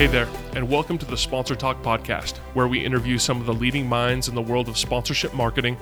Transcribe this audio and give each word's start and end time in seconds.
Hey 0.00 0.06
there, 0.06 0.30
and 0.54 0.66
welcome 0.66 0.96
to 0.96 1.04
the 1.04 1.14
Sponsor 1.14 1.54
Talk 1.54 1.82
podcast, 1.82 2.38
where 2.54 2.66
we 2.66 2.82
interview 2.82 3.18
some 3.18 3.38
of 3.38 3.44
the 3.44 3.52
leading 3.52 3.86
minds 3.86 4.28
in 4.28 4.34
the 4.34 4.40
world 4.40 4.66
of 4.70 4.78
sponsorship 4.78 5.34
marketing 5.34 5.76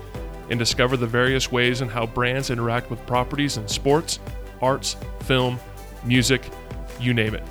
and 0.50 0.58
discover 0.58 0.96
the 0.96 1.06
various 1.06 1.52
ways 1.52 1.82
and 1.82 1.88
how 1.88 2.04
brands 2.04 2.50
interact 2.50 2.90
with 2.90 3.06
properties 3.06 3.58
in 3.58 3.68
sports, 3.68 4.18
arts, 4.60 4.96
film, 5.20 5.60
music, 6.04 6.50
you 6.98 7.14
name 7.14 7.32
it. 7.32 7.44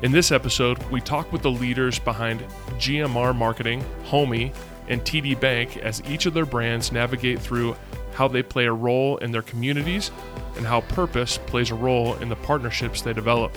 In 0.00 0.10
this 0.10 0.32
episode, 0.32 0.82
we 0.84 1.02
talk 1.02 1.30
with 1.30 1.42
the 1.42 1.50
leaders 1.50 1.98
behind 1.98 2.40
GMR 2.78 3.36
Marketing, 3.36 3.84
Homie, 4.06 4.54
and 4.88 5.02
TD 5.02 5.38
Bank 5.38 5.76
as 5.76 6.02
each 6.08 6.24
of 6.24 6.32
their 6.32 6.46
brands 6.46 6.92
navigate 6.92 7.40
through 7.40 7.76
how 8.14 8.26
they 8.26 8.42
play 8.42 8.64
a 8.64 8.72
role 8.72 9.18
in 9.18 9.32
their 9.32 9.42
communities 9.42 10.10
and 10.56 10.64
how 10.64 10.80
purpose 10.80 11.36
plays 11.36 11.70
a 11.70 11.74
role 11.74 12.14
in 12.22 12.30
the 12.30 12.36
partnerships 12.36 13.02
they 13.02 13.12
develop. 13.12 13.54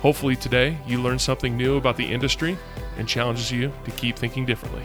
Hopefully, 0.00 0.36
today 0.36 0.78
you 0.86 1.02
learn 1.02 1.18
something 1.18 1.56
new 1.56 1.76
about 1.76 1.96
the 1.96 2.06
industry 2.06 2.56
and 2.98 3.08
challenges 3.08 3.50
you 3.50 3.72
to 3.84 3.90
keep 3.92 4.16
thinking 4.16 4.46
differently. 4.46 4.82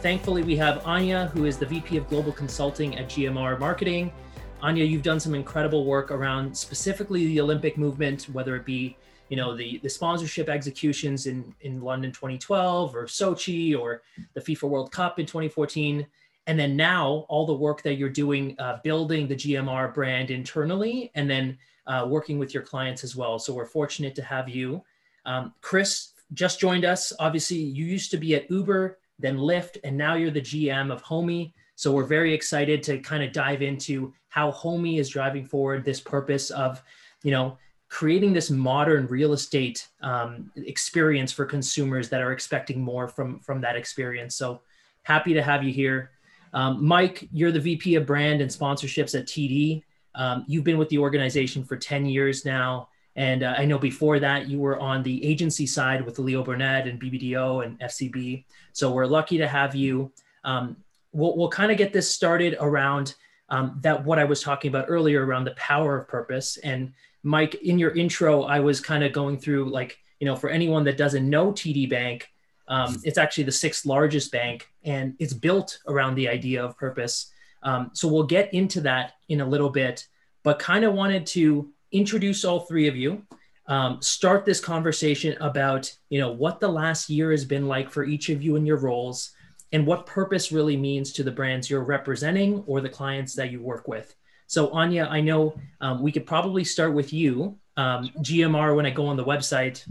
Thankfully, 0.00 0.42
we 0.42 0.56
have 0.56 0.84
Anya, 0.84 1.26
who 1.26 1.44
is 1.44 1.56
the 1.56 1.66
VP 1.66 1.96
of 1.96 2.08
Global 2.08 2.32
Consulting 2.32 2.98
at 2.98 3.08
GMR 3.08 3.60
Marketing. 3.60 4.12
Anya, 4.60 4.84
you've 4.84 5.02
done 5.02 5.20
some 5.20 5.34
incredible 5.34 5.84
work 5.84 6.10
around 6.10 6.56
specifically 6.56 7.26
the 7.26 7.40
Olympic 7.40 7.78
movement, 7.78 8.24
whether 8.32 8.56
it 8.56 8.64
be 8.64 8.96
you 9.28 9.36
know 9.36 9.56
the 9.56 9.78
the 9.78 9.88
sponsorship 9.88 10.48
executions 10.48 11.26
in 11.26 11.54
in 11.60 11.80
London 11.80 12.10
2012 12.10 12.96
or 12.96 13.04
Sochi 13.04 13.78
or 13.78 14.02
the 14.34 14.40
FIFA 14.40 14.68
World 14.68 14.92
Cup 14.92 15.20
in 15.20 15.26
2014 15.26 16.04
and 16.46 16.58
then 16.58 16.76
now 16.76 17.26
all 17.28 17.46
the 17.46 17.54
work 17.54 17.82
that 17.82 17.94
you're 17.94 18.08
doing 18.08 18.56
uh, 18.58 18.78
building 18.82 19.28
the 19.28 19.36
GMR 19.36 19.92
brand 19.92 20.30
internally 20.30 21.10
and 21.14 21.28
then 21.28 21.58
uh, 21.86 22.06
working 22.08 22.38
with 22.38 22.54
your 22.54 22.62
clients 22.62 23.04
as 23.04 23.14
well. 23.16 23.38
So 23.38 23.52
we're 23.52 23.66
fortunate 23.66 24.14
to 24.16 24.22
have 24.22 24.48
you. 24.48 24.82
Um, 25.26 25.54
Chris 25.60 26.12
just 26.34 26.60
joined 26.60 26.84
us. 26.84 27.12
Obviously, 27.18 27.58
you 27.58 27.84
used 27.84 28.10
to 28.12 28.16
be 28.16 28.34
at 28.34 28.50
Uber, 28.50 28.98
then 29.18 29.36
Lyft, 29.36 29.78
and 29.84 29.96
now 29.96 30.14
you're 30.14 30.30
the 30.30 30.40
GM 30.40 30.92
of 30.92 31.02
Homie. 31.02 31.52
So 31.74 31.92
we're 31.92 32.04
very 32.04 32.32
excited 32.32 32.82
to 32.84 32.98
kind 32.98 33.22
of 33.22 33.32
dive 33.32 33.62
into 33.62 34.12
how 34.28 34.52
Homie 34.52 34.98
is 34.98 35.08
driving 35.08 35.46
forward 35.46 35.84
this 35.84 36.00
purpose 36.00 36.50
of, 36.50 36.82
you 37.22 37.30
know, 37.30 37.58
creating 37.88 38.32
this 38.32 38.50
modern 38.50 39.06
real 39.08 39.32
estate 39.32 39.88
um, 40.00 40.52
experience 40.56 41.32
for 41.32 41.44
consumers 41.44 42.08
that 42.08 42.22
are 42.22 42.32
expecting 42.32 42.80
more 42.80 43.08
from 43.08 43.40
from 43.40 43.60
that 43.60 43.76
experience. 43.76 44.36
So 44.36 44.60
happy 45.02 45.34
to 45.34 45.42
have 45.42 45.64
you 45.64 45.72
here. 45.72 46.12
Um, 46.52 46.84
Mike, 46.84 47.28
you're 47.32 47.52
the 47.52 47.60
VP 47.60 47.94
of 47.94 48.06
brand 48.06 48.40
and 48.40 48.50
sponsorships 48.50 49.18
at 49.18 49.26
TD. 49.26 49.82
Um, 50.14 50.44
you've 50.48 50.64
been 50.64 50.78
with 50.78 50.88
the 50.88 50.98
organization 50.98 51.64
for 51.64 51.76
10 51.76 52.06
years 52.06 52.44
now. 52.44 52.88
And 53.16 53.42
uh, 53.42 53.54
I 53.58 53.64
know 53.64 53.78
before 53.78 54.18
that 54.20 54.48
you 54.48 54.58
were 54.58 54.78
on 54.78 55.02
the 55.02 55.24
agency 55.24 55.66
side 55.66 56.04
with 56.04 56.18
Leo 56.18 56.42
Burnett 56.42 56.86
and 56.86 57.00
BBDO 57.00 57.64
and 57.64 57.78
FCB. 57.80 58.44
So 58.72 58.92
we're 58.92 59.06
lucky 59.06 59.38
to 59.38 59.48
have 59.48 59.74
you. 59.74 60.12
Um, 60.44 60.76
we'll, 61.12 61.36
we'll 61.36 61.48
kind 61.48 61.72
of 61.72 61.78
get 61.78 61.92
this 61.92 62.12
started 62.12 62.56
around 62.60 63.14
um, 63.48 63.78
that 63.82 64.04
what 64.04 64.18
I 64.18 64.24
was 64.24 64.42
talking 64.42 64.68
about 64.68 64.86
earlier 64.88 65.26
around 65.26 65.44
the 65.44 65.52
power 65.52 65.98
of 65.98 66.08
purpose. 66.08 66.56
And 66.58 66.92
Mike, 67.22 67.56
in 67.56 67.78
your 67.78 67.90
intro, 67.90 68.44
I 68.44 68.60
was 68.60 68.80
kind 68.80 69.02
of 69.02 69.12
going 69.12 69.38
through 69.38 69.70
like, 69.70 69.98
you 70.20 70.26
know, 70.26 70.36
for 70.36 70.48
anyone 70.48 70.84
that 70.84 70.96
doesn't 70.96 71.28
know 71.28 71.52
TD 71.52 71.90
Bank, 71.90 72.29
um, 72.70 72.96
it's 73.02 73.18
actually 73.18 73.44
the 73.44 73.52
sixth 73.52 73.84
largest 73.84 74.30
bank 74.30 74.68
and 74.84 75.14
it's 75.18 75.34
built 75.34 75.80
around 75.88 76.14
the 76.14 76.28
idea 76.28 76.64
of 76.64 76.78
purpose. 76.78 77.32
Um, 77.64 77.90
so 77.92 78.08
we'll 78.08 78.22
get 78.22 78.54
into 78.54 78.80
that 78.82 79.14
in 79.28 79.40
a 79.40 79.46
little 79.46 79.68
bit, 79.68 80.06
but 80.44 80.58
kind 80.58 80.84
of 80.84 80.94
wanted 80.94 81.26
to 81.26 81.70
introduce 81.92 82.44
all 82.44 82.60
three 82.60 82.86
of 82.86 82.96
you, 82.96 83.22
um, 83.66 84.00
start 84.00 84.44
this 84.44 84.60
conversation 84.60 85.36
about 85.40 85.92
you 86.08 86.20
know 86.20 86.32
what 86.32 86.60
the 86.60 86.68
last 86.68 87.10
year 87.10 87.30
has 87.30 87.44
been 87.44 87.68
like 87.68 87.90
for 87.90 88.04
each 88.04 88.28
of 88.30 88.42
you 88.42 88.56
in 88.56 88.64
your 88.64 88.78
roles, 88.78 89.32
and 89.72 89.86
what 89.86 90.06
purpose 90.06 90.50
really 90.50 90.76
means 90.76 91.12
to 91.12 91.22
the 91.22 91.30
brands 91.30 91.68
you're 91.68 91.84
representing 91.84 92.64
or 92.66 92.80
the 92.80 92.88
clients 92.88 93.34
that 93.34 93.50
you 93.50 93.60
work 93.60 93.86
with. 93.86 94.14
So 94.46 94.70
Anya, 94.70 95.06
I 95.06 95.20
know 95.20 95.54
um, 95.80 96.02
we 96.02 96.10
could 96.10 96.26
probably 96.26 96.64
start 96.64 96.94
with 96.94 97.12
you. 97.12 97.58
Um, 97.76 98.10
GMR, 98.18 98.74
when 98.74 98.86
I 98.86 98.90
go 98.90 99.06
on 99.06 99.16
the 99.16 99.24
website, 99.24 99.86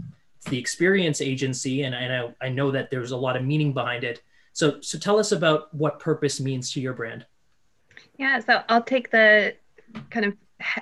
the 0.48 0.58
experience 0.58 1.20
agency, 1.20 1.82
and, 1.82 1.94
and 1.94 2.34
I, 2.40 2.46
I 2.46 2.48
know 2.48 2.70
that 2.70 2.90
there's 2.90 3.10
a 3.10 3.16
lot 3.16 3.36
of 3.36 3.44
meaning 3.44 3.72
behind 3.72 4.04
it. 4.04 4.22
So, 4.52 4.80
so 4.80 4.98
tell 4.98 5.18
us 5.18 5.32
about 5.32 5.72
what 5.74 5.98
purpose 5.98 6.40
means 6.40 6.72
to 6.72 6.80
your 6.80 6.94
brand. 6.94 7.26
Yeah, 8.18 8.40
so 8.40 8.62
I'll 8.68 8.82
take 8.82 9.10
the 9.10 9.54
kind 10.10 10.26
of 10.26 10.34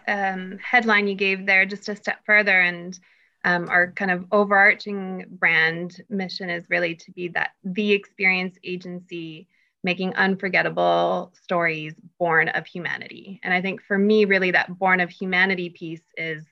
um, 0.07 0.59
headline 0.63 1.09
you 1.09 1.15
gave 1.15 1.47
there 1.47 1.67
just 1.67 1.89
a 1.89 1.97
step 1.97 2.21
further. 2.25 2.61
And 2.61 2.99
um, 3.45 3.69
our 3.69 3.93
kind 3.93 4.11
of 4.11 4.27
overarching 4.33 5.27
brand 5.29 6.03
mission 6.09 6.51
is 6.51 6.65
really 6.69 6.95
to 6.97 7.13
be 7.13 7.29
that 7.29 7.51
the 7.65 7.93
experience 7.93 8.57
agency 8.65 9.49
making 9.85 10.15
unforgettable 10.17 11.33
stories 11.41 11.95
born 12.19 12.49
of 12.49 12.67
humanity. 12.67 13.41
And 13.45 13.55
I 13.55 13.63
think 13.63 13.81
for 13.83 13.97
me, 13.97 14.25
really, 14.25 14.51
that 14.51 14.77
born 14.79 15.01
of 15.01 15.09
humanity 15.09 15.71
piece 15.71 16.03
is 16.17 16.45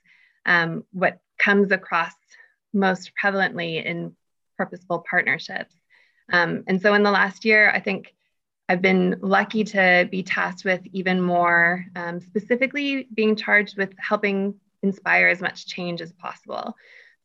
um, 0.47 0.85
what 0.93 1.21
comes 1.39 1.73
across 1.73 2.15
most 2.73 3.13
prevalently 3.23 3.85
in 3.85 4.15
purposeful 4.57 5.05
partnerships. 5.09 5.75
Um, 6.33 6.65
and 6.67 6.81
so 6.81 6.95
in 6.95 7.03
the 7.03 7.11
last 7.11 7.45
year, 7.45 7.71
I 7.71 7.81
think 7.81 8.15
I've 8.69 8.83
been 8.83 9.19
lucky 9.21 9.63
to 9.65 10.09
be 10.11 10.23
tasked 10.23 10.65
with 10.65 10.81
even 10.93 11.21
more, 11.21 11.85
um, 11.95 12.21
specifically 12.21 13.07
being 13.15 13.37
charged 13.37 13.77
with 13.77 13.95
helping 13.99 14.55
inspire 14.83 15.29
as 15.29 15.41
much 15.41 15.67
change 15.67 16.01
as 16.01 16.13
possible. 16.13 16.75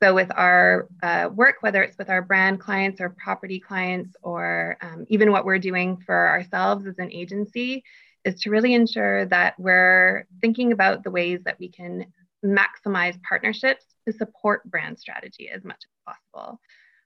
So, 0.01 0.13
with 0.15 0.31
our 0.35 0.87
uh, 1.03 1.29
work, 1.33 1.57
whether 1.61 1.83
it's 1.83 1.97
with 1.97 2.09
our 2.09 2.21
brand 2.21 2.59
clients 2.59 3.01
or 3.01 3.09
property 3.09 3.59
clients, 3.59 4.15
or 4.21 4.77
um, 4.81 5.05
even 5.09 5.31
what 5.31 5.45
we're 5.45 5.59
doing 5.59 5.97
for 5.97 6.29
ourselves 6.29 6.87
as 6.87 6.97
an 6.97 7.11
agency, 7.11 7.83
is 8.23 8.41
to 8.41 8.49
really 8.49 8.73
ensure 8.73 9.25
that 9.25 9.59
we're 9.59 10.25
thinking 10.41 10.71
about 10.71 11.03
the 11.03 11.11
ways 11.11 11.41
that 11.45 11.59
we 11.59 11.69
can 11.69 12.05
maximize 12.43 13.21
partnerships 13.21 13.85
to 14.07 14.13
support 14.13 14.69
brand 14.69 14.99
strategy 14.99 15.49
as 15.49 15.63
much 15.63 15.83
as 15.83 16.15
possible. 16.15 16.59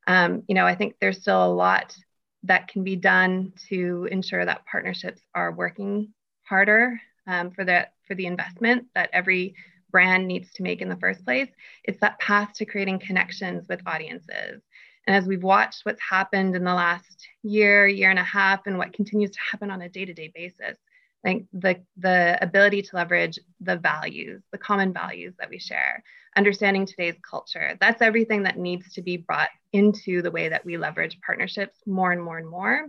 Um, 0.08 0.44
you 0.48 0.56
know, 0.56 0.66
I 0.66 0.76
think 0.76 0.96
there's 1.00 1.22
still 1.22 1.46
a 1.46 1.54
lot 1.54 1.96
that 2.44 2.68
can 2.68 2.84
be 2.84 2.96
done 2.96 3.54
to 3.70 4.08
ensure 4.12 4.46
that 4.46 4.66
partnerships 4.66 5.22
are 5.34 5.52
working 5.52 6.14
harder 6.44 7.00
um, 7.28 7.52
for 7.52 7.66
the 7.66 7.88
for 8.08 8.16
the 8.16 8.28
investment 8.28 8.86
that 8.94 9.10
every 9.14 9.56
brand 9.92 10.28
needs 10.28 10.52
to 10.54 10.64
make 10.64 10.82
in 10.82 10.90
the 10.90 10.98
first 10.98 11.26
place. 11.26 11.50
It's 11.84 12.00
that 12.02 12.20
path 12.20 12.54
to 12.56 12.66
creating 12.66 13.00
connections 13.00 13.66
with 13.68 13.82
audiences. 13.86 14.62
And 15.08 15.16
as 15.16 15.26
we've 15.26 15.44
watched 15.44 15.86
what's 15.86 16.02
happened 16.02 16.56
in 16.56 16.64
the 16.64 16.74
last 16.74 17.28
year, 17.44 17.88
year 17.88 18.10
and 18.10 18.20
a 18.20 18.24
half, 18.24 18.68
and 18.68 18.78
what 18.78 18.94
continues 18.94 19.32
to 19.32 19.40
happen 19.52 19.72
on 19.72 19.82
a 19.82 19.90
day-to-day 19.90 20.32
basis, 20.36 20.78
Think 21.26 21.48
the 21.54 21.82
the 21.98 22.38
ability 22.40 22.84
to 22.84 22.96
leverage 22.96 23.40
the 23.60 23.78
values, 23.78 24.44
the 24.52 24.60
common 24.60 24.94
values 24.94 25.34
that 25.40 25.50
we 25.50 25.58
share, 25.58 26.04
understanding 26.38 26.86
today's 26.86 27.16
culture, 27.28 27.76
that's 27.82 28.04
everything 28.04 28.44
that 28.44 28.60
needs 28.60 28.94
to 28.94 29.02
be 29.02 29.18
brought 29.18 29.50
into 29.74 30.22
the 30.22 30.30
way 30.30 30.50
that 30.50 30.64
we 30.64 30.78
leverage 30.78 31.18
partnerships 31.26 31.80
more 31.88 32.12
and 32.12 32.22
more 32.22 32.38
and 32.38 32.48
more. 32.48 32.86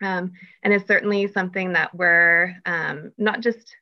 Um, 0.00 0.32
and 0.62 0.72
it's 0.72 0.88
certainly 0.88 1.28
something 1.28 1.74
that 1.74 1.94
we're 1.94 2.56
um, 2.64 3.12
not 3.18 3.40
just 3.40 3.76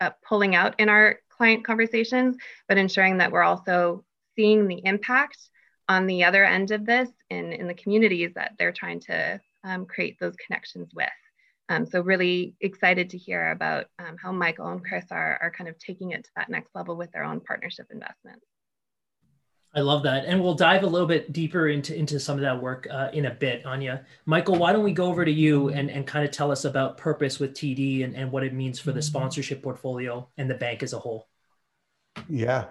uh, 0.00 0.10
pulling 0.24 0.54
out 0.54 0.78
in 0.78 0.88
our 0.88 1.18
client 1.28 1.64
conversations, 1.64 2.36
but 2.68 2.78
ensuring 2.78 3.18
that 3.18 3.32
we're 3.32 3.42
also 3.42 4.04
seeing 4.36 4.68
the 4.68 4.82
impact 4.84 5.38
on 5.88 6.06
the 6.06 6.22
other 6.22 6.44
end 6.44 6.70
of 6.70 6.86
this 6.86 7.08
in, 7.30 7.52
in 7.52 7.66
the 7.66 7.74
communities 7.74 8.30
that 8.36 8.52
they're 8.56 8.70
trying 8.70 9.00
to 9.00 9.40
um, 9.64 9.84
create 9.84 10.16
those 10.20 10.36
connections 10.36 10.90
with. 10.94 11.08
Um, 11.68 11.84
so 11.84 12.00
really 12.00 12.54
excited 12.60 13.10
to 13.10 13.18
hear 13.18 13.50
about 13.50 13.86
um, 13.98 14.16
how 14.22 14.32
Michael 14.32 14.68
and 14.68 14.84
Chris 14.84 15.06
are, 15.10 15.38
are 15.42 15.50
kind 15.50 15.68
of 15.68 15.78
taking 15.78 16.12
it 16.12 16.24
to 16.24 16.30
that 16.36 16.48
next 16.48 16.74
level 16.74 16.96
with 16.96 17.10
their 17.12 17.24
own 17.24 17.40
partnership 17.40 17.86
investments. 17.90 18.46
I 19.74 19.80
love 19.80 20.04
that. 20.04 20.24
And 20.24 20.42
we'll 20.42 20.54
dive 20.54 20.84
a 20.84 20.86
little 20.86 21.06
bit 21.06 21.32
deeper 21.32 21.68
into, 21.68 21.94
into 21.94 22.18
some 22.18 22.36
of 22.36 22.42
that 22.42 22.62
work 22.62 22.86
uh, 22.90 23.10
in 23.12 23.26
a 23.26 23.30
bit, 23.30 23.66
Anya. 23.66 24.06
Michael, 24.24 24.56
why 24.56 24.72
don't 24.72 24.84
we 24.84 24.92
go 24.92 25.06
over 25.06 25.22
to 25.22 25.30
you 25.30 25.68
and, 25.68 25.90
and 25.90 26.06
kind 26.06 26.24
of 26.24 26.30
tell 26.30 26.50
us 26.50 26.64
about 26.64 26.96
purpose 26.96 27.38
with 27.38 27.52
TD 27.52 28.02
and, 28.02 28.16
and 28.16 28.32
what 28.32 28.42
it 28.42 28.54
means 28.54 28.78
for 28.78 28.92
the 28.92 29.02
sponsorship 29.02 29.62
portfolio 29.62 30.26
and 30.38 30.48
the 30.48 30.54
bank 30.54 30.82
as 30.82 30.94
a 30.94 30.98
whole? 30.98 31.28
Yeah. 32.26 32.66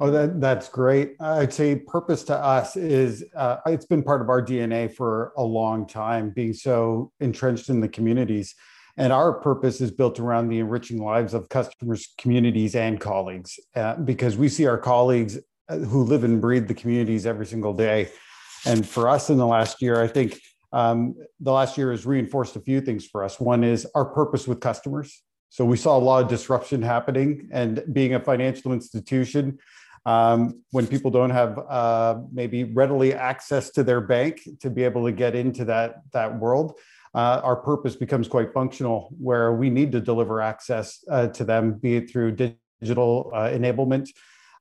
Oh, 0.00 0.10
that, 0.10 0.40
that's 0.40 0.68
great. 0.68 1.14
I'd 1.20 1.52
say 1.52 1.76
purpose 1.76 2.24
to 2.24 2.36
us 2.36 2.76
is 2.76 3.24
uh, 3.36 3.58
it's 3.66 3.86
been 3.86 4.02
part 4.02 4.20
of 4.20 4.28
our 4.28 4.42
DNA 4.42 4.92
for 4.92 5.32
a 5.36 5.42
long 5.42 5.86
time, 5.86 6.30
being 6.30 6.52
so 6.52 7.12
entrenched 7.20 7.68
in 7.68 7.80
the 7.80 7.88
communities. 7.88 8.54
And 8.96 9.12
our 9.12 9.32
purpose 9.32 9.80
is 9.80 9.90
built 9.90 10.18
around 10.20 10.48
the 10.48 10.58
enriching 10.58 11.02
lives 11.02 11.34
of 11.34 11.48
customers, 11.48 12.14
communities, 12.18 12.74
and 12.74 13.00
colleagues, 13.00 13.58
uh, 13.74 13.96
because 13.96 14.36
we 14.36 14.48
see 14.48 14.66
our 14.66 14.78
colleagues 14.78 15.38
uh, 15.68 15.78
who 15.78 16.02
live 16.04 16.24
and 16.24 16.40
breathe 16.40 16.68
the 16.68 16.74
communities 16.74 17.26
every 17.26 17.46
single 17.46 17.72
day. 17.72 18.08
And 18.66 18.86
for 18.88 19.08
us 19.08 19.30
in 19.30 19.36
the 19.36 19.46
last 19.46 19.82
year, 19.82 20.02
I 20.02 20.08
think 20.08 20.40
um, 20.72 21.14
the 21.40 21.52
last 21.52 21.76
year 21.78 21.90
has 21.90 22.06
reinforced 22.06 22.56
a 22.56 22.60
few 22.60 22.80
things 22.80 23.06
for 23.06 23.22
us. 23.22 23.38
One 23.38 23.62
is 23.62 23.86
our 23.94 24.04
purpose 24.04 24.48
with 24.48 24.60
customers. 24.60 25.22
So 25.50 25.64
we 25.64 25.76
saw 25.76 25.96
a 25.96 26.00
lot 26.00 26.22
of 26.22 26.28
disruption 26.28 26.82
happening, 26.82 27.48
and 27.52 27.84
being 27.92 28.14
a 28.14 28.20
financial 28.20 28.72
institution, 28.72 29.58
um, 30.06 30.62
when 30.70 30.86
people 30.86 31.10
don't 31.10 31.30
have 31.30 31.58
uh, 31.58 32.20
maybe 32.32 32.64
readily 32.64 33.14
access 33.14 33.70
to 33.70 33.82
their 33.82 34.00
bank 34.00 34.42
to 34.60 34.70
be 34.70 34.84
able 34.84 35.04
to 35.04 35.12
get 35.12 35.34
into 35.34 35.64
that 35.64 35.96
that 36.12 36.38
world, 36.38 36.78
uh, 37.14 37.40
our 37.42 37.56
purpose 37.56 37.96
becomes 37.96 38.28
quite 38.28 38.52
functional, 38.52 39.14
where 39.18 39.52
we 39.52 39.70
need 39.70 39.92
to 39.92 40.00
deliver 40.00 40.40
access 40.40 41.04
uh, 41.10 41.28
to 41.28 41.44
them, 41.44 41.74
be 41.74 41.96
it 41.96 42.10
through 42.10 42.32
digital 42.32 43.30
uh, 43.34 43.48
enablement. 43.48 44.08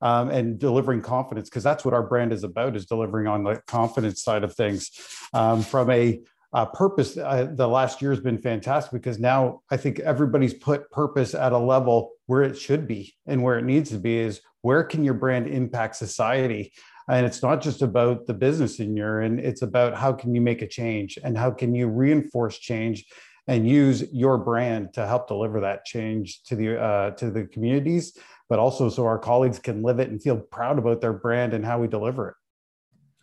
Um, 0.02 0.32
and 0.32 0.60
delivering 0.60 1.02
confidence 1.02 1.50
because 1.50 1.64
that's 1.64 1.86
what 1.86 1.94
our 1.94 2.04
brand 2.04 2.34
is 2.34 2.44
about 2.44 2.76
is 2.76 2.86
delivering 2.86 3.26
on 3.26 3.46
the 3.46 3.62
confidence 3.68 4.22
side 4.22 4.44
of 4.44 4.54
things 4.54 4.92
um, 5.34 5.62
from 5.62 5.90
a 5.90 6.20
uh, 6.52 6.66
purpose 6.66 7.16
uh, 7.16 7.48
the 7.54 7.66
last 7.66 8.02
year 8.02 8.12
has 8.12 8.20
been 8.20 8.38
fantastic 8.38 8.92
because 8.92 9.18
now 9.18 9.62
i 9.72 9.78
think 9.78 10.00
everybody's 10.00 10.54
put 10.54 10.92
purpose 10.92 11.34
at 11.34 11.54
a 11.54 11.58
level 11.58 12.12
where 12.26 12.44
it 12.44 12.58
should 12.58 12.86
be 12.86 13.14
and 13.28 13.42
where 13.42 13.58
it 13.58 13.64
needs 13.64 13.92
to 13.92 13.98
be 13.98 14.18
is 14.18 14.42
where 14.64 14.84
can 14.84 15.04
your 15.04 15.14
brand 15.14 15.46
impact 15.48 15.98
society? 15.98 16.74
And 17.08 17.26
it's 17.26 17.44
not 17.44 17.62
just 17.62 17.82
about 17.82 18.26
the 18.26 18.34
business 18.34 18.80
in 18.80 18.96
your 18.96 19.22
and 19.22 19.40
it's 19.40 19.62
about 19.62 19.94
how 19.94 20.14
can 20.14 20.34
you 20.34 20.42
make 20.42 20.62
a 20.62 20.68
change 20.68 21.20
and 21.24 21.38
how 21.38 21.52
can 21.52 21.76
you 21.76 21.88
reinforce 21.88 22.58
change 22.58 23.06
and 23.48 23.68
use 23.68 24.06
your 24.14 24.38
brand 24.38 24.94
to 24.94 25.06
help 25.06 25.28
deliver 25.28 25.60
that 25.60 25.84
change 25.84 26.44
to 26.44 26.56
the 26.56 26.82
uh, 26.82 27.12
to 27.12 27.30
the 27.30 27.44
communities 27.48 28.18
but 28.48 28.58
also 28.58 28.90
so 28.90 29.06
our 29.06 29.20
colleagues 29.20 29.60
can 29.60 29.84
live 29.84 30.00
it 30.00 30.10
and 30.10 30.22
feel 30.24 30.38
proud 30.38 30.80
about 30.80 31.02
their 31.02 31.14
brand 31.14 31.54
and 31.54 31.66
how 31.66 31.80
we 31.80 31.88
deliver 31.88 32.30
it. 32.30 32.36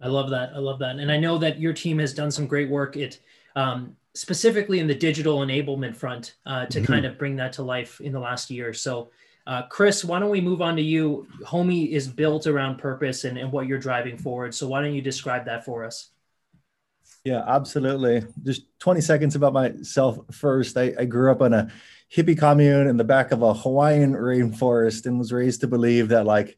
I 0.02 0.08
love 0.08 0.30
that. 0.30 0.50
I 0.54 0.58
love 0.58 0.78
that. 0.80 0.96
And 0.96 1.10
i 1.10 1.18
know 1.18 1.38
that 1.38 1.58
your 1.58 1.72
team 1.72 1.98
has 1.98 2.12
done 2.12 2.30
some 2.30 2.46
great 2.46 2.68
work 2.68 2.96
it 2.96 3.20
um, 3.56 3.96
specifically 4.14 4.78
in 4.78 4.86
the 4.86 4.94
digital 4.94 5.38
enablement 5.38 5.96
front 5.96 6.34
uh, 6.44 6.66
to 6.66 6.80
mm-hmm. 6.80 6.92
kind 6.92 7.06
of 7.06 7.16
bring 7.18 7.36
that 7.36 7.54
to 7.54 7.62
life 7.62 8.00
in 8.00 8.12
the 8.12 8.20
last 8.20 8.50
year. 8.50 8.74
So 8.74 9.10
uh, 9.50 9.62
Chris, 9.62 10.04
why 10.04 10.20
don't 10.20 10.30
we 10.30 10.40
move 10.40 10.62
on 10.62 10.76
to 10.76 10.82
you? 10.82 11.26
Homie 11.42 11.90
is 11.90 12.06
built 12.06 12.46
around 12.46 12.78
purpose 12.78 13.24
and, 13.24 13.36
and 13.36 13.50
what 13.50 13.66
you're 13.66 13.80
driving 13.80 14.16
forward. 14.16 14.54
So 14.54 14.68
why 14.68 14.80
don't 14.80 14.94
you 14.94 15.02
describe 15.02 15.44
that 15.46 15.64
for 15.64 15.84
us? 15.84 16.10
Yeah, 17.24 17.42
absolutely. 17.44 18.22
Just 18.44 18.62
20 18.78 19.00
seconds 19.00 19.34
about 19.34 19.52
myself 19.52 20.20
first. 20.30 20.76
I, 20.76 20.94
I 20.96 21.04
grew 21.04 21.32
up 21.32 21.42
in 21.42 21.52
a 21.52 21.68
hippie 22.14 22.38
commune 22.38 22.86
in 22.86 22.96
the 22.96 23.02
back 23.02 23.32
of 23.32 23.42
a 23.42 23.52
Hawaiian 23.52 24.12
rainforest 24.12 25.06
and 25.06 25.18
was 25.18 25.32
raised 25.32 25.62
to 25.62 25.66
believe 25.66 26.10
that 26.10 26.26
like 26.26 26.56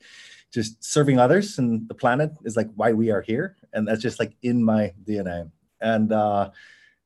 just 0.53 0.85
serving 0.85 1.19
others 1.19 1.59
and 1.59 1.89
the 1.89 1.95
planet 1.95 2.33
is 2.45 2.57
like 2.59 2.69
why 2.75 2.93
we 2.93 3.11
are 3.11 3.23
here. 3.23 3.57
And 3.73 3.89
that's 3.89 4.03
just 4.03 4.21
like 4.21 4.37
in 4.43 4.63
my 4.63 4.93
DNA. 5.03 5.51
And 5.81 6.13
uh, 6.13 6.51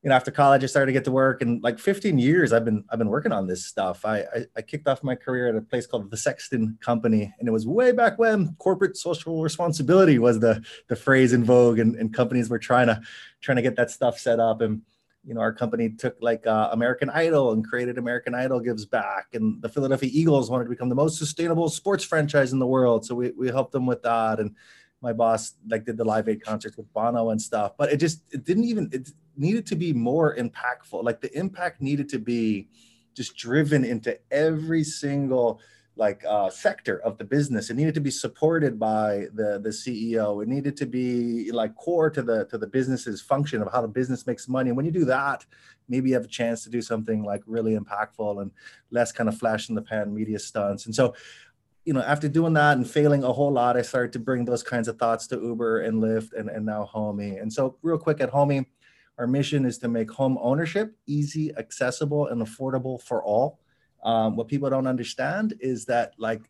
you 0.07 0.09
know, 0.09 0.15
after 0.15 0.31
college, 0.31 0.63
I 0.63 0.67
started 0.67 0.85
to 0.85 0.93
get 0.93 1.03
to 1.03 1.11
work, 1.11 1.41
and 1.41 1.61
like 1.61 1.79
15 1.79 2.17
years, 2.17 2.53
I've 2.53 2.63
been 2.63 2.85
I've 2.89 2.97
been 2.97 3.09
working 3.09 3.33
on 3.33 3.45
this 3.45 3.65
stuff. 3.65 4.05
I, 4.05 4.19
I, 4.19 4.45
I 4.55 4.61
kicked 4.61 4.87
off 4.87 5.03
my 5.03 5.15
career 5.15 5.49
at 5.49 5.55
a 5.57 5.59
place 5.59 5.85
called 5.85 6.09
the 6.09 6.15
Sexton 6.15 6.77
Company, 6.79 7.33
and 7.37 7.45
it 7.45 7.51
was 7.51 7.67
way 7.67 7.91
back 7.91 8.17
when 8.17 8.55
corporate 8.57 8.95
social 8.95 9.43
responsibility 9.43 10.17
was 10.17 10.39
the 10.39 10.63
the 10.87 10.95
phrase 10.95 11.33
in 11.33 11.43
vogue, 11.43 11.79
and, 11.79 11.97
and 11.97 12.13
companies 12.13 12.49
were 12.49 12.57
trying 12.57 12.87
to 12.87 13.01
trying 13.41 13.57
to 13.57 13.61
get 13.61 13.75
that 13.75 13.91
stuff 13.91 14.17
set 14.17 14.39
up. 14.39 14.61
And 14.61 14.81
you 15.25 15.33
know, 15.33 15.41
our 15.41 15.51
company 15.51 15.89
took 15.89 16.15
like 16.21 16.47
uh, 16.47 16.69
American 16.71 17.09
Idol 17.09 17.51
and 17.51 17.67
created 17.67 17.97
American 17.97 18.33
Idol 18.33 18.61
Gives 18.61 18.85
Back, 18.85 19.27
and 19.33 19.61
the 19.61 19.67
Philadelphia 19.67 20.09
Eagles 20.13 20.49
wanted 20.49 20.63
to 20.63 20.69
become 20.69 20.87
the 20.87 20.95
most 20.95 21.17
sustainable 21.17 21.67
sports 21.67 22.05
franchise 22.05 22.53
in 22.53 22.59
the 22.59 22.65
world, 22.65 23.05
so 23.05 23.13
we 23.13 23.31
we 23.31 23.49
helped 23.49 23.73
them 23.73 23.85
with 23.85 24.03
that 24.03 24.39
and 24.39 24.55
my 25.01 25.13
boss 25.13 25.53
like 25.67 25.85
did 25.85 25.97
the 25.97 26.03
live 26.03 26.27
aid 26.27 26.43
concerts 26.43 26.75
with 26.75 26.91
bono 26.93 27.29
and 27.29 27.41
stuff 27.41 27.73
but 27.77 27.91
it 27.91 27.97
just 27.97 28.23
it 28.31 28.43
didn't 28.43 28.63
even 28.63 28.89
it 28.91 29.09
needed 29.37 29.65
to 29.67 29.75
be 29.75 29.93
more 29.93 30.35
impactful. 30.35 31.03
Like 31.03 31.21
the 31.21 31.35
impact 31.37 31.81
needed 31.81 32.09
to 32.09 32.19
be 32.19 32.69
just 33.15 33.35
driven 33.35 33.83
into 33.83 34.17
every 34.31 34.83
single 34.83 35.59
like 35.95 36.23
uh, 36.29 36.49
sector 36.49 36.99
of 36.99 37.17
the 37.17 37.23
business. 37.23 37.69
It 37.69 37.75
needed 37.75 37.95
to 37.95 38.01
be 38.01 38.11
supported 38.11 38.79
by 38.79 39.27
the 39.33 39.59
the 39.59 39.69
ceo 39.69 40.43
it 40.43 40.47
needed 40.47 40.77
to 40.77 40.85
be 40.85 41.51
like 41.51 41.75
core 41.75 42.11
to 42.11 42.21
the 42.21 42.45
to 42.45 42.57
the 42.57 42.67
business's 42.67 43.19
function 43.19 43.63
of 43.63 43.71
how 43.71 43.81
the 43.81 43.87
business 43.87 44.27
makes 44.27 44.47
money. 44.47 44.69
And 44.69 44.77
when 44.77 44.85
you 44.85 44.91
do 44.91 45.05
that 45.05 45.45
maybe 45.89 46.09
you 46.09 46.15
have 46.15 46.25
a 46.25 46.29
chance 46.29 46.63
to 46.63 46.69
do 46.69 46.81
something 46.81 47.23
like 47.23 47.41
really 47.45 47.77
impactful 47.77 48.41
and 48.41 48.51
less 48.91 49.11
kind 49.11 49.29
of 49.29 49.37
flash 49.37 49.69
in 49.69 49.75
the 49.75 49.81
pan 49.81 50.13
media 50.13 50.39
stunts. 50.39 50.85
And 50.85 50.93
so 50.93 51.13
you 51.87 51.93
know, 51.93 52.01
after 52.01 52.27
doing 52.27 52.51
that 52.55 52.75
and 52.75 52.85
failing 52.85 53.23
a 53.23 53.31
whole 53.31 53.53
lot, 53.53 53.77
I 53.77 53.81
started 53.81 54.11
to 54.11 54.19
bring 54.19 54.43
those 54.43 54.61
kinds 54.61 54.89
of 54.89 54.99
thoughts 54.99 55.25
to 55.27 55.37
Uber 55.37 55.79
and 55.83 56.03
Lyft 56.03 56.33
and, 56.37 56.49
and 56.49 56.65
now 56.65 56.89
Homie. 56.93 57.41
And 57.41 57.51
so, 57.51 57.77
real 57.81 57.97
quick 57.97 58.19
at 58.19 58.29
Homie, 58.29 58.65
our 59.17 59.25
mission 59.25 59.65
is 59.65 59.77
to 59.77 59.87
make 59.87 60.11
home 60.11 60.37
ownership 60.41 60.97
easy, 61.05 61.55
accessible, 61.55 62.27
and 62.27 62.45
affordable 62.45 63.01
for 63.01 63.23
all. 63.23 63.61
Um, 64.03 64.35
what 64.35 64.49
people 64.49 64.69
don't 64.69 64.85
understand 64.85 65.53
is 65.61 65.85
that 65.85 66.11
like 66.17 66.41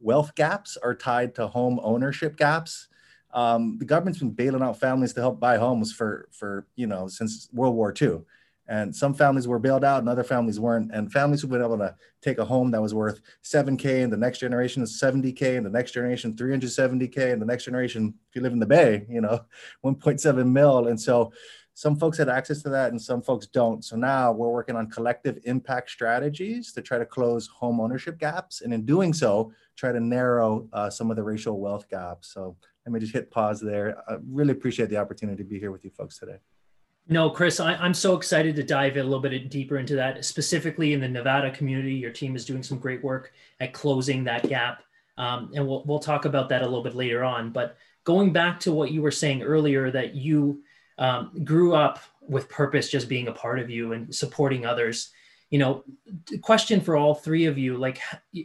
wealth 0.00 0.32
gaps 0.36 0.76
are 0.76 0.94
tied 0.94 1.34
to 1.34 1.48
home 1.48 1.80
ownership 1.82 2.36
gaps. 2.36 2.86
Um, 3.32 3.78
the 3.78 3.84
government's 3.84 4.20
been 4.20 4.30
bailing 4.30 4.62
out 4.62 4.78
families 4.78 5.12
to 5.14 5.20
help 5.20 5.40
buy 5.40 5.56
homes 5.56 5.92
for 5.92 6.28
for 6.30 6.68
you 6.76 6.86
know 6.86 7.08
since 7.08 7.48
World 7.52 7.74
War 7.74 7.92
II. 8.00 8.20
And 8.66 8.94
some 8.94 9.12
families 9.12 9.46
were 9.46 9.58
bailed 9.58 9.84
out 9.84 10.00
and 10.00 10.08
other 10.08 10.24
families 10.24 10.58
weren't. 10.58 10.90
And 10.94 11.12
families 11.12 11.42
who've 11.42 11.50
been 11.50 11.62
able 11.62 11.78
to 11.78 11.94
take 12.22 12.38
a 12.38 12.44
home 12.44 12.70
that 12.70 12.80
was 12.80 12.94
worth 12.94 13.20
7K 13.42 14.04
and 14.04 14.12
the 14.12 14.16
next 14.16 14.38
generation 14.38 14.82
is 14.82 14.98
70K 15.00 15.56
and 15.56 15.66
the 15.66 15.70
next 15.70 15.92
generation 15.92 16.34
370K 16.34 17.32
and 17.32 17.42
the 17.42 17.46
next 17.46 17.64
generation, 17.64 18.14
if 18.28 18.36
you 18.36 18.42
live 18.42 18.52
in 18.52 18.60
the 18.60 18.66
Bay, 18.66 19.04
you 19.08 19.20
know, 19.20 19.44
1.7 19.84 20.50
mil. 20.50 20.86
And 20.88 21.00
so 21.00 21.32
some 21.74 21.96
folks 21.96 22.16
had 22.16 22.28
access 22.28 22.62
to 22.62 22.70
that 22.70 22.90
and 22.90 23.02
some 23.02 23.20
folks 23.20 23.46
don't. 23.46 23.84
So 23.84 23.96
now 23.96 24.32
we're 24.32 24.50
working 24.50 24.76
on 24.76 24.88
collective 24.88 25.38
impact 25.44 25.90
strategies 25.90 26.72
to 26.72 26.80
try 26.80 26.98
to 26.98 27.04
close 27.04 27.48
home 27.48 27.80
ownership 27.80 28.18
gaps. 28.18 28.62
And 28.62 28.72
in 28.72 28.86
doing 28.86 29.12
so, 29.12 29.52
try 29.76 29.92
to 29.92 30.00
narrow 30.00 30.68
uh, 30.72 30.88
some 30.88 31.10
of 31.10 31.16
the 31.16 31.22
racial 31.22 31.60
wealth 31.60 31.90
gaps. 31.90 32.32
So 32.32 32.56
let 32.86 32.92
me 32.92 33.00
just 33.00 33.12
hit 33.12 33.30
pause 33.30 33.60
there. 33.60 33.96
I 34.08 34.16
really 34.30 34.52
appreciate 34.52 34.88
the 34.88 34.98
opportunity 34.98 35.42
to 35.42 35.48
be 35.48 35.58
here 35.58 35.72
with 35.72 35.84
you 35.84 35.90
folks 35.90 36.18
today. 36.18 36.38
No, 37.06 37.28
Chris, 37.28 37.60
I, 37.60 37.74
am 37.84 37.92
so 37.92 38.16
excited 38.16 38.56
to 38.56 38.62
dive 38.62 38.96
a 38.96 39.02
little 39.02 39.20
bit 39.20 39.50
deeper 39.50 39.78
into 39.78 39.94
that, 39.96 40.24
specifically 40.24 40.94
in 40.94 41.00
the 41.00 41.08
Nevada 41.08 41.50
community. 41.50 41.94
Your 41.94 42.10
team 42.10 42.34
is 42.34 42.46
doing 42.46 42.62
some 42.62 42.78
great 42.78 43.04
work 43.04 43.32
at 43.60 43.74
closing 43.74 44.24
that 44.24 44.48
gap. 44.48 44.82
Um, 45.18 45.52
and 45.54 45.66
we'll, 45.66 45.84
we'll 45.84 45.98
talk 45.98 46.24
about 46.24 46.48
that 46.48 46.62
a 46.62 46.64
little 46.64 46.82
bit 46.82 46.94
later 46.94 47.22
on. 47.22 47.50
But 47.50 47.76
going 48.04 48.32
back 48.32 48.58
to 48.60 48.72
what 48.72 48.90
you 48.90 49.02
were 49.02 49.10
saying 49.10 49.42
earlier, 49.42 49.90
that 49.90 50.14
you 50.14 50.62
um, 50.96 51.44
grew 51.44 51.74
up 51.74 51.98
with 52.22 52.48
purpose 52.48 52.90
just 52.90 53.08
being 53.08 53.28
a 53.28 53.32
part 53.32 53.58
of 53.58 53.68
you 53.68 53.92
and 53.92 54.14
supporting 54.14 54.64
others. 54.64 55.10
You 55.50 55.58
know, 55.58 55.84
question 56.40 56.80
for 56.80 56.96
all 56.96 57.14
three 57.14 57.44
of 57.44 57.58
you 57.58 57.76
like, 57.76 58.00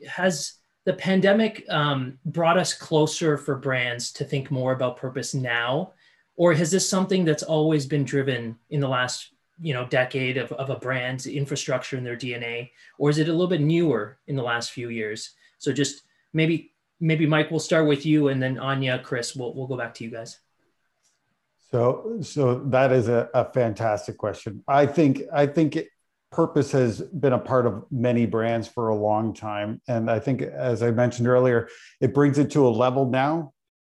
has 0.08 0.54
the 0.86 0.94
pandemic 0.94 1.66
um, 1.70 2.18
brought 2.26 2.58
us 2.58 2.74
closer 2.74 3.38
for 3.38 3.56
brands 3.56 4.12
to 4.14 4.26
think 4.26 4.52
more 4.52 4.74
about 4.74 4.98
purpose 4.98 5.34
now? 5.34 5.94
Or 6.40 6.54
has 6.54 6.72
this 6.72 6.90
something 6.90 7.26
that's 7.26 7.44
always 7.44 7.86
been 7.86 8.06
driven 8.06 8.58
in 8.70 8.80
the 8.80 8.88
last 8.88 9.34
you 9.62 9.74
know 9.74 9.86
decade 9.88 10.38
of, 10.38 10.52
of 10.54 10.70
a 10.72 10.78
brand's 10.78 11.28
infrastructure 11.28 11.98
in 11.98 12.04
their 12.04 12.16
dna 12.16 12.72
or 12.98 13.10
is 13.10 13.20
it 13.20 13.28
a 13.28 13.32
little 13.32 13.48
bit 13.48 13.62
newer 13.62 14.18
in 14.28 14.36
the 14.36 14.42
last 14.42 14.72
few 14.72 14.90
years? 14.90 15.36
So 15.60 15.72
just 15.72 16.04
maybe 16.34 16.74
maybe 17.00 17.28
mike 17.28 17.52
we'll 17.52 17.60
start 17.60 17.86
with 17.86 18.06
you 18.06 18.30
and 18.30 18.42
then 18.42 18.58
anya 18.58 19.00
chris 19.00 19.36
we'll, 19.36 19.54
we'll 19.54 19.68
go 19.68 19.78
back 19.78 19.94
to 19.96 20.04
you 20.04 20.10
guys. 20.10 20.40
So 21.72 22.18
so 22.22 22.60
that 22.70 22.92
is 22.92 23.10
a, 23.10 23.30
a 23.34 23.52
fantastic 23.52 24.18
question. 24.18 24.64
I 24.68 24.86
think 24.86 25.24
i 25.34 25.46
think 25.46 25.76
it, 25.76 25.90
purpose 26.32 26.72
has 26.72 27.02
been 27.02 27.34
a 27.34 27.40
part 27.40 27.66
of 27.66 27.84
many 27.92 28.28
brands 28.28 28.68
for 28.68 28.90
a 28.90 28.96
long 28.96 29.34
time. 29.34 29.82
And 29.90 30.10
i 30.10 30.20
think 30.20 30.42
as 30.42 30.82
i 30.82 30.90
mentioned 30.90 31.28
earlier 31.28 31.68
it 32.00 32.14
brings 32.14 32.38
it 32.38 32.50
to 32.52 32.66
a 32.66 32.70
level 32.70 33.10
now 33.10 33.52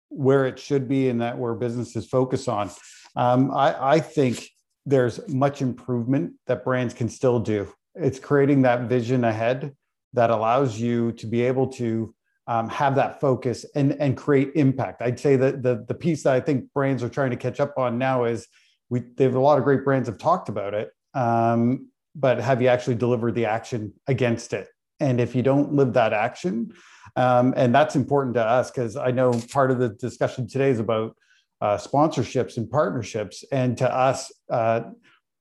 where 0.10 0.46
it 0.46 0.60
should 0.60 0.88
be 0.88 1.10
and 1.10 1.22
that 1.22 1.38
where 1.38 1.54
businesses 1.54 2.08
focus 2.08 2.48
on. 2.48 2.70
Um, 3.16 3.52
I, 3.52 3.96
I 3.96 4.00
think 4.00 4.50
there's 4.86 5.28
much 5.30 5.62
improvement 5.62 6.34
that 6.48 6.64
brands 6.64 6.94
can 6.94 7.10
still 7.10 7.40
do. 7.40 7.72
It's 7.96 8.20
creating 8.20 8.64
that 8.64 8.82
vision 8.90 9.24
ahead 9.24 9.76
that 10.14 10.30
allows 10.30 10.80
you 10.80 11.12
to 11.14 11.28
be 11.28 11.42
able 11.42 11.68
to 11.68 12.14
um, 12.48 12.68
have 12.70 12.96
that 12.96 13.22
focus 13.22 13.66
and, 13.76 13.94
and 13.94 14.18
create 14.18 14.52
impact. 14.56 15.02
I'd 15.04 15.20
say 15.20 15.36
that 15.36 15.62
the, 15.62 15.86
the 15.88 15.94
piece 15.94 16.24
that 16.24 16.34
I 16.34 16.40
think 16.40 16.74
brands 16.74 17.04
are 17.04 17.10
trying 17.10 17.30
to 17.30 17.38
catch 17.38 17.60
up 17.60 17.78
on 17.78 18.00
now 18.00 18.24
is 18.26 18.48
we 18.90 19.02
they 19.02 19.26
have 19.26 19.36
a 19.36 19.40
lot 19.40 19.60
of 19.60 19.64
great 19.64 19.86
brands 19.86 20.10
have 20.10 20.18
talked 20.18 20.50
about 20.50 20.74
it, 20.74 20.90
um, 21.14 21.90
but 22.16 22.40
have 22.40 22.60
you 22.60 22.68
actually 22.68 22.96
delivered 22.96 23.36
the 23.36 23.46
action 23.46 23.94
against 24.08 24.54
it? 24.54 24.68
And 25.00 25.22
if 25.22 25.36
you 25.36 25.44
don't 25.44 25.74
live 25.74 25.94
that 25.94 26.12
action, 26.12 26.74
Um, 27.16 27.54
and 27.58 27.74
that's 27.74 27.96
important 27.96 28.36
to 28.36 28.44
us 28.44 28.72
because 28.72 28.96
I 28.96 29.12
know 29.12 29.32
part 29.52 29.72
of 29.72 29.80
the 29.80 29.90
discussion 29.90 30.48
today 30.48 30.70
is 30.70 30.80
about 30.80 31.16
uh, 31.62 31.78
sponsorships 31.78 32.58
and 32.58 32.70
partnerships. 32.70 33.44
And 33.52 33.78
to 33.78 33.94
us, 33.94 34.32
uh, 34.50 34.82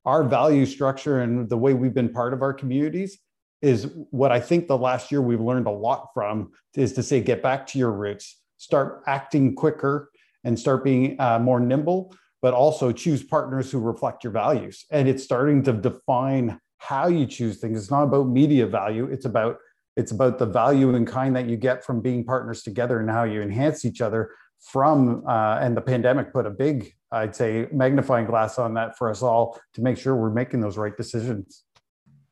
our 0.05 0.23
value 0.23 0.65
structure 0.65 1.21
and 1.21 1.49
the 1.49 1.57
way 1.57 1.73
we've 1.73 1.93
been 1.93 2.09
part 2.09 2.33
of 2.33 2.41
our 2.41 2.53
communities 2.53 3.19
is 3.61 3.91
what 4.11 4.31
I 4.31 4.39
think 4.39 4.67
the 4.67 4.77
last 4.77 5.11
year 5.11 5.21
we've 5.21 5.41
learned 5.41 5.67
a 5.67 5.71
lot 5.71 6.09
from 6.13 6.51
is 6.75 6.93
to 6.93 7.03
say, 7.03 7.21
get 7.21 7.43
back 7.43 7.67
to 7.67 7.79
your 7.79 7.91
roots, 7.91 8.41
start 8.57 9.03
acting 9.07 9.55
quicker 9.55 10.09
and 10.43 10.57
start 10.57 10.83
being 10.83 11.19
uh, 11.19 11.39
more 11.39 11.59
nimble, 11.59 12.15
but 12.41 12.53
also 12.53 12.91
choose 12.91 13.21
partners 13.21 13.69
who 13.69 13.79
reflect 13.79 14.23
your 14.23 14.31
values. 14.31 14.85
And 14.91 15.09
it's 15.09 15.23
starting 15.23 15.63
to 15.63 15.73
define 15.73 16.59
how 16.77 17.07
you 17.07 17.25
choose 17.25 17.59
things. 17.59 17.77
It's 17.77 17.91
not 17.91 18.03
about 18.03 18.27
media 18.27 18.65
value. 18.65 19.05
It's 19.05 19.25
about 19.25 19.57
it's 19.99 20.11
about 20.11 20.39
the 20.39 20.45
value 20.45 20.95
and 20.95 21.05
kind 21.05 21.35
that 21.35 21.49
you 21.49 21.57
get 21.57 21.83
from 21.83 21.99
being 21.99 22.23
partners 22.23 22.63
together 22.63 23.01
and 23.01 23.09
how 23.09 23.25
you 23.25 23.41
enhance 23.41 23.83
each 23.83 23.99
other 23.99 24.31
from 24.61 25.23
uh, 25.27 25.59
and 25.61 25.75
the 25.75 25.81
pandemic 25.81 26.31
put 26.31 26.45
a 26.45 26.49
big 26.49 26.93
i'd 27.11 27.35
say 27.35 27.67
magnifying 27.71 28.25
glass 28.25 28.57
on 28.57 28.73
that 28.73 28.97
for 28.97 29.09
us 29.09 29.21
all 29.21 29.59
to 29.73 29.81
make 29.81 29.97
sure 29.97 30.15
we're 30.15 30.29
making 30.29 30.61
those 30.61 30.77
right 30.77 30.95
decisions. 30.95 31.63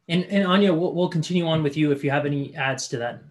And, 0.07 0.23
and 0.25 0.47
anya 0.47 0.73
we'll, 0.73 0.93
we'll 0.93 1.09
continue 1.09 1.45
on 1.45 1.61
with 1.61 1.75
you 1.75 1.91
if 1.91 2.03
you 2.03 2.11
have 2.11 2.25
any 2.25 2.55
adds 2.55 2.87
to 2.89 2.97
that. 2.99 3.21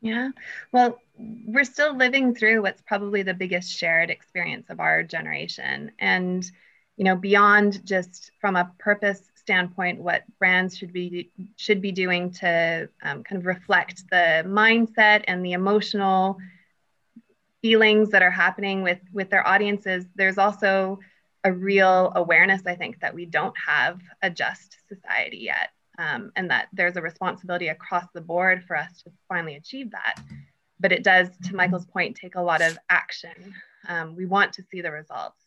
Yeah. 0.00 0.30
Well 0.72 0.98
we're 1.46 1.64
still 1.64 1.96
living 1.96 2.34
through 2.34 2.62
what's 2.62 2.82
probably 2.82 3.22
the 3.22 3.34
biggest 3.34 3.76
shared 3.76 4.10
experience 4.10 4.70
of 4.70 4.80
our 4.80 5.02
generation. 5.02 5.92
And 5.98 6.48
you 6.96 7.04
know 7.04 7.16
beyond 7.16 7.84
just 7.84 8.30
from 8.40 8.56
a 8.56 8.70
purpose 8.78 9.29
standpoint 9.50 10.00
what 10.00 10.22
brands 10.38 10.76
should 10.76 10.92
be 10.92 11.30
should 11.56 11.80
be 11.80 11.92
doing 11.92 12.30
to 12.30 12.88
um, 13.02 13.24
kind 13.24 13.40
of 13.40 13.46
reflect 13.46 14.04
the 14.10 14.44
mindset 14.46 15.24
and 15.26 15.44
the 15.44 15.52
emotional 15.52 16.38
feelings 17.60 18.10
that 18.10 18.22
are 18.22 18.30
happening 18.30 18.82
with 18.82 19.00
with 19.12 19.28
their 19.28 19.46
audiences 19.46 20.04
there's 20.14 20.38
also 20.38 20.98
a 21.44 21.52
real 21.52 22.12
awareness 22.14 22.62
i 22.66 22.76
think 22.76 23.00
that 23.00 23.12
we 23.12 23.26
don't 23.26 23.56
have 23.58 24.00
a 24.22 24.30
just 24.30 24.76
society 24.88 25.38
yet 25.38 25.70
um, 26.00 26.32
and 26.34 26.50
that 26.50 26.68
there's 26.72 26.96
a 26.96 27.02
responsibility 27.02 27.68
across 27.68 28.06
the 28.14 28.20
board 28.20 28.64
for 28.64 28.76
us 28.76 29.02
to 29.02 29.10
finally 29.28 29.56
achieve 29.56 29.90
that. 29.90 30.14
But 30.80 30.92
it 30.92 31.04
does 31.04 31.28
to 31.44 31.54
michael's 31.54 31.84
point 31.84 32.16
take 32.16 32.36
a 32.36 32.42
lot 32.42 32.62
of 32.62 32.78
action. 32.88 33.54
Um, 33.86 34.16
we 34.16 34.24
want 34.24 34.54
to 34.54 34.62
see 34.70 34.80
the 34.80 34.90
results 34.90 35.44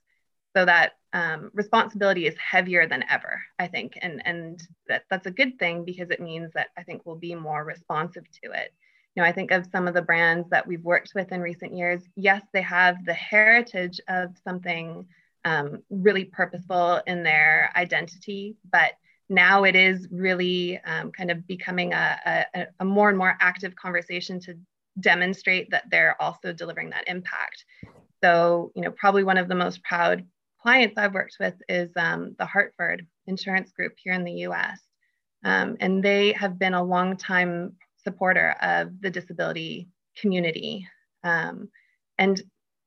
so 0.56 0.66
that 0.66 0.94
um, 1.14 1.52
responsibility 1.54 2.28
is 2.28 2.36
heavier 2.38 2.88
than 2.88 3.04
ever 3.10 3.42
i 3.60 3.68
think 3.68 3.98
and 4.02 4.22
and 4.26 4.68
that, 4.88 5.04
that's 5.10 5.28
a 5.28 5.32
good 5.32 5.58
thing 5.60 5.86
because 5.86 6.10
it 6.10 6.20
means 6.20 6.52
that 6.54 6.68
i 6.78 6.84
think 6.84 7.02
we'll 7.06 7.16
be 7.16 7.36
more 7.36 7.64
responsive 7.64 8.24
to 8.44 8.52
it 8.52 8.74
you 9.16 9.22
know, 9.22 9.30
I 9.30 9.32
think 9.32 9.52
of 9.52 9.68
some 9.72 9.88
of 9.88 9.94
the 9.94 10.02
brands 10.02 10.50
that 10.50 10.66
we've 10.66 10.84
worked 10.84 11.12
with 11.14 11.32
in 11.32 11.40
recent 11.40 11.76
years. 11.76 12.02
Yes, 12.16 12.42
they 12.52 12.64
have 12.64 13.06
the 13.06 13.14
heritage 13.14 14.00
of 14.08 14.36
something 14.44 15.06
um, 15.46 15.84
really 15.90 16.26
purposeful 16.26 17.02
in 17.06 17.24
their 17.24 17.72
identity, 17.76 18.56
but 18.72 18.94
now 19.30 19.64
it 19.66 19.76
is 19.76 20.08
really 20.12 20.80
um, 20.86 21.12
kind 21.12 21.30
of 21.32 21.46
becoming 21.48 21.94
a, 21.94 22.46
a, 22.56 22.68
a, 22.80 22.86
more 22.86 23.10
and 23.10 23.18
more 23.18 23.38
active 23.40 23.76
conversation 23.76 24.40
to 24.42 24.58
demonstrate 25.00 25.70
that 25.72 25.86
they're 25.90 26.20
also 26.22 26.54
delivering 26.54 26.90
that 26.92 27.08
impact. 27.08 27.66
So, 28.24 28.72
you 28.76 28.82
know, 28.82 28.92
probably 28.92 29.24
one 29.24 29.38
of 29.38 29.48
the 29.48 29.56
most 29.56 29.84
proud 29.84 30.26
clients 30.64 30.98
I've 30.98 31.14
worked 31.14 31.36
with 31.42 31.56
is 31.68 31.92
um, 31.98 32.36
the 32.40 32.46
Hartford 32.46 33.06
Insurance 33.28 33.74
Group 33.74 33.94
here 33.98 34.14
in 34.14 34.24
the 34.24 34.48
US. 34.48 34.80
Um, 35.44 35.76
and 35.82 36.02
they 36.02 36.32
have 36.34 36.58
been 36.58 36.74
a 36.74 36.84
long 36.84 37.18
time 37.18 37.74
supporter 38.02 38.56
of 38.62 39.02
the 39.02 39.10
disability 39.10 39.90
community. 40.20 40.88
Um, 41.24 41.70
and 42.18 42.42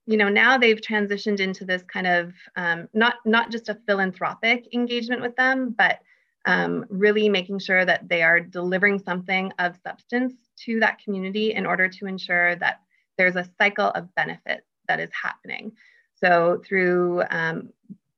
you 0.07 0.17
know 0.17 0.29
now 0.29 0.57
they've 0.57 0.81
transitioned 0.81 1.41
into 1.41 1.65
this 1.67 1.83
kind 1.83 2.07
of 2.07 2.33
um, 2.57 2.89
not 2.95 3.17
not 3.27 3.51
just 3.51 3.69
a 3.69 3.79
philanthropic 3.87 4.73
engagement 4.73 5.21
with 5.21 5.37
them, 5.37 5.75
but 5.77 5.99
um, 6.47 6.87
really 6.89 7.29
making 7.29 7.59
sure 7.59 7.85
that 7.85 8.09
they 8.09 8.23
are 8.23 8.41
delivering 8.41 8.99
something 9.01 9.53
of 9.59 9.77
substance 9.87 10.33
to 10.65 10.81
that 10.81 10.99
community 11.05 11.53
in 11.53 11.67
order 11.67 11.89
to 11.89 12.07
ensure 12.07 12.57
that 12.57 12.81
there's 13.19 13.37
a 13.37 13.51
cycle 13.59 13.89
of 13.89 14.15
benefit 14.15 14.65
that 14.89 15.01
is 15.01 15.11
happening. 15.13 15.73
So 16.17 16.63
through 16.67 17.23
um, 17.31 17.71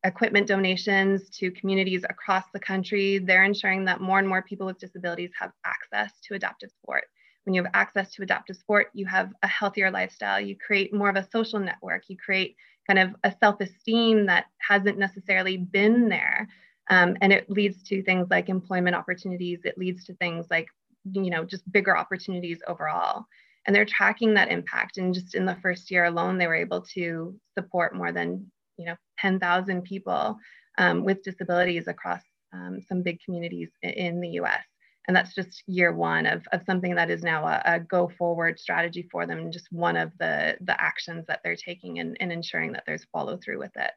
equipment 0.04 0.46
donations 0.46 1.28
to 1.30 1.50
communities 1.50 2.04
across 2.08 2.44
the 2.52 2.60
country. 2.60 3.18
They're 3.18 3.44
ensuring 3.44 3.84
that 3.86 4.00
more 4.00 4.18
and 4.18 4.28
more 4.28 4.42
people 4.42 4.66
with 4.66 4.78
disabilities 4.78 5.30
have 5.38 5.52
access 5.64 6.12
to 6.24 6.34
adaptive 6.34 6.70
sport. 6.70 7.04
When 7.44 7.54
you 7.54 7.62
have 7.62 7.72
access 7.74 8.12
to 8.14 8.22
adaptive 8.22 8.56
sport, 8.56 8.88
you 8.92 9.06
have 9.06 9.32
a 9.42 9.48
healthier 9.48 9.90
lifestyle. 9.90 10.40
You 10.40 10.56
create 10.56 10.92
more 10.92 11.08
of 11.08 11.16
a 11.16 11.28
social 11.32 11.58
network. 11.58 12.04
You 12.08 12.16
create 12.16 12.56
kind 12.86 12.98
of 12.98 13.14
a 13.24 13.34
self 13.40 13.60
esteem 13.60 14.26
that 14.26 14.46
hasn't 14.58 14.98
necessarily 14.98 15.56
been 15.56 16.08
there. 16.08 16.48
Um, 16.90 17.16
and 17.20 17.32
it 17.32 17.50
leads 17.50 17.82
to 17.84 18.02
things 18.02 18.28
like 18.30 18.48
employment 18.48 18.96
opportunities. 18.96 19.60
It 19.64 19.78
leads 19.78 20.04
to 20.06 20.14
things 20.14 20.46
like, 20.50 20.68
you 21.10 21.30
know, 21.30 21.44
just 21.44 21.70
bigger 21.72 21.96
opportunities 21.96 22.60
overall. 22.66 23.26
And 23.66 23.74
they're 23.74 23.84
tracking 23.84 24.34
that 24.34 24.50
impact. 24.50 24.98
And 24.98 25.12
just 25.12 25.34
in 25.34 25.44
the 25.44 25.58
first 25.62 25.90
year 25.90 26.04
alone, 26.04 26.38
they 26.38 26.46
were 26.46 26.54
able 26.54 26.82
to 26.94 27.38
support 27.56 27.94
more 27.94 28.12
than 28.12 28.50
you 28.76 28.86
know 28.86 28.96
10,000 29.18 29.82
people 29.82 30.38
um, 30.78 31.04
with 31.04 31.22
disabilities 31.22 31.88
across 31.88 32.22
um, 32.52 32.80
some 32.88 33.02
big 33.02 33.18
communities 33.24 33.70
in 33.82 34.20
the 34.20 34.30
US. 34.40 34.64
And 35.06 35.16
that's 35.16 35.34
just 35.34 35.62
year 35.66 35.92
one 35.92 36.26
of, 36.26 36.46
of 36.52 36.62
something 36.66 36.94
that 36.94 37.10
is 37.10 37.22
now 37.22 37.46
a, 37.46 37.62
a 37.64 37.80
go 37.80 38.10
forward 38.18 38.58
strategy 38.58 39.08
for 39.10 39.26
them, 39.26 39.50
just 39.50 39.66
one 39.72 39.96
of 39.96 40.12
the, 40.18 40.56
the 40.60 40.78
actions 40.80 41.24
that 41.28 41.40
they're 41.42 41.56
taking 41.56 41.98
and, 41.98 42.16
and 42.20 42.30
ensuring 42.30 42.72
that 42.72 42.84
there's 42.86 43.06
follow 43.10 43.38
through 43.42 43.58
with 43.58 43.72
it. 43.76 43.90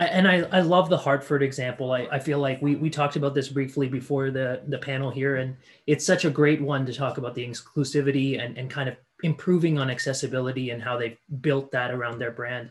And 0.00 0.28
I, 0.28 0.42
I 0.52 0.60
love 0.60 0.88
the 0.88 0.96
Hartford 0.96 1.42
example. 1.42 1.92
I, 1.92 2.06
I 2.12 2.18
feel 2.20 2.38
like 2.38 2.62
we, 2.62 2.76
we 2.76 2.88
talked 2.88 3.16
about 3.16 3.34
this 3.34 3.48
briefly 3.48 3.88
before 3.88 4.30
the, 4.30 4.62
the 4.68 4.78
panel 4.78 5.10
here, 5.10 5.36
and 5.36 5.56
it's 5.88 6.06
such 6.06 6.24
a 6.24 6.30
great 6.30 6.60
one 6.60 6.86
to 6.86 6.92
talk 6.92 7.18
about 7.18 7.34
the 7.34 7.46
inclusivity 7.46 8.40
and, 8.40 8.56
and 8.56 8.70
kind 8.70 8.88
of 8.88 8.96
improving 9.24 9.76
on 9.76 9.90
accessibility 9.90 10.70
and 10.70 10.80
how 10.80 10.96
they've 10.96 11.18
built 11.40 11.72
that 11.72 11.90
around 11.90 12.18
their 12.18 12.30
brand. 12.30 12.70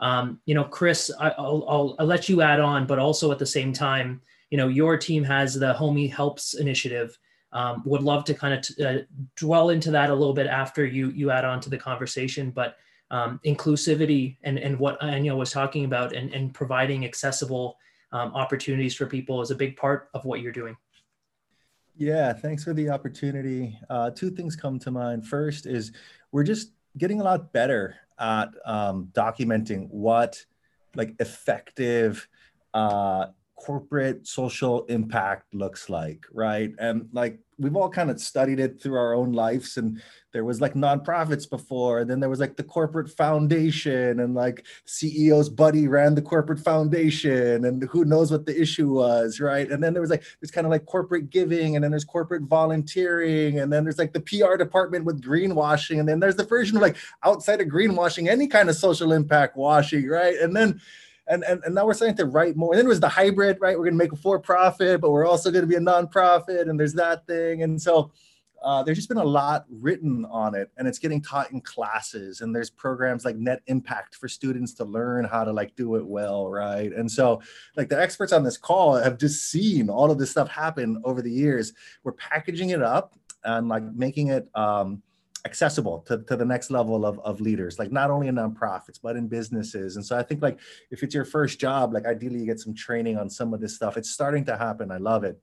Um, 0.00 0.38
you 0.44 0.54
know, 0.54 0.64
Chris, 0.64 1.10
I, 1.18 1.32
will 1.38 1.64
I'll, 1.66 1.96
I'll 1.98 2.06
let 2.06 2.28
you 2.28 2.42
add 2.42 2.60
on, 2.60 2.86
but 2.86 2.98
also 2.98 3.32
at 3.32 3.38
the 3.38 3.46
same 3.46 3.72
time, 3.72 4.20
you 4.50 4.58
know, 4.58 4.68
your 4.68 4.98
team 4.98 5.24
has 5.24 5.54
the 5.54 5.74
Homie 5.74 6.12
Helps 6.12 6.54
initiative. 6.54 7.18
Um, 7.52 7.82
would 7.86 8.02
love 8.02 8.24
to 8.24 8.34
kind 8.34 8.52
of 8.52 8.60
t- 8.60 8.84
uh, 8.84 8.98
dwell 9.36 9.70
into 9.70 9.90
that 9.92 10.10
a 10.10 10.14
little 10.14 10.34
bit 10.34 10.46
after 10.46 10.84
you 10.84 11.08
you 11.10 11.30
add 11.30 11.44
on 11.44 11.60
to 11.60 11.70
the 11.70 11.78
conversation, 11.78 12.50
but 12.50 12.76
um, 13.10 13.40
inclusivity 13.44 14.36
and, 14.42 14.58
and 14.58 14.78
what 14.78 15.00
Anya 15.02 15.34
was 15.34 15.50
talking 15.50 15.84
about 15.84 16.14
and, 16.14 16.32
and 16.32 16.52
providing 16.52 17.04
accessible 17.04 17.78
um, 18.12 18.32
opportunities 18.34 18.94
for 18.94 19.06
people 19.06 19.42
is 19.42 19.50
a 19.50 19.54
big 19.54 19.76
part 19.76 20.08
of 20.14 20.24
what 20.24 20.40
you're 20.40 20.52
doing. 20.52 20.76
Yeah, 21.96 22.32
thanks 22.32 22.62
for 22.64 22.74
the 22.74 22.90
opportunity. 22.90 23.78
Uh, 23.88 24.10
two 24.10 24.30
things 24.30 24.54
come 24.54 24.78
to 24.80 24.90
mind. 24.90 25.26
First 25.26 25.66
is 25.66 25.92
we're 26.30 26.44
just 26.44 26.72
getting 26.98 27.20
a 27.20 27.24
lot 27.24 27.52
better 27.52 27.96
at 28.18 28.48
um, 28.64 29.08
documenting 29.12 29.88
what 29.90 30.44
like 30.94 31.14
effective 31.20 32.28
uh, 32.74 33.26
corporate 33.56 34.26
social 34.26 34.84
impact 34.86 35.54
looks 35.54 35.88
like, 35.88 36.26
right? 36.32 36.72
And 36.78 37.08
like 37.12 37.38
we've 37.58 37.76
all 37.76 37.88
kind 37.88 38.10
of 38.10 38.20
studied 38.20 38.60
it 38.60 38.80
through 38.80 38.96
our 38.96 39.14
own 39.14 39.32
lives 39.32 39.76
and 39.76 40.00
there 40.32 40.44
was 40.44 40.60
like 40.60 40.74
nonprofits 40.74 41.48
before 41.48 42.00
and 42.00 42.10
then 42.10 42.20
there 42.20 42.28
was 42.28 42.40
like 42.40 42.56
the 42.56 42.62
corporate 42.62 43.08
foundation 43.08 44.20
and 44.20 44.34
like 44.34 44.66
ceo's 44.84 45.48
buddy 45.48 45.88
ran 45.88 46.14
the 46.14 46.20
corporate 46.20 46.58
foundation 46.58 47.64
and 47.64 47.82
who 47.84 48.04
knows 48.04 48.30
what 48.30 48.44
the 48.44 48.60
issue 48.60 48.92
was 48.92 49.40
right? 49.40 49.70
And 49.70 49.82
then 49.82 49.94
there 49.94 50.02
was 50.02 50.10
like 50.10 50.24
there's 50.40 50.50
kind 50.50 50.66
of 50.66 50.70
like 50.70 50.84
corporate 50.84 51.30
giving 51.30 51.74
and 51.74 51.82
then 51.82 51.90
there's 51.90 52.04
corporate 52.04 52.42
volunteering 52.42 53.58
and 53.60 53.72
then 53.72 53.84
there's 53.84 53.98
like 53.98 54.12
the 54.12 54.20
pr 54.20 54.56
department 54.56 55.06
with 55.06 55.22
greenwashing 55.22 55.98
and 55.98 56.08
then 56.08 56.20
there's 56.20 56.36
the 56.36 56.44
version 56.44 56.76
of 56.76 56.82
like 56.82 56.96
outside 57.24 57.60
of 57.60 57.68
greenwashing 57.68 58.28
any 58.28 58.46
kind 58.46 58.68
of 58.68 58.76
social 58.76 59.12
impact 59.12 59.56
washing 59.56 60.06
right? 60.06 60.36
And 60.36 60.54
then 60.54 60.80
and, 61.28 61.44
and, 61.44 61.62
and 61.64 61.74
now 61.74 61.86
we're 61.86 61.94
starting 61.94 62.16
to 62.16 62.26
write 62.26 62.56
more. 62.56 62.72
And 62.72 62.78
then 62.78 62.86
it 62.86 62.88
was 62.88 63.00
the 63.00 63.08
hybrid, 63.08 63.58
right? 63.60 63.76
We're 63.76 63.84
going 63.84 63.98
to 63.98 64.04
make 64.04 64.12
a 64.12 64.16
for 64.16 64.38
profit, 64.38 65.00
but 65.00 65.10
we're 65.10 65.26
also 65.26 65.50
going 65.50 65.62
to 65.62 65.68
be 65.68 65.76
a 65.76 65.80
nonprofit, 65.80 66.68
and 66.68 66.78
there's 66.78 66.94
that 66.94 67.26
thing. 67.26 67.62
And 67.62 67.80
so 67.80 68.12
uh, 68.62 68.82
there's 68.82 68.98
just 68.98 69.08
been 69.08 69.18
a 69.18 69.24
lot 69.24 69.64
written 69.68 70.24
on 70.26 70.54
it, 70.54 70.70
and 70.76 70.88
it's 70.88 70.98
getting 70.98 71.20
taught 71.20 71.50
in 71.50 71.60
classes. 71.60 72.40
And 72.40 72.54
there's 72.54 72.70
programs 72.70 73.24
like 73.24 73.36
Net 73.36 73.62
Impact 73.66 74.14
for 74.14 74.28
students 74.28 74.74
to 74.74 74.84
learn 74.84 75.24
how 75.24 75.44
to 75.44 75.52
like 75.52 75.76
do 75.76 75.96
it 75.96 76.06
well, 76.06 76.48
right? 76.48 76.92
And 76.92 77.10
so, 77.10 77.40
like 77.76 77.88
the 77.88 78.00
experts 78.00 78.32
on 78.32 78.44
this 78.44 78.56
call 78.56 78.94
have 78.96 79.18
just 79.18 79.50
seen 79.50 79.90
all 79.90 80.10
of 80.10 80.18
this 80.18 80.30
stuff 80.30 80.48
happen 80.48 81.00
over 81.04 81.22
the 81.22 81.30
years. 81.30 81.72
We're 82.02 82.12
packaging 82.12 82.70
it 82.70 82.82
up 82.82 83.14
and 83.44 83.68
like 83.68 83.82
making 83.82 84.28
it. 84.28 84.48
Um, 84.54 85.02
accessible 85.46 86.00
to, 86.08 86.18
to 86.24 86.36
the 86.36 86.44
next 86.44 86.70
level 86.70 87.06
of, 87.06 87.18
of 87.20 87.40
leaders 87.40 87.78
like 87.78 87.92
not 87.92 88.10
only 88.10 88.26
in 88.28 88.34
nonprofits 88.34 88.98
but 89.02 89.16
in 89.16 89.28
businesses. 89.28 89.96
And 89.96 90.04
so 90.04 90.18
i 90.18 90.22
think 90.22 90.42
like 90.42 90.58
if 90.90 91.02
it's 91.02 91.14
your 91.14 91.24
first 91.24 91.58
job 91.58 91.94
like 91.94 92.04
ideally 92.04 92.40
you 92.40 92.46
get 92.46 92.60
some 92.60 92.74
training 92.74 93.16
on 93.16 93.30
some 93.30 93.54
of 93.54 93.60
this 93.60 93.74
stuff. 93.74 93.96
It's 93.96 94.10
starting 94.10 94.44
to 94.46 94.56
happen. 94.56 94.90
I 94.90 94.98
love 94.98 95.24
it. 95.24 95.40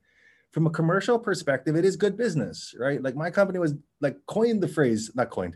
From 0.52 0.68
a 0.68 0.70
commercial 0.70 1.18
perspective, 1.18 1.76
it 1.76 1.86
is 1.86 1.96
good 1.96 2.16
business, 2.16 2.76
right? 2.78 3.02
Like 3.02 3.16
my 3.16 3.32
company 3.32 3.58
was 3.58 3.74
like 4.02 4.18
coined 4.28 4.62
the 4.62 4.68
phrase, 4.68 5.10
not 5.16 5.32
coined, 5.32 5.56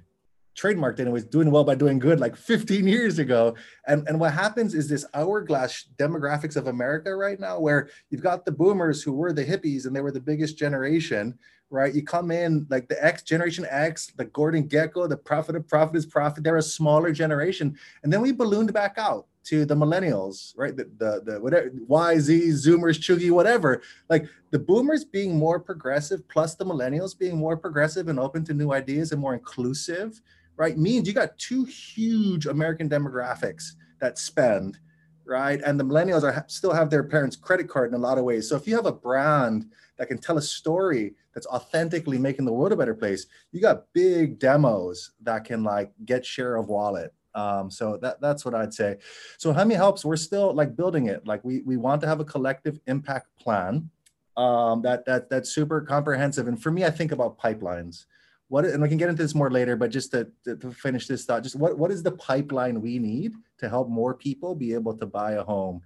trademarked 0.58 1.00
and 1.00 1.08
it 1.08 1.12
was 1.12 1.26
doing 1.26 1.52
well 1.52 1.64
by 1.64 1.76
doing 1.76 2.00
good 2.00 2.20
like 2.20 2.36
15 2.36 2.88
years 2.88 3.20
ago. 3.20 3.56
And, 3.86 4.08
and 4.08 4.20
what 4.20 4.34
happens 4.34 4.74
is 4.74 4.90
this 4.90 5.06
hourglass 5.14 5.86
demographics 5.98 6.56
of 6.56 6.68
America 6.68 7.16
right 7.16 7.40
now, 7.40 7.60
where 7.60 7.90
you've 8.10 8.24
got 8.24 8.44
the 8.44 8.52
boomers 8.52 9.04
who 9.04 9.14
were 9.14 9.34
the 9.34 9.46
hippies 9.46 9.86
and 9.86 9.96
they 9.96 10.02
were 10.02 10.12
the 10.12 10.20
biggest 10.20 10.58
generation, 10.58 11.38
right? 11.70 11.94
You 11.94 12.04
come 12.04 12.32
in 12.32 12.66
like 12.70 12.88
the 12.88 13.04
X 13.04 13.24
generation 13.24 13.66
X, 13.70 14.12
the 14.16 14.26
Gordon 14.26 14.68
Gekko, 14.68 15.10
the 15.10 15.18
profit 15.18 15.56
of 15.56 15.68
profit 15.68 15.96
is 15.96 16.06
profit. 16.06 16.44
They're 16.44 16.58
a 16.58 16.62
smaller 16.62 17.12
generation. 17.12 17.78
And 18.04 18.12
then 18.12 18.22
we 18.22 18.32
ballooned 18.32 18.74
back 18.74 18.96
out 18.98 19.28
to 19.46 19.66
the 19.66 19.76
millennials, 19.76 20.54
right? 20.58 20.76
The, 20.76 20.90
the, 20.98 21.22
the 21.26 21.40
whatever 21.40 21.72
Y, 21.88 22.20
Z, 22.20 22.50
Zoomers, 22.50 23.00
Chuggy, 23.00 23.32
whatever. 23.32 23.82
Like 24.10 24.28
the 24.52 24.60
boomers 24.60 25.06
being 25.06 25.38
more 25.38 25.60
progressive, 25.60 26.28
plus 26.28 26.56
the 26.56 26.66
millennials 26.66 27.18
being 27.18 27.38
more 27.38 27.58
progressive 27.58 28.08
and 28.08 28.20
open 28.20 28.44
to 28.46 28.54
new 28.54 28.74
ideas 28.74 29.12
and 29.12 29.22
more 29.22 29.34
inclusive, 29.34 30.22
right? 30.58 30.78
Means 30.78 31.08
you 31.08 31.14
got 31.14 31.38
two 31.38 31.66
huge 31.66 32.46
American 32.46 32.90
demographics 32.90 33.72
that 34.00 34.18
spend, 34.18 34.80
right? 35.26 35.62
And 35.66 35.80
the 35.80 35.86
millennials 35.86 36.24
are 36.24 36.46
still 36.48 36.74
have 36.74 36.90
their 36.90 37.04
parents' 37.04 37.36
credit 37.36 37.70
card 37.70 37.90
in 37.90 37.96
a 37.96 38.00
lot 38.04 38.18
of 38.18 38.26
ways. 38.26 38.50
So 38.50 38.56
if 38.56 38.68
you 38.68 38.76
have 38.76 38.86
a 38.86 38.92
brand 38.92 39.66
that 39.98 40.08
can 40.08 40.18
tell 40.18 40.38
a 40.38 40.42
story 40.42 41.14
that's 41.34 41.48
authentically 41.48 42.18
making 42.18 42.46
the 42.46 42.54
world 42.54 42.72
a 42.72 42.76
better 42.76 42.96
place, 42.96 43.26
you 43.52 43.62
got 43.62 43.86
big 43.94 44.40
demos 44.40 45.12
that 45.22 45.46
can 45.46 45.64
like 45.64 45.92
get 46.06 46.26
share 46.26 46.56
of 46.56 46.68
wallet 46.68 47.14
um, 47.38 47.70
so 47.70 47.98
that 48.02 48.20
that's 48.20 48.44
what 48.44 48.56
I'd 48.56 48.74
say. 48.74 48.98
So 49.38 49.54
Homie 49.54 49.76
helps. 49.76 50.04
We're 50.04 50.16
still 50.16 50.54
like 50.54 50.76
building 50.76 51.06
it. 51.06 51.28
Like 51.28 51.44
we 51.46 51.62
we 51.62 51.78
want 51.78 52.02
to 52.02 52.08
have 52.08 52.20
a 52.20 52.26
collective 52.26 52.80
impact 52.88 53.28
plan 53.40 53.92
um, 54.36 54.82
that 54.82 55.06
that 55.06 55.30
that's 55.30 55.50
super 55.50 55.82
comprehensive. 55.82 56.48
And 56.48 56.62
for 56.62 56.72
me, 56.72 56.84
I 56.84 56.90
think 56.90 57.12
about 57.12 57.40
pipelines. 57.40 58.06
What 58.48 58.66
and 58.66 58.82
we 58.82 58.90
can 58.90 58.98
get 58.98 59.10
into 59.10 59.22
this 59.22 59.36
more 59.36 59.52
later, 59.52 59.76
but 59.76 59.92
just 59.92 60.12
to, 60.12 60.28
to, 60.46 60.56
to 60.56 60.72
finish 60.72 61.06
this 61.06 61.26
thought, 61.26 61.44
just 61.44 61.56
what 61.56 61.78
what 61.78 61.92
is 61.92 62.02
the 62.02 62.14
pipeline 62.14 62.82
we 62.82 62.98
need 62.98 63.34
to 63.60 63.70
help 63.70 63.88
more 63.88 64.16
people 64.16 64.56
be 64.56 64.74
able 64.74 64.98
to 64.98 65.06
buy 65.06 65.34
a 65.34 65.44
home 65.44 65.82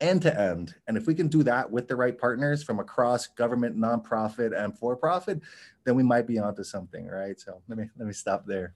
end 0.00 0.22
to 0.22 0.40
end. 0.40 0.74
And 0.86 0.96
if 0.96 1.06
we 1.06 1.14
can 1.14 1.28
do 1.28 1.42
that 1.44 1.70
with 1.70 1.88
the 1.88 1.96
right 1.96 2.16
partners 2.16 2.62
from 2.62 2.78
across 2.80 3.26
government, 3.26 3.76
nonprofit, 3.76 4.56
and 4.56 4.76
for 4.78 4.96
profit, 4.96 5.40
then 5.84 5.96
we 5.96 6.02
might 6.02 6.26
be 6.26 6.38
onto 6.38 6.62
something, 6.62 7.06
right? 7.06 7.38
So 7.38 7.60
let 7.68 7.78
me 7.78 7.88
let 7.98 8.06
me 8.06 8.12
stop 8.12 8.46
there. 8.46 8.74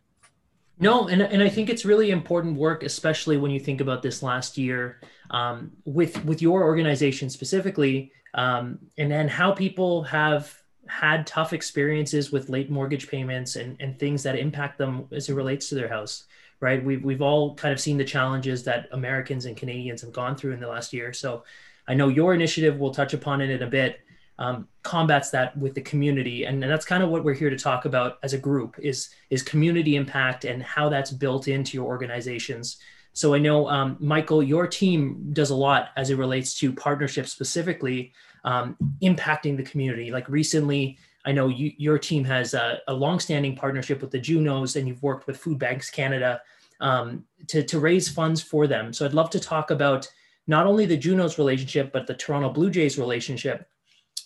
No, 0.78 1.06
and, 1.06 1.22
and 1.22 1.42
I 1.42 1.48
think 1.48 1.68
it's 1.68 1.84
really 1.84 2.10
important 2.10 2.56
work, 2.56 2.82
especially 2.82 3.36
when 3.36 3.50
you 3.50 3.60
think 3.60 3.80
about 3.80 4.02
this 4.02 4.22
last 4.22 4.58
year 4.58 5.00
um, 5.30 5.72
with 5.84 6.24
with 6.24 6.42
your 6.42 6.64
organization 6.64 7.30
specifically, 7.30 8.12
um, 8.34 8.78
and 8.98 9.10
then 9.10 9.28
how 9.28 9.52
people 9.52 10.02
have 10.04 10.60
had 10.88 11.26
tough 11.26 11.52
experiences 11.52 12.32
with 12.32 12.48
late 12.48 12.70
mortgage 12.70 13.08
payments 13.08 13.56
and, 13.56 13.76
and 13.80 13.98
things 13.98 14.22
that 14.24 14.36
impact 14.36 14.78
them 14.78 15.06
as 15.12 15.28
it 15.28 15.34
relates 15.34 15.68
to 15.68 15.74
their 15.74 15.88
house. 15.88 16.24
Right, 16.62 16.82
we've 16.82 17.04
we've 17.04 17.20
all 17.20 17.54
kind 17.56 17.72
of 17.72 17.80
seen 17.80 17.98
the 17.98 18.04
challenges 18.04 18.62
that 18.64 18.88
Americans 18.92 19.46
and 19.46 19.56
Canadians 19.56 20.00
have 20.00 20.12
gone 20.12 20.36
through 20.36 20.52
in 20.52 20.60
the 20.60 20.68
last 20.68 20.92
year. 20.92 21.12
So, 21.12 21.44
I 21.88 21.94
know 21.94 22.08
your 22.08 22.32
initiative. 22.32 22.78
We'll 22.78 22.94
touch 22.94 23.12
upon 23.12 23.40
it 23.40 23.50
in 23.50 23.62
a 23.62 23.66
bit 23.66 24.00
um, 24.38 24.66
combats 24.82 25.30
that 25.30 25.56
with 25.56 25.74
the 25.74 25.80
community 25.80 26.44
and, 26.44 26.62
and, 26.62 26.72
that's 26.72 26.84
kind 26.84 27.02
of 27.02 27.10
what 27.10 27.22
we're 27.22 27.34
here 27.34 27.50
to 27.50 27.58
talk 27.58 27.84
about 27.84 28.18
as 28.22 28.32
a 28.32 28.38
group 28.38 28.76
is 28.78 29.10
is 29.30 29.42
community 29.42 29.94
impact 29.94 30.44
and 30.44 30.62
how 30.62 30.88
that's 30.88 31.10
built 31.10 31.48
into 31.48 31.76
your 31.76 31.86
organizations 31.86 32.78
so 33.12 33.34
i 33.34 33.38
know 33.38 33.68
um, 33.68 33.96
michael 34.00 34.42
your 34.42 34.66
team 34.66 35.28
does 35.32 35.50
a 35.50 35.54
lot 35.54 35.90
as 35.96 36.10
it 36.10 36.16
relates 36.16 36.58
to 36.58 36.72
partnerships 36.72 37.30
specifically 37.30 38.12
um, 38.44 38.76
impacting 39.02 39.56
the 39.56 39.62
community 39.62 40.10
like 40.10 40.28
recently 40.28 40.98
i 41.24 41.32
know 41.32 41.48
you, 41.48 41.72
your 41.76 41.98
team 41.98 42.24
has 42.24 42.54
a, 42.54 42.78
a 42.88 42.94
long-standing 42.94 43.56
partnership 43.56 44.00
with 44.00 44.10
the 44.10 44.18
junos 44.18 44.76
and 44.76 44.86
you've 44.86 45.02
worked 45.02 45.26
with 45.26 45.36
food 45.36 45.58
banks 45.58 45.90
canada 45.90 46.40
um, 46.80 47.24
to, 47.46 47.62
to 47.62 47.78
raise 47.78 48.08
funds 48.08 48.42
for 48.42 48.66
them 48.66 48.92
so 48.92 49.04
i'd 49.04 49.14
love 49.14 49.30
to 49.30 49.40
talk 49.40 49.70
about 49.70 50.08
not 50.46 50.66
only 50.66 50.86
the 50.86 50.96
junos 50.96 51.38
relationship 51.38 51.92
but 51.92 52.06
the 52.06 52.14
toronto 52.14 52.50
blue 52.50 52.70
jays 52.70 52.98
relationship 52.98 53.68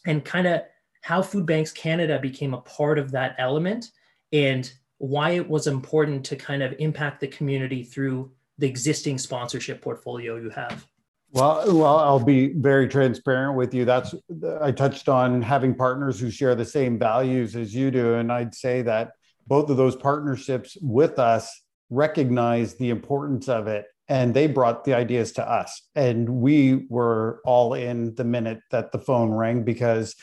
and 0.06 0.24
kind 0.24 0.46
of 0.46 0.62
how 1.06 1.22
Food 1.22 1.46
Banks 1.46 1.70
Canada 1.70 2.18
became 2.18 2.52
a 2.52 2.60
part 2.62 2.98
of 2.98 3.12
that 3.12 3.36
element 3.38 3.92
and 4.32 4.72
why 4.98 5.30
it 5.30 5.48
was 5.48 5.68
important 5.68 6.24
to 6.26 6.34
kind 6.34 6.64
of 6.64 6.74
impact 6.80 7.20
the 7.20 7.28
community 7.28 7.84
through 7.84 8.32
the 8.58 8.66
existing 8.66 9.16
sponsorship 9.16 9.80
portfolio 9.80 10.34
you 10.34 10.50
have. 10.50 10.84
Well, 11.32 11.76
well, 11.76 11.98
I'll 11.98 12.24
be 12.24 12.52
very 12.54 12.88
transparent 12.88 13.56
with 13.56 13.74
you. 13.74 13.84
That's 13.84 14.14
I 14.60 14.72
touched 14.72 15.08
on 15.08 15.42
having 15.42 15.74
partners 15.74 16.18
who 16.18 16.30
share 16.30 16.54
the 16.54 16.64
same 16.64 16.98
values 16.98 17.56
as 17.56 17.74
you 17.74 17.90
do, 17.90 18.14
and 18.14 18.32
I'd 18.32 18.54
say 18.54 18.82
that 18.82 19.12
both 19.46 19.70
of 19.70 19.76
those 19.76 19.96
partnerships 19.96 20.76
with 20.80 21.18
us 21.18 21.62
recognize 21.90 22.74
the 22.76 22.90
importance 22.90 23.48
of 23.48 23.66
it 23.66 23.86
and 24.08 24.34
they 24.34 24.46
brought 24.46 24.84
the 24.84 24.94
ideas 24.94 25.32
to 25.32 25.48
us 25.48 25.82
and 25.94 26.28
we 26.28 26.86
were 26.88 27.40
all 27.44 27.74
in 27.74 28.14
the 28.16 28.24
minute 28.24 28.60
that 28.70 28.92
the 28.92 28.98
phone 28.98 29.30
rang 29.30 29.62
because 29.62 30.16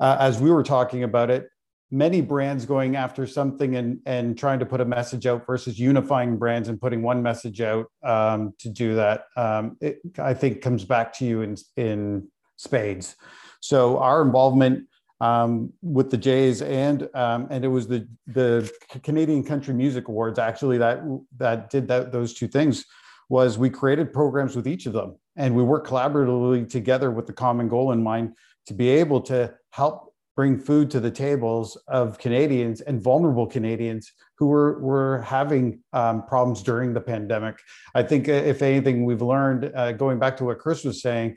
uh, 0.00 0.16
as 0.18 0.40
we 0.40 0.50
were 0.50 0.62
talking 0.62 1.02
about 1.02 1.30
it 1.30 1.46
many 1.92 2.20
brands 2.20 2.66
going 2.66 2.96
after 2.96 3.26
something 3.26 3.76
and 3.76 4.00
and 4.06 4.36
trying 4.36 4.58
to 4.58 4.66
put 4.66 4.80
a 4.80 4.84
message 4.84 5.26
out 5.26 5.46
versus 5.46 5.78
unifying 5.78 6.38
brands 6.38 6.68
and 6.68 6.80
putting 6.80 7.02
one 7.02 7.22
message 7.22 7.60
out 7.60 7.86
um, 8.02 8.52
to 8.58 8.68
do 8.68 8.96
that 8.96 9.26
um, 9.36 9.76
it, 9.80 10.00
i 10.18 10.34
think 10.34 10.60
comes 10.60 10.84
back 10.84 11.12
to 11.12 11.24
you 11.24 11.42
in 11.42 11.54
in 11.76 12.26
spades. 12.62 13.16
So 13.60 13.98
our 13.98 14.22
involvement 14.22 14.86
um, 15.20 15.72
with 15.82 16.10
the 16.10 16.16
Jays 16.16 16.62
and 16.62 17.08
um, 17.14 17.46
and 17.50 17.64
it 17.64 17.68
was 17.68 17.86
the 17.86 18.08
the 18.26 18.70
Canadian 19.02 19.44
Country 19.44 19.74
Music 19.74 20.08
Awards 20.08 20.38
actually 20.38 20.78
that 20.78 21.02
that 21.36 21.70
did 21.70 21.88
that 21.88 22.12
those 22.12 22.34
two 22.34 22.48
things 22.48 22.84
was 23.28 23.58
we 23.58 23.70
created 23.70 24.12
programs 24.12 24.56
with 24.56 24.66
each 24.66 24.86
of 24.86 24.92
them. 24.92 25.16
And 25.36 25.54
we 25.54 25.62
worked 25.62 25.88
collaboratively 25.88 26.68
together 26.68 27.10
with 27.10 27.26
the 27.26 27.32
common 27.32 27.68
goal 27.68 27.92
in 27.92 28.02
mind 28.02 28.34
to 28.66 28.74
be 28.74 28.88
able 28.90 29.20
to 29.22 29.54
help 29.70 30.11
bring 30.34 30.58
food 30.58 30.90
to 30.90 31.00
the 31.00 31.10
tables 31.10 31.76
of 31.88 32.18
Canadians 32.18 32.80
and 32.80 33.02
vulnerable 33.02 33.46
Canadians 33.46 34.12
who 34.38 34.46
were, 34.46 34.80
were 34.80 35.20
having 35.22 35.80
um, 35.92 36.24
problems 36.26 36.62
during 36.62 36.94
the 36.94 37.00
pandemic. 37.00 37.56
I 37.94 38.02
think, 38.02 38.28
uh, 38.28 38.32
if 38.32 38.62
anything, 38.62 39.04
we've 39.04 39.22
learned, 39.22 39.70
uh, 39.74 39.92
going 39.92 40.18
back 40.18 40.36
to 40.38 40.44
what 40.44 40.58
Chris 40.58 40.84
was 40.84 41.02
saying, 41.02 41.36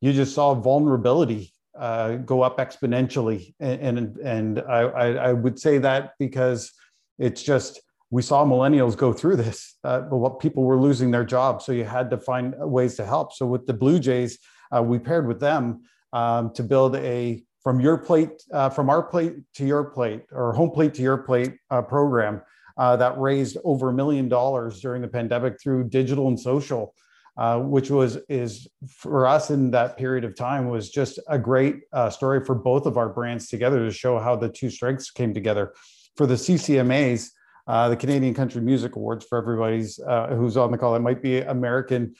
you 0.00 0.12
just 0.12 0.34
saw 0.34 0.54
vulnerability 0.54 1.52
uh, 1.78 2.16
go 2.16 2.42
up 2.42 2.58
exponentially. 2.58 3.54
And, 3.58 3.98
and, 3.98 4.16
and 4.18 4.60
I, 4.60 4.80
I, 4.80 5.32
would 5.32 5.58
say 5.58 5.78
that 5.78 6.12
because 6.18 6.72
it's 7.18 7.42
just 7.42 7.80
we 8.10 8.22
saw 8.22 8.44
millennials 8.44 8.96
go 8.96 9.12
through 9.12 9.36
this, 9.36 9.76
uh, 9.82 10.02
but 10.02 10.18
what 10.18 10.38
people 10.38 10.62
were 10.62 10.78
losing 10.78 11.10
their 11.10 11.24
jobs. 11.24 11.64
So 11.64 11.72
you 11.72 11.84
had 11.84 12.10
to 12.10 12.18
find 12.18 12.54
ways 12.58 12.94
to 12.96 13.04
help. 13.04 13.32
So 13.32 13.46
with 13.46 13.66
the 13.66 13.72
Blue 13.72 13.98
Jays, 13.98 14.38
uh, 14.74 14.82
we 14.82 14.98
paired 15.00 15.26
with 15.26 15.40
them 15.40 15.82
um, 16.12 16.52
to 16.54 16.62
build 16.62 16.94
a 16.96 17.42
from 17.64 17.80
your 17.80 17.98
plate, 17.98 18.42
uh, 18.52 18.70
from 18.70 18.88
our 18.88 19.02
plate 19.02 19.34
to 19.54 19.66
your 19.66 19.84
plate, 19.84 20.22
or 20.30 20.52
home 20.52 20.70
plate 20.70 20.94
to 20.94 21.02
your 21.02 21.18
plate 21.18 21.54
uh, 21.70 21.82
program 21.82 22.40
uh, 22.78 22.94
that 22.96 23.18
raised 23.18 23.56
over 23.64 23.88
a 23.88 23.92
million 23.92 24.28
dollars 24.28 24.80
during 24.80 25.02
the 25.02 25.08
pandemic 25.08 25.60
through 25.60 25.88
digital 25.88 26.28
and 26.28 26.38
social. 26.38 26.94
Uh, 27.36 27.58
which 27.58 27.90
was 27.90 28.18
is 28.28 28.68
for 28.86 29.26
us 29.26 29.50
in 29.50 29.72
that 29.72 29.96
period 29.96 30.24
of 30.24 30.36
time 30.36 30.68
was 30.68 30.88
just 30.88 31.18
a 31.28 31.36
great 31.36 31.80
story 32.08 32.44
for 32.44 32.54
both 32.54 32.86
of 32.86 32.96
our 32.96 33.08
brands 33.08 33.48
together 33.48 33.84
to 33.84 33.90
show 33.90 34.20
how 34.20 34.36
the 34.36 34.48
two 34.48 34.70
strengths 34.70 35.10
came 35.10 35.34
together. 35.34 35.72
For 36.14 36.28
the 36.28 36.34
CCMAs, 36.36 37.30
uh, 37.66 37.88
the 37.88 37.96
Canadian 37.96 38.34
Country 38.34 38.60
Music 38.60 38.96
Awards 38.96 39.24
for 39.24 39.38
everybody's 39.38 39.98
uh, 39.98 40.28
who's 40.28 40.56
on 40.56 40.70
the 40.70 40.78
call. 40.78 40.94
It 40.94 41.00
might 41.00 41.22
be 41.22 41.40
American 41.40 42.14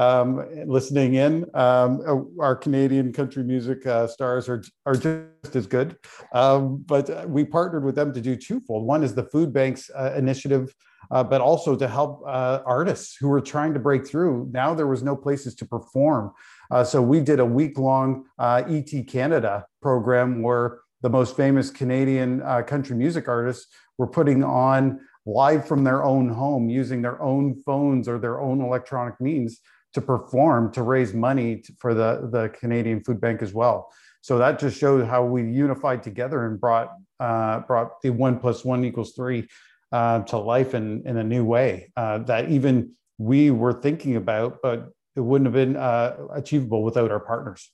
um, 0.00 0.46
listening 0.66 1.14
in. 1.14 1.44
Um, 1.54 2.00
uh, 2.06 2.42
our 2.42 2.56
Canadian 2.56 3.12
country 3.12 3.44
music 3.44 3.86
uh, 3.86 4.06
stars 4.06 4.48
are, 4.48 4.62
are 4.86 4.94
just 4.94 5.54
as 5.54 5.66
good. 5.66 5.96
Um, 6.32 6.82
but 6.86 7.28
we 7.28 7.44
partnered 7.44 7.84
with 7.84 7.96
them 7.96 8.14
to 8.14 8.20
do 8.20 8.34
twofold. 8.34 8.86
One 8.86 9.04
is 9.04 9.14
the 9.14 9.24
Food 9.24 9.52
Banks 9.52 9.90
uh, 9.94 10.14
initiative, 10.16 10.74
uh, 11.10 11.22
but 11.22 11.42
also 11.42 11.76
to 11.76 11.86
help 11.86 12.22
uh, 12.26 12.60
artists 12.64 13.16
who 13.20 13.28
were 13.28 13.42
trying 13.42 13.74
to 13.74 13.80
break 13.80 14.06
through. 14.06 14.48
Now 14.52 14.72
there 14.72 14.86
was 14.86 15.02
no 15.02 15.14
places 15.14 15.54
to 15.56 15.66
perform. 15.66 16.32
Uh, 16.70 16.82
so 16.82 17.02
we 17.02 17.20
did 17.20 17.38
a 17.38 17.44
week 17.44 17.78
long 17.78 18.24
ET 18.38 18.90
Canada 19.06 19.66
program 19.82 20.40
where 20.40 20.78
the 21.02 21.10
most 21.10 21.36
famous 21.36 21.70
Canadian 21.70 22.40
country 22.66 22.96
music 22.96 23.28
artists 23.28 23.66
were 23.98 24.06
putting 24.06 24.42
on 24.44 25.00
live 25.26 25.66
from 25.68 25.84
their 25.84 26.04
own 26.04 26.28
home 26.28 26.70
using 26.70 27.02
their 27.02 27.20
own 27.20 27.54
phones 27.66 28.08
or 28.08 28.18
their 28.18 28.40
own 28.40 28.60
electronic 28.62 29.20
means 29.20 29.60
to 29.94 30.00
perform 30.00 30.72
to 30.72 30.82
raise 30.82 31.12
money 31.14 31.62
for 31.78 31.94
the, 31.94 32.28
the 32.32 32.48
Canadian 32.50 33.02
Food 33.02 33.20
Bank 33.20 33.42
as 33.42 33.52
well. 33.52 33.92
So 34.22 34.38
that 34.38 34.58
just 34.58 34.78
shows 34.78 35.06
how 35.06 35.24
we 35.24 35.42
unified 35.42 36.02
together 36.02 36.46
and 36.46 36.60
brought 36.60 36.92
uh, 37.18 37.60
brought 37.60 38.00
the 38.02 38.10
one 38.10 38.38
plus 38.38 38.64
one 38.64 38.84
equals 38.84 39.12
three 39.14 39.48
uh, 39.92 40.22
to 40.22 40.38
life 40.38 40.74
in, 40.74 41.02
in 41.06 41.16
a 41.18 41.24
new 41.24 41.44
way 41.44 41.92
uh, 41.96 42.18
that 42.18 42.50
even 42.50 42.92
we 43.18 43.50
were 43.50 43.74
thinking 43.74 44.16
about, 44.16 44.58
but 44.62 44.88
it 45.16 45.20
wouldn't 45.20 45.46
have 45.46 45.54
been 45.54 45.76
uh, 45.76 46.16
achievable 46.32 46.82
without 46.82 47.10
our 47.10 47.20
partners. 47.20 47.70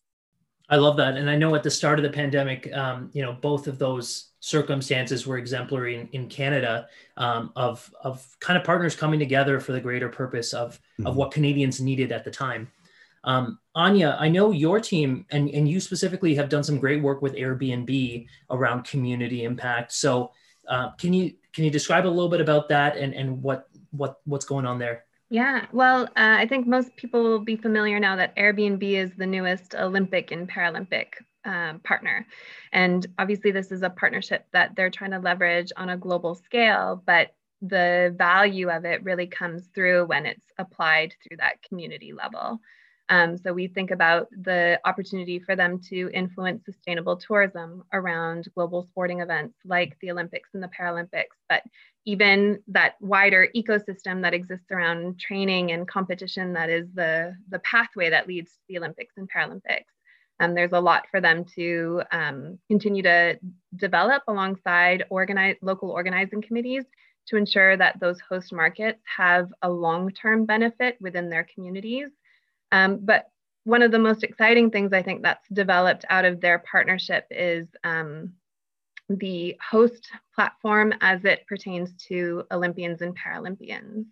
I 0.68 0.76
love 0.76 0.96
that, 0.96 1.16
and 1.16 1.30
I 1.30 1.36
know 1.36 1.54
at 1.54 1.62
the 1.62 1.70
start 1.70 1.98
of 1.98 2.02
the 2.02 2.10
pandemic, 2.10 2.72
um, 2.72 3.10
you 3.12 3.22
know, 3.22 3.32
both 3.32 3.68
of 3.68 3.78
those 3.78 4.32
circumstances 4.40 5.26
were 5.26 5.38
exemplary 5.38 5.96
in, 5.96 6.08
in 6.12 6.28
Canada 6.28 6.88
um, 7.16 7.52
of 7.54 7.88
of 8.02 8.36
kind 8.40 8.58
of 8.58 8.64
partners 8.64 8.96
coming 8.96 9.18
together 9.18 9.60
for 9.60 9.72
the 9.72 9.80
greater 9.80 10.08
purpose 10.08 10.52
of 10.52 10.74
mm-hmm. 10.74 11.06
of 11.06 11.16
what 11.16 11.30
Canadians 11.30 11.80
needed 11.80 12.10
at 12.10 12.24
the 12.24 12.30
time. 12.30 12.70
Um, 13.22 13.58
Anya, 13.74 14.16
I 14.20 14.28
know 14.28 14.52
your 14.52 14.80
team 14.80 15.26
and, 15.30 15.50
and 15.50 15.68
you 15.68 15.80
specifically 15.80 16.34
have 16.36 16.48
done 16.48 16.62
some 16.62 16.78
great 16.78 17.02
work 17.02 17.22
with 17.22 17.34
Airbnb 17.34 18.26
around 18.50 18.84
community 18.84 19.42
impact. 19.42 19.92
So 19.92 20.30
uh, 20.68 20.90
can 20.92 21.12
you 21.12 21.32
can 21.52 21.64
you 21.64 21.70
describe 21.70 22.06
a 22.06 22.08
little 22.08 22.28
bit 22.28 22.40
about 22.40 22.68
that 22.68 22.96
and, 22.96 23.14
and 23.14 23.42
what 23.42 23.68
what 23.90 24.20
what's 24.24 24.44
going 24.44 24.64
on 24.64 24.78
there? 24.78 25.05
Yeah, 25.28 25.66
well, 25.72 26.04
uh, 26.04 26.08
I 26.16 26.46
think 26.46 26.66
most 26.66 26.94
people 26.96 27.22
will 27.22 27.40
be 27.40 27.56
familiar 27.56 27.98
now 27.98 28.16
that 28.16 28.36
Airbnb 28.36 28.82
is 28.82 29.10
the 29.16 29.26
newest 29.26 29.74
Olympic 29.74 30.30
and 30.30 30.48
Paralympic 30.48 31.14
um, 31.44 31.80
partner. 31.80 32.26
And 32.72 33.04
obviously, 33.18 33.50
this 33.50 33.72
is 33.72 33.82
a 33.82 33.90
partnership 33.90 34.46
that 34.52 34.76
they're 34.76 34.90
trying 34.90 35.10
to 35.12 35.18
leverage 35.18 35.72
on 35.76 35.88
a 35.88 35.96
global 35.96 36.36
scale, 36.36 37.02
but 37.06 37.34
the 37.60 38.14
value 38.16 38.68
of 38.70 38.84
it 38.84 39.02
really 39.02 39.26
comes 39.26 39.66
through 39.74 40.04
when 40.06 40.26
it's 40.26 40.46
applied 40.58 41.14
through 41.22 41.38
that 41.38 41.62
community 41.62 42.12
level. 42.12 42.60
Um, 43.08 43.38
so 43.38 43.52
we 43.52 43.68
think 43.68 43.92
about 43.92 44.28
the 44.30 44.80
opportunity 44.84 45.38
for 45.38 45.54
them 45.54 45.80
to 45.90 46.10
influence 46.12 46.64
sustainable 46.64 47.16
tourism 47.16 47.84
around 47.92 48.48
global 48.54 48.84
sporting 48.88 49.20
events 49.20 49.54
like 49.64 49.96
the 50.00 50.10
Olympics 50.10 50.50
and 50.54 50.62
the 50.62 50.70
Paralympics, 50.78 51.36
but 51.48 51.62
even 52.04 52.60
that 52.68 52.94
wider 53.00 53.48
ecosystem 53.54 54.22
that 54.22 54.34
exists 54.34 54.70
around 54.72 55.20
training 55.20 55.70
and 55.70 55.86
competition 55.86 56.52
that 56.54 56.68
is 56.68 56.88
the, 56.94 57.34
the 57.48 57.60
pathway 57.60 58.10
that 58.10 58.26
leads 58.26 58.50
to 58.50 58.58
the 58.68 58.78
Olympics 58.78 59.14
and 59.16 59.30
Paralympics. 59.30 59.84
Um, 60.40 60.54
there's 60.54 60.72
a 60.72 60.80
lot 60.80 61.06
for 61.10 61.20
them 61.20 61.44
to 61.54 62.02
um, 62.12 62.58
continue 62.68 63.02
to 63.04 63.38
develop 63.76 64.22
alongside 64.28 65.04
organize, 65.10 65.56
local 65.62 65.90
organizing 65.90 66.42
committees 66.42 66.84
to 67.28 67.36
ensure 67.36 67.76
that 67.76 67.98
those 68.00 68.20
host 68.20 68.52
markets 68.52 69.00
have 69.16 69.48
a 69.62 69.70
long-term 69.70 70.44
benefit 70.44 70.96
within 71.00 71.30
their 71.30 71.46
communities 71.54 72.10
um, 72.72 72.98
but 73.02 73.26
one 73.64 73.82
of 73.82 73.90
the 73.90 73.98
most 73.98 74.22
exciting 74.22 74.70
things 74.70 74.92
I 74.92 75.02
think 75.02 75.22
that's 75.22 75.48
developed 75.52 76.04
out 76.08 76.24
of 76.24 76.40
their 76.40 76.60
partnership 76.70 77.26
is 77.30 77.66
um, 77.82 78.32
the 79.08 79.56
host 79.70 80.08
platform 80.34 80.92
as 81.00 81.24
it 81.24 81.46
pertains 81.48 81.92
to 82.08 82.44
Olympians 82.52 83.02
and 83.02 83.16
Paralympians. 83.16 84.04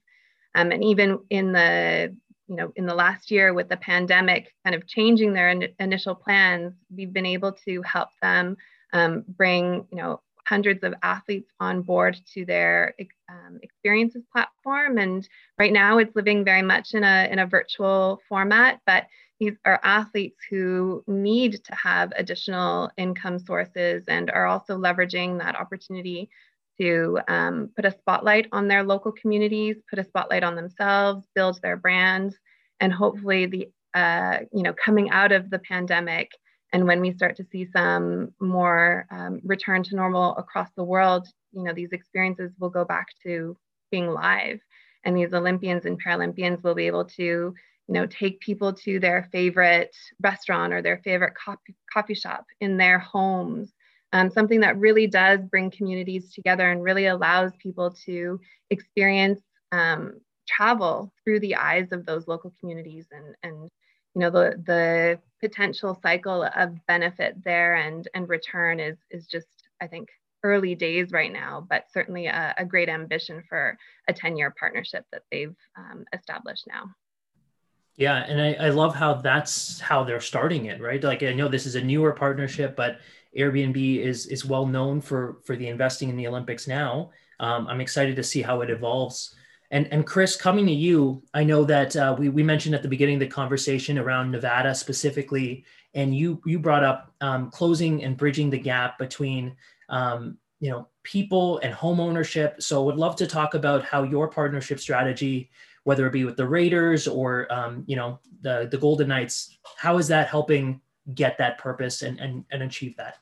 Um, 0.55 0.71
and 0.71 0.85
even 0.85 1.21
in 1.31 1.53
the 1.53 2.14
you 2.49 2.57
know 2.57 2.73
in 2.77 2.87
the 2.87 2.95
last 2.95 3.31
year 3.31 3.55
with 3.55 3.69
the 3.69 3.77
pandemic 3.77 4.53
kind 4.64 4.75
of 4.75 4.87
changing 4.87 5.33
their 5.33 5.49
in- 5.49 5.75
initial 5.79 6.14
plans 6.14 6.75
we've 6.95 7.12
been 7.12 7.25
able 7.25 7.53
to 7.64 7.81
help 7.83 8.11
them 8.21 8.57
um, 8.93 9.25
bring 9.27 9.87
you 9.90 9.97
know 9.97 10.21
hundreds 10.46 10.83
of 10.85 10.94
athletes 11.02 11.50
on 11.61 11.83
board 11.83 12.16
to 12.35 12.44
their 12.44 12.94
um, 13.28 13.59
experiences 13.62 14.22
platform. 14.33 14.98
And 14.98 15.26
right 15.59 15.72
now 15.72 15.98
it's 15.98 16.14
living 16.14 16.44
very 16.44 16.62
much 16.62 16.94
in 16.94 17.04
a, 17.04 17.28
in 17.30 17.38
a 17.38 17.46
virtual 17.46 18.20
format, 18.28 18.80
but 18.87 19.07
these 19.40 19.54
are 19.64 19.80
athletes 19.83 20.38
who 20.48 21.02
need 21.07 21.64
to 21.64 21.74
have 21.74 22.12
additional 22.16 22.90
income 22.96 23.38
sources 23.38 24.04
and 24.07 24.30
are 24.30 24.46
also 24.46 24.78
leveraging 24.78 25.38
that 25.38 25.57
opportunity 25.57 26.30
to 26.80 27.18
um, 27.28 27.70
put 27.76 27.85
a 27.85 27.90
spotlight 27.90 28.46
on 28.52 28.68
their 28.68 28.83
local 28.83 29.12
communities, 29.12 29.76
put 29.88 29.98
a 29.98 30.04
spotlight 30.04 30.42
on 30.42 30.57
themselves, 30.57 31.26
build 31.35 31.61
their 31.62 31.76
brands, 31.76 32.37
and 32.80 32.92
hopefully 32.92 33.46
the 33.46 33.68
uh, 33.94 34.40
you 34.52 34.62
know 34.62 34.74
coming 34.74 35.11
out 35.11 35.30
of 35.33 35.50
the 35.50 35.59
pandemic 35.61 36.30
and 36.74 36.88
when 36.88 37.00
we 37.00 37.12
start 37.12 37.37
to 37.37 37.46
see 37.52 37.64
some 37.72 38.34
more 38.40 39.06
um, 39.12 39.40
return 39.44 39.84
to 39.84 39.94
normal 39.94 40.37
across 40.37 40.68
the 40.76 40.82
world, 40.82 41.28
you 41.52 41.62
know, 41.62 41.72
these 41.72 41.92
experiences 41.92 42.50
will 42.58 42.68
go 42.68 42.84
back 42.84 43.06
to 43.22 43.56
being 43.92 44.08
live. 44.08 44.58
And 45.04 45.16
these 45.16 45.32
Olympians 45.32 45.87
and 45.87 46.02
Paralympians 46.02 46.64
will 46.64 46.74
be 46.74 46.88
able 46.88 47.04
to, 47.04 47.22
you 47.22 47.54
know, 47.87 48.06
take 48.06 48.40
people 48.40 48.72
to 48.72 48.98
their 48.98 49.28
favorite 49.30 49.94
restaurant 50.20 50.72
or 50.72 50.82
their 50.82 51.00
favorite 51.04 51.37
coffee, 51.37 51.76
coffee 51.92 52.14
shop 52.14 52.44
in 52.60 52.76
their 52.76 52.98
homes. 52.98 53.72
Um, 54.12 54.28
something 54.28 54.58
that 54.60 54.76
really 54.76 55.06
does 55.06 55.38
bring 55.48 55.70
communities 55.70 56.34
together 56.34 56.68
and 56.72 56.82
really 56.82 57.06
allows 57.06 57.52
people 57.62 57.94
to 58.04 58.40
experience 58.70 59.40
um, 59.70 60.14
travel 60.48 61.12
through 61.22 61.38
the 61.38 61.54
eyes 61.54 61.92
of 61.92 62.04
those 62.04 62.26
local 62.26 62.52
communities 62.58 63.06
and, 63.12 63.37
and 63.44 63.70
you 64.14 64.20
know 64.20 64.31
the 64.31 64.62
the 64.64 65.18
potential 65.40 65.98
cycle 66.03 66.48
of 66.55 66.74
benefit 66.87 67.42
there 67.44 67.74
and 67.74 68.09
and 68.14 68.29
return 68.29 68.81
is 68.81 68.96
is 69.11 69.27
just 69.27 69.48
i 69.81 69.87
think 69.87 70.09
early 70.42 70.74
days 70.74 71.11
right 71.11 71.33
now 71.33 71.66
but 71.68 71.85
certainly 71.92 72.27
a, 72.27 72.55
a 72.59 72.64
great 72.64 72.88
ambition 72.88 73.42
for 73.48 73.77
a 74.09 74.12
10 74.12 74.37
year 74.37 74.55
partnership 74.59 75.05
that 75.11 75.22
they've 75.33 75.57
um, 75.77 76.05
established 76.12 76.66
now. 76.66 76.90
Yeah 77.96 78.16
and 78.16 78.40
I, 78.40 78.66
I 78.66 78.68
love 78.70 78.94
how 78.94 79.14
that's 79.14 79.81
how 79.81 80.05
they're 80.05 80.20
starting 80.20 80.66
it 80.66 80.81
right? 80.81 81.03
Like 81.03 81.22
i 81.22 81.33
know 81.33 81.48
this 81.48 81.66
is 81.66 81.77
a 81.77 81.83
newer 81.83 82.12
partnership 82.12 82.77
but 82.77 82.98
airbnb 83.37 84.00
is 84.00 84.27
is 84.27 84.44
well 84.44 84.66
known 84.66 85.00
for 85.00 85.38
for 85.44 85.57
the 85.57 85.66
investing 85.66 86.09
in 86.09 86.16
the 86.16 86.27
olympics 86.27 86.68
now. 86.68 87.11
Um, 87.40 87.66
i'm 87.66 87.81
excited 87.81 88.14
to 88.16 88.22
see 88.22 88.42
how 88.42 88.61
it 88.61 88.70
evolves 88.70 89.35
and, 89.70 89.92
and 89.92 90.07
Chris, 90.07 90.37
coming 90.37 90.66
to 90.66 90.72
you, 90.72 91.22
I 91.33 91.44
know 91.44 91.64
that 91.64 91.96
uh, 91.96 92.14
we, 92.18 92.29
we 92.29 92.42
mentioned 92.42 92.74
at 92.74 92.83
the 92.83 92.88
beginning 92.88 93.16
of 93.16 93.20
the 93.20 93.27
conversation 93.27 93.98
around 93.98 94.31
Nevada 94.31 94.74
specifically, 94.74 95.64
and 95.94 96.14
you 96.14 96.40
you 96.44 96.59
brought 96.59 96.85
up 96.85 97.14
um, 97.20 97.50
closing 97.50 98.05
and 98.05 98.16
bridging 98.16 98.50
the 98.50 98.59
gap 98.59 98.98
between 98.98 99.57
um, 99.88 100.38
you 100.61 100.70
know 100.70 100.88
people 101.03 101.59
and 101.59 101.72
home 101.72 102.00
ownership. 102.00 102.61
So 102.62 102.85
would 102.85 102.96
love 102.96 103.16
to 103.16 103.27
talk 103.27 103.55
about 103.55 103.85
how 103.85 104.03
your 104.03 104.29
partnership 104.29 104.81
strategy, 104.81 105.50
whether 105.85 106.07
it 106.07 106.12
be 106.12 106.24
with 106.24 106.37
the 106.37 106.46
Raiders 106.46 107.09
or 107.09 107.53
um, 107.53 107.85
you 107.87 107.96
know 107.96 108.20
the 108.42 108.68
the 108.70 108.79
Golden 108.79 109.09
Knights, 109.09 109.59
how 109.77 109.98
is 109.98 110.09
that 110.09 110.29
helping 110.29 110.81
get 111.14 111.38
that 111.38 111.59
purpose 111.59 112.03
and 112.03 112.20
and, 112.20 112.44
and 112.50 112.62
achieve 112.62 112.96
that? 112.98 113.18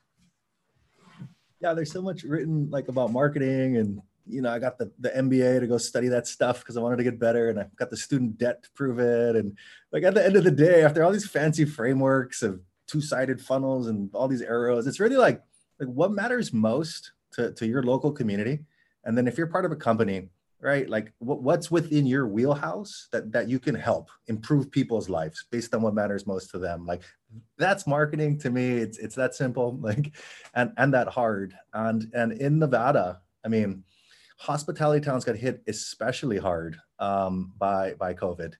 Yeah, 1.61 1.75
there's 1.75 1.93
so 1.93 2.03
much 2.03 2.25
written 2.25 2.69
like 2.71 2.89
about 2.89 3.13
marketing 3.13 3.77
and 3.77 4.03
you 4.27 4.43
know, 4.43 4.51
I 4.51 4.59
got 4.59 4.79
the, 4.79 4.91
the 4.99 5.11
MBA 5.11 5.61
to 5.61 5.67
go 5.67 5.79
study 5.79 6.09
that 6.09 6.27
stuff 6.27 6.61
because 6.61 6.77
I 6.77 6.81
wanted 6.81 6.97
to 6.97 7.05
get 7.05 7.19
better 7.19 7.51
and 7.51 7.59
I 7.59 7.67
got 7.77 7.91
the 7.91 7.97
student 7.97 8.39
debt 8.39 8.63
to 8.63 8.71
prove 8.73 8.99
it. 8.99 9.37
And 9.37 9.57
like 9.93 10.05
at 10.05 10.15
the 10.15 10.25
end 10.25 10.37
of 10.37 10.45
the 10.45 10.51
day, 10.51 10.85
after 10.85 11.03
all 11.03 11.13
these 11.13 11.29
fancy 11.29 11.65
frameworks 11.65 12.43
of 12.43 12.61
two-sided 12.87 13.41
funnels 13.41 13.89
and 13.89 14.11
all 14.15 14.29
these 14.29 14.43
arrows, 14.43 14.87
it's 14.87 15.01
really 15.01 15.17
like, 15.17 15.43
like 15.81 15.89
what 15.89 16.13
matters 16.13 16.53
most 16.53 17.13
to, 17.33 17.53
to 17.53 17.67
your 17.67 17.83
local 17.83 18.13
community. 18.13 18.61
And 19.05 19.17
then 19.19 19.27
if 19.27 19.37
you're 19.37 19.49
part 19.49 19.65
of 19.65 19.73
a 19.73 19.77
company, 19.77 20.29
right, 20.61 20.89
like 20.89 21.13
what, 21.19 21.43
what's 21.43 21.71
within 21.71 22.07
your 22.07 22.29
wheelhouse 22.29 23.09
that, 23.11 23.33
that 23.33 23.49
you 23.49 23.59
can 23.59 23.75
help 23.75 24.11
improve 24.29 24.71
people's 24.71 25.09
lives 25.09 25.45
based 25.51 25.75
on 25.75 25.83
what 25.83 25.95
matters 25.95 26.27
most 26.27 26.51
to 26.51 26.59
them. 26.59 26.87
Like 26.87 27.03
that's 27.59 27.87
marketing 27.87 28.39
to 28.39 28.51
me. 28.51 28.77
It's, 28.77 28.99
it's 28.99 29.17
that 29.17 29.35
simple, 29.35 29.77
like, 29.81 30.15
and, 30.55 30.73
and 30.77 30.95
that 30.95 31.09
hard. 31.09 31.55
And, 31.75 32.09
and 32.15 32.33
in 32.33 32.61
Nevada, 32.61 33.21
I 33.45 33.49
mean, 33.49 33.83
hospitality 34.43 35.05
towns 35.05 35.25
got 35.25 35.37
hit 35.37 35.63
especially 35.69 36.37
hard 36.37 36.77
um, 36.99 37.53
by 37.59 37.95
by 37.95 38.13
COVID. 38.13 38.55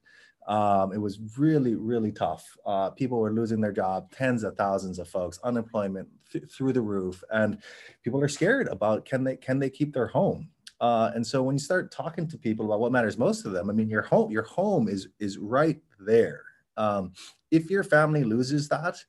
Um, 0.47 0.93
it 0.93 0.97
was 0.97 1.19
really 1.37 1.75
really 1.75 2.11
tough. 2.11 2.45
Uh, 2.65 2.89
people 2.91 3.19
were 3.19 3.33
losing 3.33 3.59
their 3.59 3.73
job, 3.73 4.09
tens 4.11 4.43
of 4.43 4.55
thousands 4.55 4.97
of 4.97 5.09
folks, 5.09 5.39
unemployment 5.43 6.07
th- 6.31 6.45
through 6.49 6.71
the 6.71 6.81
roof, 6.81 7.21
and 7.31 7.57
people 8.01 8.21
are 8.21 8.29
scared 8.29 8.67
about 8.69 9.05
can 9.05 9.25
they 9.25 9.35
can 9.35 9.59
they 9.59 9.69
keep 9.69 9.93
their 9.93 10.07
home. 10.07 10.49
Uh, 10.79 11.11
and 11.15 11.25
so 11.25 11.43
when 11.43 11.55
you 11.55 11.59
start 11.59 11.91
talking 11.91 12.27
to 12.27 12.37
people 12.37 12.65
about 12.65 12.79
what 12.79 12.91
matters 12.91 13.17
most 13.17 13.41
to 13.43 13.49
them, 13.49 13.69
I 13.69 13.73
mean 13.73 13.89
your 13.89 14.03
home 14.03 14.31
your 14.31 14.43
home 14.43 14.87
is 14.87 15.09
is 15.19 15.37
right 15.37 15.81
there. 15.99 16.43
Um, 16.77 17.11
if 17.51 17.69
your 17.69 17.83
family 17.83 18.23
loses 18.23 18.69
that, 18.69 19.03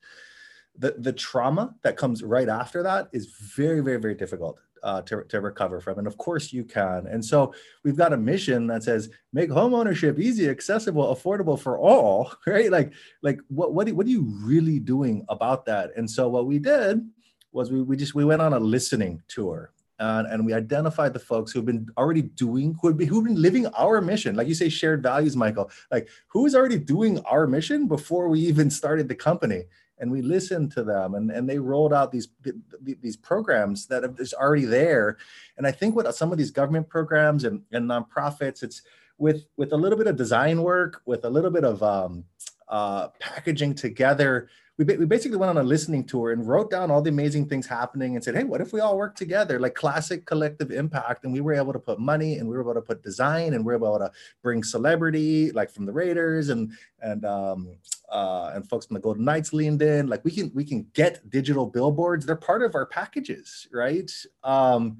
the 0.77 0.95
the 0.97 1.13
trauma 1.13 1.73
that 1.83 1.95
comes 1.95 2.21
right 2.21 2.49
after 2.49 2.83
that 2.83 3.07
is 3.13 3.27
very 3.55 3.79
very 3.79 3.97
very 3.97 4.15
difficult 4.15 4.59
uh, 4.85 5.01
to, 5.01 5.23
to 5.23 5.41
recover 5.41 5.81
from. 5.81 5.97
And 5.97 6.07
of 6.07 6.15
course 6.17 6.53
you 6.53 6.63
can. 6.63 7.07
And 7.07 7.25
so 7.25 7.53
we've 7.83 7.97
got 7.97 8.13
a 8.13 8.17
mission 8.17 8.67
that 8.67 8.83
says 8.83 9.09
make 9.33 9.49
home 9.49 9.73
ownership 9.73 10.19
easy, 10.19 10.47
accessible, 10.47 11.13
affordable 11.13 11.59
for 11.59 11.77
all, 11.79 12.31
right? 12.47 12.71
Like, 12.71 12.93
like 13.23 13.39
what, 13.47 13.73
what, 13.73 13.91
what 13.91 14.05
are 14.05 14.11
you 14.11 14.31
really 14.43 14.79
doing 14.79 15.25
about 15.27 15.65
that? 15.65 15.89
And 15.97 16.09
so 16.09 16.29
what 16.29 16.45
we 16.45 16.59
did 16.59 17.01
was 17.51 17.71
we, 17.71 17.81
we 17.81 17.97
just, 17.97 18.13
we 18.13 18.23
went 18.23 18.43
on 18.43 18.53
a 18.53 18.59
listening 18.59 19.23
tour 19.27 19.73
and, 19.97 20.27
and 20.27 20.45
we 20.45 20.53
identified 20.53 21.13
the 21.13 21.19
folks 21.19 21.51
who've 21.51 21.65
been 21.65 21.87
already 21.97 22.21
doing 22.21 22.77
who've 22.81 22.97
been, 22.97 23.07
who've 23.07 23.23
been 23.23 23.41
living 23.41 23.65
our 23.67 24.01
mission 24.01 24.35
like 24.35 24.45
you 24.45 24.53
say 24.53 24.67
shared 24.67 25.01
values 25.01 25.37
michael 25.37 25.71
like 25.89 26.09
who 26.27 26.45
is 26.45 26.53
already 26.53 26.77
doing 26.77 27.17
our 27.19 27.47
mission 27.47 27.87
before 27.87 28.27
we 28.27 28.41
even 28.41 28.69
started 28.69 29.07
the 29.07 29.15
company 29.15 29.63
and 29.99 30.11
we 30.11 30.21
listened 30.21 30.71
to 30.73 30.83
them 30.83 31.15
and, 31.15 31.31
and 31.31 31.49
they 31.49 31.59
rolled 31.59 31.93
out 31.93 32.11
these 32.11 32.29
these 32.81 33.17
programs 33.17 33.87
that 33.87 34.03
is 34.19 34.33
already 34.33 34.65
there. 34.65 35.17
And 35.57 35.65
i 35.65 35.71
think 35.71 35.95
what 35.95 36.13
some 36.15 36.31
of 36.31 36.37
these 36.37 36.51
government 36.51 36.89
programs 36.89 37.43
and, 37.43 37.61
and 37.71 37.89
nonprofits 37.89 38.63
it's 38.63 38.81
with 39.17 39.45
with 39.57 39.71
a 39.71 39.77
little 39.77 39.97
bit 39.97 40.07
of 40.07 40.15
design 40.15 40.61
work 40.61 41.01
with 41.05 41.25
a 41.25 41.29
little 41.29 41.51
bit 41.51 41.63
of 41.63 41.81
um, 41.81 42.23
uh, 42.67 43.07
packaging 43.19 43.75
together 43.75 44.49
we, 44.77 44.83
we 44.83 45.05
basically 45.05 45.37
went 45.37 45.49
on 45.49 45.57
a 45.57 45.63
listening 45.63 46.03
tour 46.03 46.31
and 46.31 46.45
wrote 46.45 46.69
down 46.69 46.91
all 46.91 47.01
the 47.01 47.09
amazing 47.09 47.47
things 47.47 47.65
happening 47.65 48.15
and 48.15 48.23
said, 48.23 48.35
hey, 48.35 48.43
what 48.43 48.59
if 48.59 48.73
we 48.73 48.81
all 48.81 48.97
work 48.97 49.15
together? 49.15 49.57
Like 49.59 49.73
classic 49.73 50.25
collective 50.25 50.69
impact. 50.71 51.23
And 51.23 51.31
we 51.31 51.39
were 51.39 51.53
able 51.53 51.71
to 51.71 51.79
put 51.79 51.99
money 51.99 52.37
and 52.37 52.49
we 52.49 52.55
were 52.55 52.61
able 52.61 52.73
to 52.73 52.81
put 52.81 53.01
design 53.01 53.53
and 53.53 53.65
we 53.65 53.71
were 53.71 53.75
able 53.75 53.99
to 53.99 54.11
bring 54.43 54.63
celebrity, 54.63 55.51
like 55.51 55.71
from 55.71 55.85
the 55.85 55.93
Raiders 55.93 56.49
and 56.49 56.71
and 57.01 57.23
um, 57.25 57.77
uh, 58.11 58.51
and 58.53 58.67
folks 58.67 58.87
from 58.87 58.95
the 58.95 58.99
Golden 58.99 59.23
Knights 59.23 59.53
leaned 59.53 59.81
in. 59.81 60.07
Like 60.07 60.25
we 60.25 60.31
can 60.31 60.51
we 60.53 60.65
can 60.65 60.87
get 60.93 61.29
digital 61.29 61.65
billboards. 61.65 62.25
They're 62.25 62.35
part 62.35 62.61
of 62.61 62.75
our 62.75 62.85
packages, 62.85 63.67
right? 63.71 64.11
Um, 64.43 64.97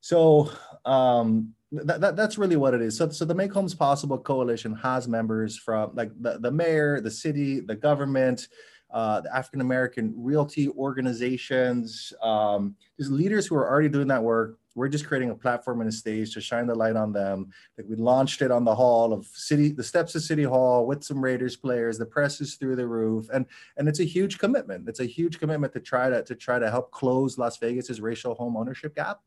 so 0.00 0.50
um, 0.84 1.54
that, 1.72 2.00
that, 2.00 2.16
that's 2.16 2.36
really 2.36 2.56
what 2.56 2.74
it 2.74 2.82
is. 2.82 2.96
So, 2.96 3.08
so 3.10 3.24
the 3.24 3.34
Make 3.34 3.52
Homes 3.52 3.74
Possible 3.74 4.18
Coalition 4.18 4.74
has 4.76 5.06
members 5.06 5.56
from 5.56 5.92
like 5.94 6.10
the, 6.20 6.38
the 6.38 6.50
mayor, 6.50 7.00
the 7.00 7.10
city, 7.10 7.60
the 7.60 7.76
government, 7.76 8.48
uh, 8.92 9.20
the 9.20 9.34
African 9.34 9.60
American 9.60 10.12
realty 10.16 10.68
organizations, 10.70 12.12
um, 12.22 12.74
just 12.98 13.10
leaders 13.10 13.46
who 13.46 13.54
are 13.54 13.68
already 13.68 13.88
doing 13.88 14.08
that 14.08 14.22
work. 14.22 14.58
We're 14.74 14.88
just 14.88 15.06
creating 15.06 15.30
a 15.30 15.34
platform 15.34 15.80
and 15.80 15.88
a 15.88 15.92
stage 15.92 16.32
to 16.34 16.40
shine 16.40 16.66
the 16.66 16.74
light 16.74 16.96
on 16.96 17.12
them. 17.12 17.50
Like 17.76 17.86
we 17.88 17.96
launched 17.96 18.40
it 18.40 18.50
on 18.50 18.64
the 18.64 18.74
hall 18.74 19.12
of 19.12 19.26
city, 19.26 19.70
the 19.72 19.82
steps 19.82 20.14
of 20.14 20.22
City 20.22 20.44
Hall 20.44 20.86
with 20.86 21.02
some 21.02 21.22
Raiders 21.22 21.56
players. 21.56 21.98
The 21.98 22.06
press 22.06 22.40
is 22.40 22.54
through 22.54 22.76
the 22.76 22.86
roof, 22.86 23.28
and 23.32 23.46
and 23.76 23.88
it's 23.88 24.00
a 24.00 24.04
huge 24.04 24.38
commitment. 24.38 24.88
It's 24.88 25.00
a 25.00 25.06
huge 25.06 25.38
commitment 25.38 25.72
to 25.74 25.80
try 25.80 26.08
to 26.10 26.22
to 26.22 26.34
try 26.34 26.58
to 26.58 26.70
help 26.70 26.90
close 26.90 27.38
Las 27.38 27.58
Vegas's 27.58 28.00
racial 28.00 28.34
home 28.34 28.56
ownership 28.56 28.94
gap. 28.94 29.20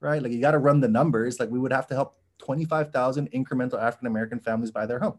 Right, 0.00 0.22
like 0.22 0.32
you 0.32 0.40
got 0.40 0.50
to 0.50 0.58
run 0.58 0.80
the 0.80 0.88
numbers. 0.88 1.40
Like 1.40 1.50
we 1.50 1.58
would 1.58 1.72
have 1.72 1.86
to 1.86 1.94
help 1.94 2.16
25,000 2.38 3.30
incremental 3.32 3.80
African 3.82 4.08
American 4.08 4.40
families 4.40 4.70
buy 4.70 4.84
their 4.84 4.98
home 4.98 5.18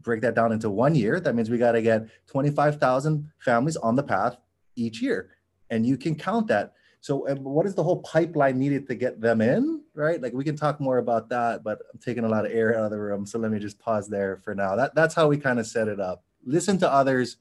break 0.00 0.22
that 0.22 0.34
down 0.34 0.52
into 0.52 0.70
one 0.70 0.94
year, 0.94 1.20
that 1.20 1.34
means 1.34 1.50
we 1.50 1.58
got 1.58 1.72
to 1.72 1.82
get 1.82 2.08
25,000 2.26 3.30
families 3.38 3.76
on 3.76 3.96
the 3.96 4.02
path 4.02 4.36
each 4.76 5.02
year. 5.02 5.30
And 5.70 5.84
you 5.84 5.96
can 5.96 6.14
count 6.14 6.46
that. 6.48 6.74
So, 7.00 7.26
what 7.36 7.66
is 7.66 7.74
the 7.74 7.82
whole 7.82 8.02
pipeline 8.02 8.58
needed 8.58 8.86
to 8.88 8.94
get 8.94 9.20
them 9.20 9.40
in? 9.40 9.82
Right? 9.94 10.20
Like 10.20 10.32
we 10.32 10.44
can 10.44 10.56
talk 10.56 10.80
more 10.80 10.98
about 10.98 11.28
that, 11.28 11.62
but 11.62 11.78
I'm 11.92 12.00
taking 12.00 12.24
a 12.24 12.28
lot 12.28 12.44
of 12.44 12.52
air 12.52 12.76
out 12.76 12.84
of 12.84 12.90
the 12.90 12.98
room. 12.98 13.26
So 13.26 13.38
let 13.38 13.50
me 13.50 13.58
just 13.58 13.78
pause 13.78 14.08
there 14.08 14.40
for 14.44 14.54
now. 14.54 14.76
That 14.76 14.94
that's 14.94 15.14
how 15.14 15.28
we 15.28 15.38
kind 15.38 15.58
of 15.58 15.66
set 15.66 15.88
it 15.88 16.00
up. 16.00 16.24
Listen 16.44 16.78
to 16.78 16.92
others, 16.92 17.36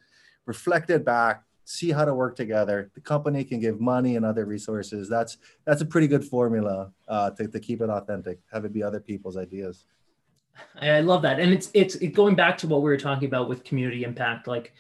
reflect 0.46 0.89
it 0.89 1.06
back, 1.06 1.43
see 1.67 1.91
how 1.91 2.06
to 2.06 2.13
work 2.13 2.36
together. 2.36 2.89
The 2.96 3.02
company 3.02 3.43
can 3.43 3.60
give 3.60 3.82
money 3.82 4.15
and 4.15 4.26
other 4.26 4.46
resources. 4.46 5.10
That's 5.10 5.38
that's 5.65 5.82
a 5.82 5.86
pretty 5.86 6.08
good 6.08 6.24
formula 6.24 6.91
uh, 7.08 7.32
to, 7.32 7.48
to 7.48 7.60
keep 7.60 7.82
it 7.82 7.89
authentic. 7.89 8.39
Have 8.52 8.65
it 8.65 8.74
be 8.74 8.84
other 8.84 9.00
people's 9.00 9.38
ideas. 9.38 9.86
I 10.82 11.02
love 11.02 11.22
that, 11.24 11.39
and 11.39 11.54
it's 11.54 11.70
it's 11.74 11.96
it 11.96 12.10
going 12.10 12.36
back 12.36 12.58
to 12.60 12.67
what 12.67 12.82
we 12.82 12.89
were 12.89 12.98
talking 12.98 13.28
about 13.28 13.50
with 13.50 13.63
community 13.63 14.04
impact, 14.04 14.48
like 14.48 14.74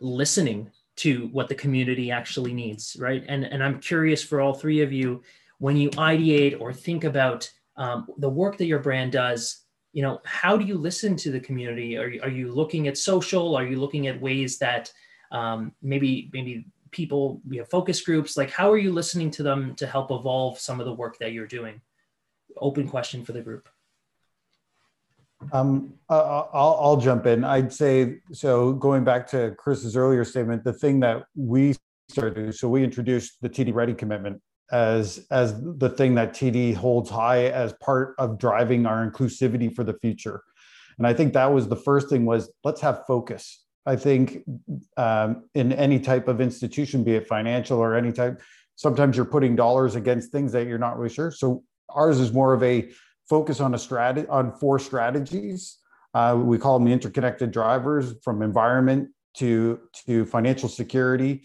listening 0.00 0.70
to 0.96 1.28
what 1.32 1.48
the 1.48 1.54
community 1.54 2.10
actually 2.10 2.52
needs, 2.52 2.96
right? 2.98 3.24
And 3.28 3.44
and 3.44 3.62
I'm 3.62 3.80
curious 3.80 4.22
for 4.22 4.40
all 4.40 4.54
three 4.54 4.82
of 4.82 4.92
you, 4.92 5.22
when 5.58 5.76
you 5.76 5.90
ideate 5.90 6.60
or 6.60 6.72
think 6.72 7.04
about 7.04 7.50
um, 7.76 8.06
the 8.18 8.28
work 8.28 8.58
that 8.58 8.66
your 8.66 8.78
brand 8.78 9.12
does, 9.12 9.64
you 9.92 10.02
know, 10.02 10.20
how 10.24 10.56
do 10.56 10.64
you 10.64 10.76
listen 10.76 11.16
to 11.16 11.30
the 11.30 11.40
community? 11.40 11.96
Are 11.96 12.12
are 12.22 12.30
you 12.30 12.52
looking 12.52 12.88
at 12.88 12.98
social? 12.98 13.56
Are 13.56 13.66
you 13.66 13.80
looking 13.80 14.06
at 14.06 14.20
ways 14.20 14.58
that 14.58 14.92
um, 15.32 15.72
maybe 15.82 16.30
maybe 16.32 16.66
people 16.90 17.40
we 17.48 17.56
have 17.56 17.70
focus 17.70 18.00
groups? 18.02 18.36
Like, 18.36 18.50
how 18.50 18.70
are 18.70 18.78
you 18.78 18.92
listening 18.92 19.30
to 19.32 19.42
them 19.42 19.74
to 19.76 19.86
help 19.86 20.10
evolve 20.10 20.58
some 20.58 20.80
of 20.80 20.86
the 20.86 20.92
work 20.92 21.18
that 21.18 21.32
you're 21.32 21.46
doing? 21.46 21.80
Open 22.56 22.86
question 22.86 23.24
for 23.24 23.32
the 23.32 23.40
group. 23.40 23.68
Um, 25.52 25.94
I'll, 26.08 26.78
I'll 26.80 26.96
jump 26.96 27.26
in. 27.26 27.44
I'd 27.44 27.72
say 27.72 28.18
so. 28.32 28.72
Going 28.72 29.04
back 29.04 29.26
to 29.28 29.54
Chris's 29.58 29.96
earlier 29.96 30.24
statement, 30.24 30.64
the 30.64 30.72
thing 30.72 31.00
that 31.00 31.24
we 31.36 31.76
started, 32.08 32.54
so 32.54 32.68
we 32.68 32.84
introduced 32.84 33.40
the 33.40 33.48
TD 33.48 33.74
Ready 33.74 33.94
commitment 33.94 34.40
as 34.72 35.26
as 35.30 35.54
the 35.60 35.90
thing 35.90 36.14
that 36.14 36.32
TD 36.32 36.74
holds 36.74 37.10
high 37.10 37.44
as 37.46 37.72
part 37.74 38.14
of 38.18 38.38
driving 38.38 38.86
our 38.86 39.08
inclusivity 39.08 39.74
for 39.74 39.84
the 39.84 39.94
future. 39.94 40.42
And 40.98 41.06
I 41.06 41.12
think 41.12 41.32
that 41.34 41.52
was 41.52 41.68
the 41.68 41.76
first 41.76 42.08
thing 42.08 42.24
was 42.24 42.50
let's 42.62 42.80
have 42.80 43.04
focus. 43.06 43.64
I 43.86 43.96
think 43.96 44.44
um, 44.96 45.44
in 45.54 45.72
any 45.72 46.00
type 46.00 46.28
of 46.28 46.40
institution, 46.40 47.04
be 47.04 47.16
it 47.16 47.26
financial 47.26 47.78
or 47.78 47.94
any 47.94 48.12
type, 48.12 48.40
sometimes 48.76 49.16
you're 49.16 49.26
putting 49.26 49.56
dollars 49.56 49.94
against 49.94 50.32
things 50.32 50.52
that 50.52 50.66
you're 50.66 50.78
not 50.78 50.98
really 50.98 51.12
sure. 51.12 51.30
So 51.30 51.62
ours 51.90 52.18
is 52.18 52.32
more 52.32 52.54
of 52.54 52.62
a 52.62 52.90
focus 53.28 53.60
on 53.60 53.74
a 53.74 53.78
strategy 53.78 54.26
on 54.28 54.52
four 54.52 54.78
strategies. 54.78 55.78
Uh, 56.12 56.40
we 56.40 56.58
call 56.58 56.78
them 56.78 56.86
the 56.86 56.92
interconnected 56.92 57.50
drivers 57.50 58.14
from 58.22 58.42
environment 58.42 59.08
to 59.34 59.80
to 60.06 60.24
financial 60.26 60.68
security 60.68 61.42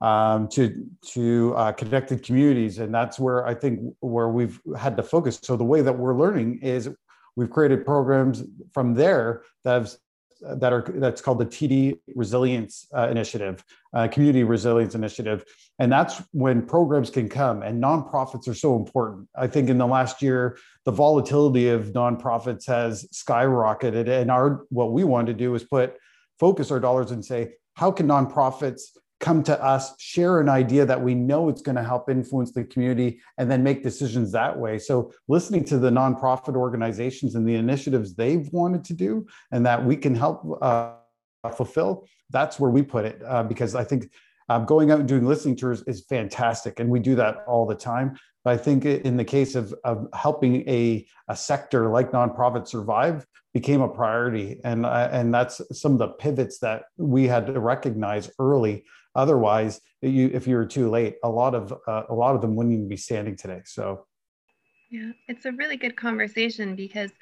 um, 0.00 0.48
to 0.48 0.86
to 1.12 1.54
uh, 1.56 1.72
connected 1.72 2.22
communities, 2.22 2.78
and 2.78 2.94
that's 2.94 3.18
where 3.18 3.46
I 3.46 3.54
think 3.54 3.80
where 4.00 4.28
we've 4.28 4.60
had 4.78 4.96
to 4.96 5.02
focus. 5.02 5.38
So 5.42 5.56
the 5.56 5.64
way 5.64 5.82
that 5.82 5.92
we're 5.92 6.16
learning 6.16 6.60
is 6.62 6.88
we've 7.36 7.50
created 7.50 7.84
programs 7.84 8.44
from 8.72 8.94
there 8.94 9.42
that 9.64 9.72
have 9.72 9.94
that 10.40 10.72
are 10.72 10.84
that's 10.96 11.20
called 11.20 11.38
the 11.38 11.46
TD 11.46 11.98
Resilience 12.14 12.86
uh, 12.96 13.08
Initiative, 13.08 13.62
uh, 13.94 14.08
Community 14.08 14.42
Resilience 14.42 14.94
Initiative, 14.94 15.44
and 15.78 15.92
that's 15.92 16.22
when 16.32 16.64
programs 16.64 17.10
can 17.10 17.28
come. 17.28 17.62
And 17.62 17.82
nonprofits 17.82 18.48
are 18.48 18.54
so 18.54 18.76
important. 18.76 19.28
I 19.36 19.46
think 19.46 19.68
in 19.68 19.76
the 19.76 19.86
last 19.86 20.22
year, 20.22 20.56
the 20.90 20.96
volatility 20.96 21.68
of 21.68 21.92
nonprofits 21.92 22.66
has 22.66 23.06
skyrocketed, 23.14 24.08
and 24.08 24.28
our 24.28 24.66
what 24.70 24.92
we 24.92 25.04
want 25.04 25.28
to 25.28 25.32
do 25.32 25.54
is 25.54 25.62
put 25.62 25.94
focus 26.40 26.72
our 26.72 26.80
dollars 26.80 27.12
and 27.12 27.24
say 27.24 27.52
how 27.74 27.92
can 27.92 28.08
nonprofits 28.08 28.80
come 29.20 29.44
to 29.44 29.62
us, 29.62 29.94
share 30.00 30.40
an 30.40 30.48
idea 30.48 30.84
that 30.84 31.00
we 31.00 31.14
know 31.14 31.48
it's 31.48 31.62
going 31.62 31.76
to 31.76 31.84
help 31.84 32.10
influence 32.10 32.50
the 32.50 32.64
community, 32.64 33.20
and 33.38 33.48
then 33.48 33.62
make 33.62 33.84
decisions 33.84 34.32
that 34.32 34.58
way. 34.58 34.80
So, 34.80 35.12
listening 35.28 35.62
to 35.66 35.78
the 35.78 35.90
nonprofit 35.90 36.56
organizations 36.56 37.36
and 37.36 37.46
the 37.46 37.54
initiatives 37.54 38.16
they've 38.16 38.52
wanted 38.52 38.82
to 38.86 38.94
do, 38.94 39.28
and 39.52 39.64
that 39.66 39.84
we 39.84 39.96
can 39.96 40.16
help 40.16 40.58
uh, 40.60 40.94
fulfill, 41.54 42.04
that's 42.30 42.58
where 42.58 42.72
we 42.72 42.82
put 42.82 43.04
it. 43.04 43.22
Uh, 43.24 43.44
because 43.44 43.76
I 43.76 43.84
think 43.84 44.10
um, 44.48 44.64
going 44.64 44.90
out 44.90 44.98
and 44.98 45.08
doing 45.08 45.24
listening 45.24 45.54
tours 45.54 45.84
is 45.86 46.04
fantastic, 46.08 46.80
and 46.80 46.90
we 46.90 46.98
do 46.98 47.14
that 47.14 47.44
all 47.46 47.64
the 47.64 47.76
time. 47.76 48.16
But 48.44 48.54
I 48.54 48.56
think 48.56 48.84
in 48.84 49.16
the 49.16 49.24
case 49.24 49.54
of, 49.54 49.74
of 49.84 50.08
helping 50.14 50.68
a, 50.68 51.06
a 51.28 51.36
sector 51.36 51.90
like 51.90 52.12
nonprofit 52.12 52.66
survive, 52.66 53.26
became 53.52 53.80
a 53.80 53.88
priority, 53.88 54.60
and 54.62 54.86
uh, 54.86 55.08
and 55.10 55.34
that's 55.34 55.60
some 55.72 55.92
of 55.92 55.98
the 55.98 56.08
pivots 56.08 56.60
that 56.60 56.84
we 56.96 57.26
had 57.26 57.46
to 57.48 57.58
recognize 57.58 58.30
early 58.38 58.84
Otherwise, 59.14 59.80
you 60.02 60.30
if 60.32 60.46
you 60.46 60.56
were 60.56 60.66
too 60.66 60.88
late, 60.88 61.16
a 61.24 61.28
lot 61.28 61.54
of 61.54 61.72
uh, 61.86 62.04
a 62.08 62.14
lot 62.14 62.34
of 62.34 62.40
them 62.40 62.54
wouldn't 62.54 62.74
even 62.74 62.88
be 62.88 62.96
standing 62.96 63.36
today. 63.36 63.62
So. 63.64 64.06
Yeah, 64.92 65.12
it's 65.28 65.44
a 65.44 65.52
really 65.52 65.76
good 65.76 65.96
conversation 65.96 66.74
because 66.74 67.12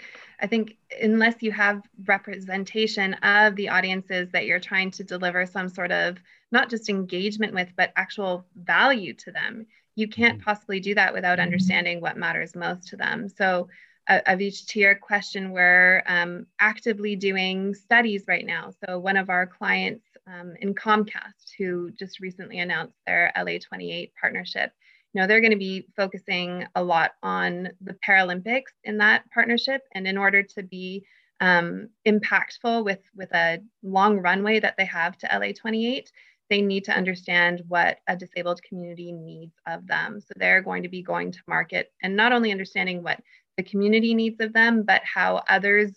I 0.41 0.47
think 0.47 0.79
unless 1.03 1.35
you 1.43 1.53
have 1.53 1.83
representation 2.07 3.13
of 3.15 3.57
the 3.57 3.69
audiences 3.69 4.31
that 4.33 4.47
you're 4.47 4.59
trying 4.59 4.91
to 4.93 5.05
deliver 5.05 5.45
some 5.45 5.69
sort 5.69 5.93
of 5.93 6.17
not 6.51 6.71
just 6.71 6.89
engagement 6.89 7.53
with, 7.53 7.69
but 7.77 7.93
actual 7.95 8.47
value 8.57 9.13
to 9.13 9.33
them, 9.33 9.67
you 9.99 10.07
can't 10.07 10.39
mm-hmm. 10.39 10.45
possibly 10.45 10.79
do 10.79 10.95
that 10.95 11.13
without 11.13 11.41
understanding 11.41 12.01
what 12.01 12.17
matters 12.17 12.55
most 12.55 12.87
to 12.89 12.97
them. 12.97 13.29
So, 13.29 13.69
uh, 14.07 14.21
Avich, 14.29 14.65
to 14.69 14.79
your 14.79 14.95
question, 14.95 15.51
we're 15.51 16.05
um, 16.07 16.47
actively 16.61 17.17
doing 17.17 17.75
studies 17.75 18.23
right 18.29 18.47
now. 18.47 18.71
So, 18.85 19.01
one 19.01 19.17
of 19.17 19.29
our 19.29 19.45
clients 19.45 20.05
um, 20.29 20.55
in 20.61 20.73
Comcast, 20.73 21.51
who 21.59 21.91
just 21.91 22.21
recently 22.21 22.61
announced 22.61 22.95
their 23.09 23.33
LA28 23.37 24.13
partnership. 24.21 24.71
You 25.13 25.21
know, 25.21 25.27
they're 25.27 25.41
going 25.41 25.51
to 25.51 25.59
be 25.59 25.89
focusing 25.97 26.65
a 26.77 26.85
lot 26.85 27.13
on 27.25 27.71
the 27.81 27.97
Paralympics 28.07 28.71
in 28.85 28.99
that 28.99 29.29
partnership. 29.33 29.83
And 29.95 30.07
in 30.07 30.17
order 30.17 30.45
to 30.45 30.63
be 30.63 31.05
um, 31.41 31.89
impactful 32.07 32.85
with, 32.85 33.01
with 33.17 33.35
a 33.35 33.59
long 33.83 34.19
runway 34.19 34.61
that 34.61 34.77
they 34.79 34.85
have 34.85 35.19
to 35.19 35.27
LA28, 35.27 36.07
they 36.51 36.63
need 36.63 36.85
to 36.85 36.93
understand 36.97 37.63
what 37.69 37.99
a 38.09 38.17
disabled 38.17 38.63
community 38.63 39.13
needs 39.13 39.55
of 39.67 39.87
them. 39.87 40.21
So 40.21 40.33
they're 40.37 40.63
going 40.63 40.83
to 40.83 40.89
be 40.89 41.03
going 41.03 41.33
to 41.33 41.39
market 41.47 41.93
and 42.03 42.17
not 42.17 42.33
only 42.33 42.53
understanding 42.53 43.03
what 43.03 43.21
the 43.57 43.63
community 43.63 44.15
needs 44.15 44.41
of 44.41 44.53
them, 44.53 44.83
but 44.83 45.03
how 45.05 45.43
others 45.49 45.93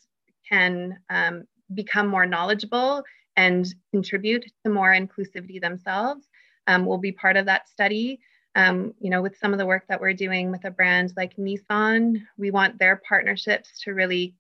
can 0.50 0.98
um, 1.10 1.44
become 1.74 2.08
more 2.08 2.26
knowledgeable 2.26 3.04
and 3.38 3.74
contribute 3.92 4.46
to 4.66 4.72
more 4.72 4.92
inclusivity 4.92 5.62
themselves 5.62 6.28
um, 6.68 6.86
will 6.86 6.98
be 6.98 7.12
part 7.12 7.38
of 7.38 7.46
that 7.46 7.70
study. 7.70 8.20
Um, 8.56 8.94
you 9.00 9.10
know, 9.10 9.22
with 9.22 9.38
some 9.38 9.54
of 9.54 9.60
the 9.60 9.66
work 9.66 9.86
that 9.88 10.02
we're 10.02 10.14
doing 10.14 10.52
with 10.52 10.66
a 10.66 10.72
brand 10.72 11.14
like 11.16 11.38
Nissan, 11.38 12.22
we 12.38 12.52
want 12.52 12.78
their 12.78 13.02
partnerships 13.08 13.82
to 13.84 13.92
really 13.92 14.36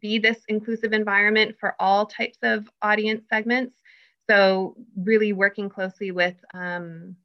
be 0.00 0.18
this 0.18 0.40
inclusive 0.48 0.92
environment 0.92 1.54
for 1.60 1.76
all 1.78 2.06
types 2.06 2.38
of 2.42 2.68
audience 2.82 3.24
segments. 3.32 3.76
So, 4.30 4.76
really 4.96 5.32
working 5.32 5.68
closely 5.68 6.10
with 6.10 6.36
um, 6.54 7.16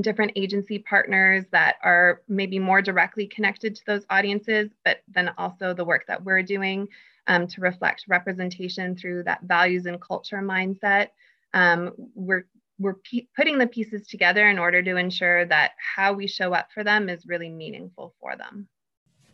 different 0.00 0.32
agency 0.36 0.78
partners 0.78 1.44
that 1.52 1.76
are 1.82 2.22
maybe 2.28 2.58
more 2.58 2.80
directly 2.80 3.26
connected 3.26 3.74
to 3.74 3.82
those 3.86 4.04
audiences, 4.10 4.70
but 4.84 4.98
then 5.08 5.30
also 5.36 5.74
the 5.74 5.84
work 5.84 6.06
that 6.06 6.22
we're 6.22 6.42
doing 6.42 6.88
um, 7.26 7.46
to 7.48 7.60
reflect 7.60 8.04
representation 8.08 8.96
through 8.96 9.24
that 9.24 9.42
values 9.42 9.86
and 9.86 10.00
culture 10.00 10.38
mindset. 10.38 11.08
um, 11.54 11.92
we're 12.14 12.46
we're 12.80 12.94
putting 13.36 13.58
the 13.58 13.66
pieces 13.66 14.06
together 14.06 14.48
in 14.48 14.58
order 14.58 14.82
to 14.82 14.96
ensure 14.96 15.44
that 15.46 15.72
how 15.96 16.12
we 16.12 16.28
show 16.28 16.54
up 16.54 16.68
for 16.72 16.84
them 16.84 17.08
is 17.08 17.26
really 17.26 17.48
meaningful 17.48 18.14
for 18.20 18.36
them. 18.36 18.68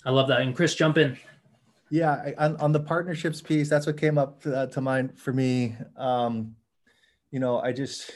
I 0.07 0.11
love 0.11 0.29
that. 0.29 0.41
And 0.41 0.57
Chris, 0.57 0.75
jump 0.75 0.97
in. 0.97 1.19
Yeah, 1.91 2.31
on, 2.39 2.57
on 2.57 2.73
the 2.73 2.81
partnerships 2.81 3.43
piece, 3.43 3.69
that's 3.69 3.87
what 3.87 3.99
came 3.99 4.17
up 4.17 4.43
to, 4.43 4.57
uh, 4.57 4.67
to 4.69 4.81
mind 4.81 5.19
for 5.19 5.33
me. 5.33 5.77
Um, 5.97 6.57
you 7.35 7.41
know, 7.41 7.59
I 7.59 7.73
just, 7.73 8.13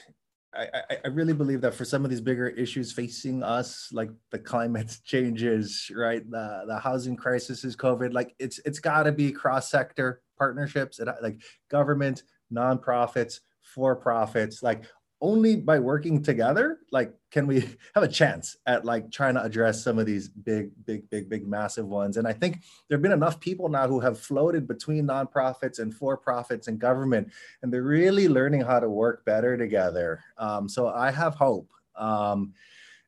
I, 0.54 0.68
I 1.04 1.09
really 1.09 1.33
believe 1.33 1.61
that 1.62 1.74
for 1.74 1.85
some 1.85 2.04
of 2.04 2.11
these 2.11 2.20
bigger 2.20 2.46
issues 2.46 2.92
facing 2.92 3.42
us, 3.42 3.88
like 3.90 4.11
the 4.31 4.38
climate 4.38 4.96
changes, 5.04 5.90
right, 5.92 6.22
the 6.31 6.62
the 6.68 6.78
housing 6.78 7.16
crisis 7.16 7.64
is 7.64 7.74
COVID, 7.74 8.12
like 8.12 8.37
it's 8.38 8.61
it's 8.61 8.78
got 8.78 9.02
to 9.02 9.12
be 9.12 9.33
cross 9.33 9.72
sector 9.72 10.22
partnerships, 10.38 11.00
and 11.00 11.11
like 11.20 11.42
government, 11.68 12.22
nonprofits, 12.52 13.40
for 13.74 13.96
profits, 13.96 14.62
like 14.62 14.85
only 15.20 15.57
by 15.57 15.78
working 15.78 16.22
together 16.22 16.78
like 16.92 17.12
can 17.31 17.46
we 17.46 17.61
have 17.94 18.04
a 18.04 18.09
chance 18.09 18.57
at 18.66 18.85
like 18.85 19.11
trying 19.11 19.35
to 19.35 19.42
address 19.42 19.83
some 19.83 19.98
of 19.98 20.07
these 20.07 20.28
big 20.28 20.70
big 20.87 21.09
big 21.11 21.28
big 21.28 21.46
massive 21.46 21.87
ones? 21.87 22.16
And 22.16 22.26
i 22.26 22.33
think 22.33 22.62
there 22.88 22.96
have 22.96 23.02
been 23.02 23.12
enough 23.12 23.40
people 23.40 23.68
now 23.68 23.88
who 23.88 24.00
have 24.00 24.18
floated 24.18 24.66
between 24.66 25.07
nonprofits 25.07 25.78
and 25.78 25.94
for 25.94 26.16
profits 26.16 26.68
and 26.68 26.78
government 26.78 27.31
and 27.62 27.72
they're 27.72 27.83
really 27.83 28.28
learning 28.28 28.61
how 28.62 28.81
to 28.81 28.88
work 28.88 29.24
better 29.24 29.57
together. 29.57 30.22
Um, 30.38 30.68
so 30.68 30.88
i 30.88 31.11
have 31.11 31.35
hope. 31.35 31.70
Um, 31.96 32.54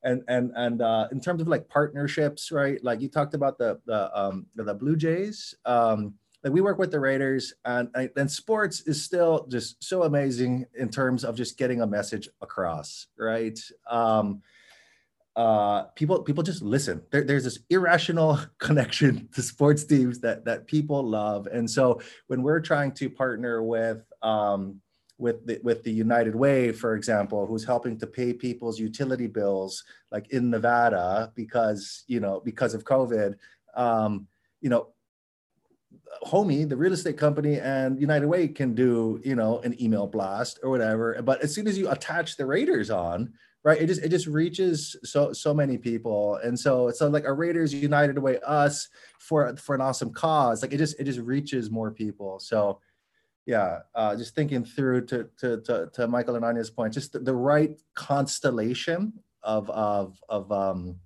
and 0.03 0.23
and 0.29 0.51
and 0.57 0.83
uh, 0.83 1.09
in 1.13 1.21
terms 1.21 1.43
of 1.43 1.49
like 1.49 1.69
partnerships 1.69 2.51
right 2.51 2.83
like 2.83 3.03
you 3.03 3.09
talked 3.09 3.35
about 3.35 3.59
the 3.59 3.79
the 3.87 4.19
um, 4.19 4.47
the 4.55 4.75
blue 4.75 4.97
jays. 4.97 5.55
Um, 5.65 6.15
like 6.43 6.53
we 6.53 6.61
work 6.61 6.79
with 6.79 6.91
the 6.91 7.01
Raiders, 7.01 7.53
and 7.65 7.89
and 8.17 8.31
sports 8.31 8.81
is 8.83 9.05
still 9.05 9.47
just 9.49 9.83
so 9.83 10.05
amazing 10.05 10.67
in 10.79 10.89
terms 10.89 11.25
of 11.25 11.37
just 11.37 11.59
getting 11.59 11.83
a 11.83 11.87
message 11.87 12.29
across, 12.41 13.09
right? 13.19 13.59
Um, 13.89 14.43
uh, 15.37 15.85
people 15.95 16.23
people 16.23 16.43
just 16.43 16.63
listen. 16.63 17.03
There, 17.11 17.25
there's 17.25 17.45
this 17.45 17.59
irrational 17.69 18.39
connection 18.59 19.29
to 19.35 19.43
sports 19.43 19.85
teams 19.85 20.21
that 20.21 20.45
that 20.47 20.67
people 20.67 21.03
love, 21.07 21.47
and 21.47 21.71
so 21.71 22.01
when 22.29 22.43
we're 22.43 22.61
trying 22.61 22.93
to 22.93 23.11
partner 23.11 23.63
with 23.63 24.03
um, 24.23 24.81
with 25.19 25.47
the, 25.47 25.61
with 25.63 25.83
the 25.83 25.93
United 25.93 26.35
Way, 26.35 26.73
for 26.73 26.97
example, 26.97 27.47
who's 27.47 27.65
helping 27.65 27.99
to 27.99 28.07
pay 28.07 28.33
people's 28.33 28.81
utility 28.81 29.27
bills, 29.27 29.85
like 30.11 30.31
in 30.31 30.49
Nevada, 30.49 31.33
because 31.35 32.05
you 32.07 32.21
know 32.21 32.41
because 32.41 32.73
of 32.73 32.85
COVID. 32.85 33.35
Um, 33.77 34.27
you 34.63 34.69
know, 34.69 34.89
Homie, 36.25 36.69
the 36.69 36.77
real 36.77 36.93
estate 36.93 37.17
company 37.17 37.59
and 37.59 38.01
United 38.01 38.27
Way 38.27 38.49
can 38.49 38.75
do, 38.75 39.21
you 39.25 39.35
know, 39.35 39.61
an 39.61 39.81
email 39.83 40.07
blast 40.07 40.59
or 40.63 40.71
whatever. 40.71 41.21
But 41.23 41.43
as 41.43 41.55
soon 41.55 41.67
as 41.67 41.79
you 41.79 41.91
attach 41.91 42.37
the 42.37 42.47
Raiders 42.47 42.91
on, 42.91 43.33
right, 43.65 43.81
it 43.81 43.87
just 43.87 44.03
it 44.03 44.11
just 44.11 44.27
reaches 44.27 44.97
so 45.03 45.33
so 45.33 45.55
many 45.55 45.79
people. 45.79 46.37
And 46.43 46.59
so 46.59 46.91
so 46.91 47.09
like 47.09 47.25
a 47.25 47.33
Raiders 47.33 47.73
United 47.73 48.19
Way 48.19 48.39
us 48.47 48.89
for 49.19 49.57
for 49.57 49.75
an 49.75 49.81
awesome 49.81 50.13
cause. 50.13 50.63
Like 50.63 50.73
it 50.73 50.79
just 50.79 51.01
it 51.01 51.05
just 51.05 51.21
reaches 51.21 51.71
more 51.71 51.91
people. 51.91 52.39
So 52.39 52.81
yeah, 53.47 53.81
uh, 53.95 54.15
just 54.17 54.35
thinking 54.35 54.65
through 54.65 55.07
to, 55.07 55.29
to 55.39 55.61
to 55.63 55.91
to 55.95 56.07
Michael 56.07 56.37
and 56.37 56.45
Anya's 56.45 56.71
point, 56.71 56.93
just 56.93 57.13
the, 57.13 57.21
the 57.21 57.35
right 57.35 57.81
constellation 57.95 59.13
of 59.43 59.71
of 59.71 60.23
of 60.29 60.53
um 60.53 60.97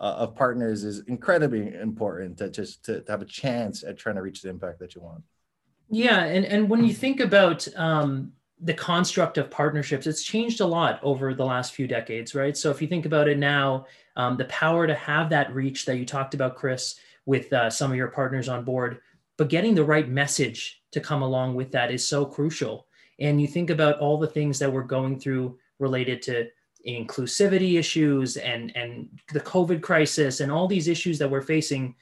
uh, 0.00 0.16
of 0.18 0.34
partners 0.34 0.84
is 0.84 1.00
incredibly 1.06 1.74
important 1.74 2.38
to 2.38 2.50
just 2.50 2.84
to, 2.84 3.00
to, 3.00 3.10
have 3.10 3.22
a 3.22 3.26
chance 3.26 3.82
at 3.82 3.98
trying 3.98 4.14
to 4.14 4.22
reach 4.22 4.42
the 4.42 4.48
impact 4.48 4.78
that 4.78 4.94
you 4.94 5.00
want. 5.00 5.22
Yeah, 5.90 6.24
and 6.24 6.44
and 6.44 6.68
when 6.68 6.84
you 6.84 6.94
think 6.94 7.20
about 7.20 7.66
um, 7.76 8.32
the 8.60 8.74
construct 8.74 9.38
of 9.38 9.50
partnerships, 9.50 10.06
it's 10.06 10.22
changed 10.22 10.60
a 10.60 10.66
lot 10.66 11.00
over 11.02 11.34
the 11.34 11.44
last 11.44 11.72
few 11.72 11.86
decades, 11.86 12.34
right? 12.34 12.56
So 12.56 12.70
if 12.70 12.82
you 12.82 12.88
think 12.88 13.06
about 13.06 13.28
it 13.28 13.38
now, 13.38 13.86
um, 14.16 14.36
the 14.36 14.44
power 14.46 14.86
to 14.86 14.94
have 14.94 15.30
that 15.30 15.54
reach 15.54 15.84
that 15.86 15.96
you 15.96 16.04
talked 16.04 16.34
about, 16.34 16.56
Chris, 16.56 16.96
with 17.26 17.52
uh, 17.52 17.70
some 17.70 17.90
of 17.90 17.96
your 17.96 18.08
partners 18.08 18.48
on 18.48 18.64
board, 18.64 19.00
but 19.36 19.48
getting 19.48 19.74
the 19.74 19.84
right 19.84 20.08
message 20.08 20.82
to 20.92 21.00
come 21.00 21.22
along 21.22 21.54
with 21.54 21.72
that 21.72 21.90
is 21.90 22.06
so 22.06 22.24
crucial. 22.24 22.86
And 23.20 23.40
you 23.40 23.46
think 23.46 23.70
about 23.70 23.98
all 23.98 24.18
the 24.18 24.26
things 24.26 24.58
that 24.58 24.72
we're 24.72 24.82
going 24.82 25.18
through 25.18 25.58
related 25.78 26.22
to 26.22 26.48
inclusivity 26.86 27.78
issues 27.78 28.36
and 28.36 28.74
and 28.76 29.08
the 29.32 29.40
covid 29.40 29.82
crisis 29.82 30.40
and 30.40 30.50
all 30.50 30.68
these 30.68 30.88
issues 30.88 31.18
that 31.18 31.30
we're 31.30 31.42
facing 31.42 31.94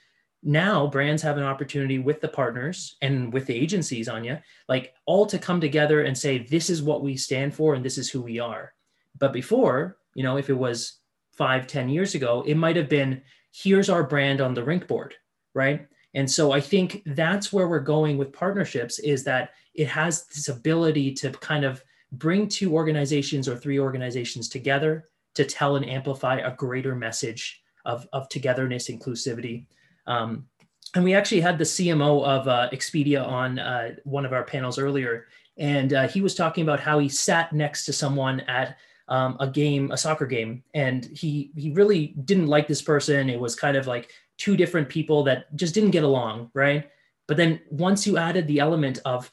now 0.43 0.87
brands 0.87 1.23
have 1.23 1.39
an 1.39 1.43
opportunity 1.43 1.99
with 1.99 2.21
the 2.21 2.29
partners 2.29 2.97
and 3.01 3.33
with 3.33 3.47
the 3.47 3.55
agencies 3.55 4.09
anya 4.09 4.43
like 4.69 4.95
all 5.07 5.27
to 5.27 5.39
come 5.39 5.61
together 5.61 6.03
and 6.03 6.17
say 6.17 6.39
this 6.39 6.69
is 6.69 6.83
what 6.83 7.03
we 7.03 7.17
stand 7.17 7.55
for 7.55 7.75
and 7.75 7.85
this 7.85 7.99
is 7.99 8.11
who 8.11 8.21
we 8.23 8.39
are. 8.39 8.73
But 9.19 9.33
before 9.33 9.97
you 10.15 10.23
know 10.23 10.37
if 10.37 10.51
it 10.51 10.59
was 10.59 10.99
five 11.33 11.67
ten 11.67 11.89
years 11.89 12.15
ago 12.15 12.45
it 12.47 12.57
might 12.57 12.77
have 12.77 12.89
been 12.89 13.23
here's 13.53 13.89
our 13.89 14.05
brand 14.05 14.41
on 14.41 14.55
the 14.55 14.65
rink 14.65 14.87
board 14.87 15.15
right? 15.55 15.87
And 16.15 16.31
so 16.31 16.53
i 16.53 16.61
think 16.61 17.03
that's 17.07 17.53
where 17.53 17.67
we're 17.67 17.81
going 17.81 18.19
with 18.19 18.33
partnerships 18.33 18.99
is 18.99 19.25
that 19.25 19.51
it 19.75 19.89
has 19.89 20.27
this 20.27 20.49
ability 20.49 21.13
to 21.15 21.31
kind 21.33 21.65
of 21.65 21.83
bring 22.13 22.49
two 22.49 22.75
organizations 22.75 23.49
or 23.49 23.57
three 23.57 23.79
organizations 23.79 24.49
together 24.49 25.09
to 25.35 25.45
tell 25.45 25.77
and 25.77 25.89
amplify 25.89 26.37
a 26.39 26.55
greater 26.55 26.95
message 26.95 27.63
of, 27.85 28.09
of 28.13 28.29
togetherness, 28.29 28.89
inclusivity. 28.89 29.67
Um, 30.07 30.47
and 30.95 31.05
we 31.05 31.15
actually 31.15 31.41
had 31.41 31.59
the 31.59 31.65
CMO 31.65 32.25
of 32.25 32.49
uh, 32.49 32.69
Expedia 32.73 33.27
on 33.27 33.59
uh, 33.59 33.97
one 34.05 34.25
of 34.25 34.33
our 34.33 34.45
panels 34.45 34.79
earlier, 34.79 35.27
and 35.59 35.93
uh, 35.93 36.09
he 36.09 36.21
was 36.21 36.35
talking 36.35 36.63
about 36.63 36.81
how 36.81 36.99
he 36.99 37.09
sat 37.09 37.53
next 37.53 37.85
to 37.87 37.93
someone 37.93 38.41
at 38.41 38.77
um, 39.09 39.37
a 39.41 39.47
game, 39.47 39.91
a 39.91 39.97
soccer 39.97 40.27
game, 40.27 40.63
and 40.75 41.05
he 41.07 41.51
he 41.57 41.71
really 41.73 42.09
didn't 42.25 42.47
like 42.47 42.67
this 42.67 42.83
person. 42.83 43.31
It 43.31 43.39
was 43.39 43.55
kind 43.55 43.77
of 43.77 43.87
like 43.87 44.11
two 44.39 44.57
different 44.57 44.89
people 44.89 45.23
that 45.25 45.55
just 45.57 45.75
didn't 45.75 45.91
get 45.93 46.05
along, 46.05 46.51
right? 46.55 46.91
But 47.27 47.37
then 47.37 47.61
once 47.71 48.07
you 48.07 48.17
added 48.17 48.47
the 48.47 48.61
element 48.61 49.01
of 49.05 49.31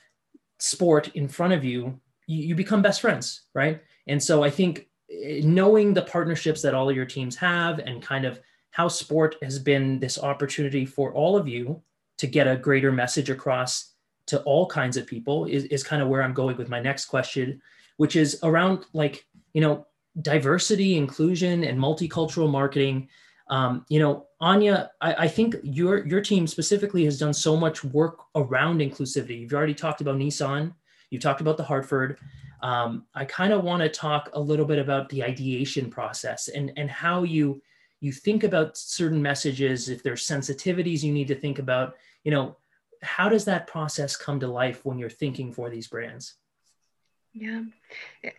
sport 0.59 1.09
in 1.15 1.27
front 1.27 1.53
of 1.53 1.63
you, 1.63 1.99
you, 2.27 2.47
you 2.47 2.55
become 2.55 2.81
best 2.81 3.01
friends, 3.01 3.43
right? 3.53 3.81
And 4.07 4.21
so 4.21 4.43
I 4.43 4.49
think 4.49 4.87
eh, 5.11 5.41
knowing 5.43 5.93
the 5.93 6.01
partnerships 6.01 6.61
that 6.61 6.73
all 6.73 6.89
of 6.89 6.95
your 6.95 7.05
teams 7.05 7.35
have 7.37 7.79
and 7.79 8.01
kind 8.01 8.25
of 8.25 8.39
how 8.71 8.87
sport 8.87 9.35
has 9.41 9.59
been 9.59 9.99
this 9.99 10.17
opportunity 10.17 10.85
for 10.85 11.13
all 11.13 11.37
of 11.37 11.47
you 11.47 11.81
to 12.17 12.27
get 12.27 12.47
a 12.47 12.55
greater 12.55 12.91
message 12.91 13.29
across 13.29 13.93
to 14.27 14.41
all 14.43 14.67
kinds 14.67 14.97
of 14.97 15.05
people 15.05 15.45
is, 15.45 15.65
is 15.65 15.83
kind 15.83 16.01
of 16.01 16.07
where 16.07 16.23
I'm 16.23 16.33
going 16.33 16.57
with 16.57 16.69
my 16.69 16.79
next 16.79 17.05
question, 17.05 17.61
which 17.97 18.15
is 18.15 18.39
around 18.43 18.85
like, 18.93 19.25
you 19.53 19.61
know, 19.61 19.85
diversity, 20.21 20.97
inclusion, 20.97 21.63
and 21.63 21.77
multicultural 21.77 22.49
marketing. 22.49 23.09
Um, 23.49 23.85
you 23.89 23.99
know, 23.99 24.27
Anya, 24.39 24.91
I, 25.01 25.13
I, 25.13 25.27
think 25.27 25.55
your 25.63 26.07
your 26.07 26.21
team 26.21 26.47
specifically 26.47 27.03
has 27.05 27.19
done 27.19 27.33
so 27.33 27.57
much 27.57 27.83
work 27.83 28.19
around 28.35 28.79
inclusivity. 28.79 29.41
You've 29.41 29.53
already 29.53 29.73
talked 29.73 30.01
about 30.01 30.17
Nissan 30.17 30.73
you 31.13 31.19
talked 31.19 31.41
about 31.41 31.57
the 31.57 31.63
Hartford. 31.63 32.17
Um, 32.61 33.05
I 33.13 33.23
kind 33.25 33.53
of 33.53 33.63
want 33.63 33.83
to 33.83 33.89
talk 33.89 34.29
a 34.33 34.39
little 34.39 34.65
bit 34.65 34.79
about 34.79 35.07
the 35.09 35.23
ideation 35.23 35.89
process 35.89 36.47
and, 36.47 36.73
and 36.75 36.89
how 36.89 37.23
you 37.23 37.61
you 37.99 38.11
think 38.11 38.43
about 38.43 38.75
certain 38.75 39.21
messages, 39.21 39.87
if 39.87 40.03
there's 40.03 40.27
sensitivities 40.27 41.03
you 41.03 41.13
need 41.13 41.29
to 41.29 41.35
think 41.35 41.57
about, 41.57 41.95
you 42.25 42.31
know, 42.31 42.57
how 43.01 43.29
does 43.29 43.45
that 43.45 43.65
process 43.65 44.17
come 44.17 44.41
to 44.41 44.47
life 44.47 44.83
when 44.83 44.97
you're 44.97 45.09
thinking 45.09 45.53
for 45.53 45.69
these 45.69 45.87
brands? 45.87 46.33
Yeah, 47.33 47.63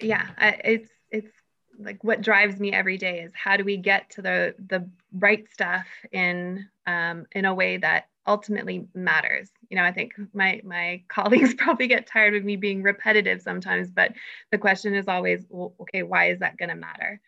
yeah, 0.02 0.26
it's 0.38 0.90
it's 1.10 1.32
like 1.78 2.04
what 2.04 2.20
drives 2.20 2.60
me 2.60 2.72
every 2.72 2.98
day 2.98 3.20
is 3.20 3.32
how 3.34 3.56
do 3.56 3.64
we 3.64 3.78
get 3.78 4.10
to 4.10 4.22
the 4.22 4.54
the 4.68 4.86
right 5.12 5.50
stuff 5.50 5.86
in 6.12 6.68
um, 6.86 7.26
in 7.32 7.46
a 7.46 7.54
way 7.54 7.78
that 7.78 8.08
ultimately 8.26 8.86
matters 8.94 9.50
you 9.74 9.80
know 9.80 9.86
i 9.86 9.92
think 9.92 10.14
my 10.32 10.60
my 10.64 11.02
colleagues 11.08 11.52
probably 11.54 11.88
get 11.88 12.06
tired 12.06 12.36
of 12.36 12.44
me 12.44 12.54
being 12.54 12.80
repetitive 12.80 13.42
sometimes 13.42 13.90
but 13.90 14.12
the 14.52 14.58
question 14.58 14.94
is 14.94 15.08
always 15.08 15.44
well, 15.48 15.74
okay 15.80 16.04
why 16.04 16.30
is 16.30 16.38
that 16.38 16.56
going 16.56 16.68
to 16.68 16.76
matter 16.76 17.20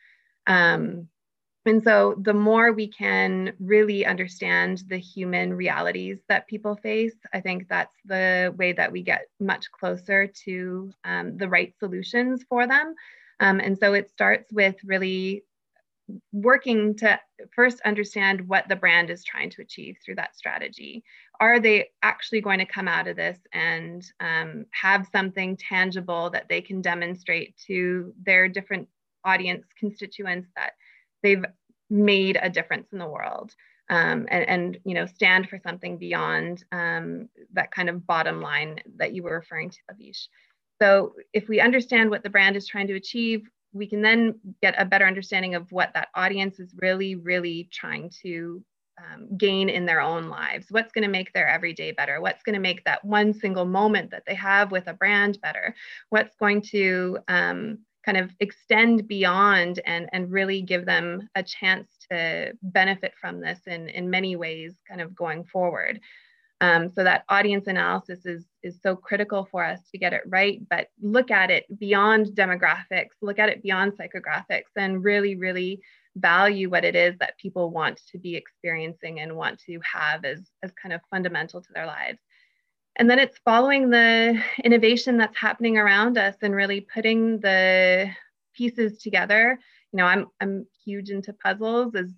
um, 0.46 1.08
and 1.64 1.82
so 1.82 2.14
the 2.22 2.32
more 2.32 2.72
we 2.72 2.86
can 2.86 3.52
really 3.58 4.06
understand 4.06 4.84
the 4.86 4.96
human 4.96 5.52
realities 5.52 6.18
that 6.28 6.46
people 6.46 6.76
face 6.76 7.16
i 7.34 7.40
think 7.40 7.66
that's 7.68 7.96
the 8.04 8.54
way 8.56 8.72
that 8.72 8.92
we 8.92 9.02
get 9.02 9.26
much 9.40 9.68
closer 9.72 10.28
to 10.28 10.92
um, 11.04 11.36
the 11.36 11.48
right 11.48 11.74
solutions 11.80 12.44
for 12.48 12.68
them 12.68 12.94
um, 13.40 13.58
and 13.58 13.76
so 13.76 13.92
it 13.92 14.08
starts 14.08 14.52
with 14.52 14.76
really 14.84 15.42
working 16.32 16.94
to 16.96 17.18
first 17.54 17.80
understand 17.84 18.46
what 18.48 18.68
the 18.68 18.76
brand 18.76 19.10
is 19.10 19.24
trying 19.24 19.50
to 19.50 19.62
achieve 19.62 19.96
through 20.04 20.14
that 20.14 20.36
strategy. 20.36 21.02
Are 21.40 21.60
they 21.60 21.90
actually 22.02 22.40
going 22.40 22.58
to 22.58 22.66
come 22.66 22.88
out 22.88 23.08
of 23.08 23.16
this 23.16 23.38
and 23.52 24.04
um, 24.20 24.66
have 24.70 25.08
something 25.12 25.56
tangible 25.56 26.30
that 26.30 26.48
they 26.48 26.60
can 26.60 26.80
demonstrate 26.80 27.56
to 27.66 28.12
their 28.22 28.48
different 28.48 28.88
audience 29.24 29.66
constituents 29.78 30.48
that 30.56 30.72
they've 31.22 31.44
made 31.90 32.38
a 32.40 32.50
difference 32.50 32.88
in 32.92 32.98
the 32.98 33.08
world? 33.08 33.54
Um, 33.88 34.26
and, 34.32 34.48
and, 34.48 34.78
you 34.84 34.94
know 34.94 35.06
stand 35.06 35.48
for 35.48 35.60
something 35.64 35.96
beyond 35.96 36.64
um, 36.72 37.28
that 37.52 37.70
kind 37.70 37.88
of 37.88 38.04
bottom 38.04 38.40
line 38.40 38.80
that 38.96 39.14
you 39.14 39.22
were 39.22 39.34
referring 39.34 39.70
to, 39.70 39.78
Avish. 39.92 40.26
So 40.82 41.14
if 41.32 41.48
we 41.48 41.60
understand 41.60 42.10
what 42.10 42.24
the 42.24 42.30
brand 42.30 42.56
is 42.56 42.66
trying 42.66 42.88
to 42.88 42.94
achieve, 42.94 43.48
we 43.72 43.86
can 43.86 44.02
then 44.02 44.40
get 44.62 44.74
a 44.78 44.84
better 44.84 45.06
understanding 45.06 45.54
of 45.54 45.70
what 45.70 45.92
that 45.94 46.08
audience 46.14 46.58
is 46.58 46.74
really, 46.80 47.14
really 47.14 47.68
trying 47.72 48.10
to 48.22 48.62
um, 48.98 49.36
gain 49.36 49.68
in 49.68 49.86
their 49.86 50.00
own 50.00 50.28
lives. 50.28 50.66
What's 50.70 50.92
going 50.92 51.04
to 51.04 51.10
make 51.10 51.32
their 51.32 51.48
everyday 51.48 51.92
better? 51.92 52.20
What's 52.20 52.42
going 52.42 52.54
to 52.54 52.60
make 52.60 52.84
that 52.84 53.04
one 53.04 53.32
single 53.32 53.64
moment 53.64 54.10
that 54.10 54.24
they 54.26 54.34
have 54.34 54.70
with 54.70 54.86
a 54.86 54.94
brand 54.94 55.40
better? 55.40 55.74
What's 56.10 56.34
going 56.36 56.62
to 56.70 57.18
um, 57.28 57.78
kind 58.04 58.18
of 58.18 58.30
extend 58.40 59.08
beyond 59.08 59.80
and, 59.84 60.08
and 60.12 60.30
really 60.30 60.62
give 60.62 60.86
them 60.86 61.28
a 61.34 61.42
chance 61.42 61.88
to 62.10 62.52
benefit 62.62 63.12
from 63.20 63.40
this 63.40 63.60
in, 63.66 63.88
in 63.88 64.08
many 64.08 64.36
ways, 64.36 64.74
kind 64.88 65.00
of 65.00 65.14
going 65.14 65.44
forward? 65.44 66.00
Um, 66.60 66.90
so 66.94 67.04
that 67.04 67.24
audience 67.28 67.66
analysis 67.66 68.24
is, 68.24 68.46
is 68.62 68.80
so 68.82 68.96
critical 68.96 69.46
for 69.50 69.62
us 69.62 69.80
to 69.92 69.98
get 69.98 70.14
it 70.14 70.22
right, 70.26 70.60
but 70.70 70.88
look 71.00 71.30
at 71.30 71.50
it 71.50 71.66
beyond 71.78 72.28
demographics, 72.28 73.16
look 73.20 73.38
at 73.38 73.50
it 73.50 73.62
beyond 73.62 73.92
psychographics, 73.92 74.70
and 74.74 75.04
really, 75.04 75.36
really 75.36 75.80
value 76.16 76.70
what 76.70 76.84
it 76.84 76.96
is 76.96 77.14
that 77.18 77.36
people 77.36 77.70
want 77.70 78.00
to 78.10 78.18
be 78.18 78.36
experiencing 78.36 79.20
and 79.20 79.36
want 79.36 79.60
to 79.66 79.78
have 79.80 80.24
as, 80.24 80.50
as 80.62 80.72
kind 80.72 80.94
of 80.94 81.02
fundamental 81.10 81.60
to 81.60 81.72
their 81.74 81.86
lives. 81.86 82.18
And 82.98 83.10
then 83.10 83.18
it's 83.18 83.38
following 83.44 83.90
the 83.90 84.42
innovation 84.64 85.18
that's 85.18 85.36
happening 85.36 85.76
around 85.76 86.16
us 86.16 86.36
and 86.40 86.54
really 86.54 86.80
putting 86.80 87.38
the 87.40 88.10
pieces 88.54 88.98
together. 89.02 89.58
You 89.92 89.96
know, 89.98 90.06
I'm 90.06 90.26
I'm 90.40 90.66
huge 90.84 91.10
into 91.10 91.34
puzzles 91.34 91.94
as 91.94 92.10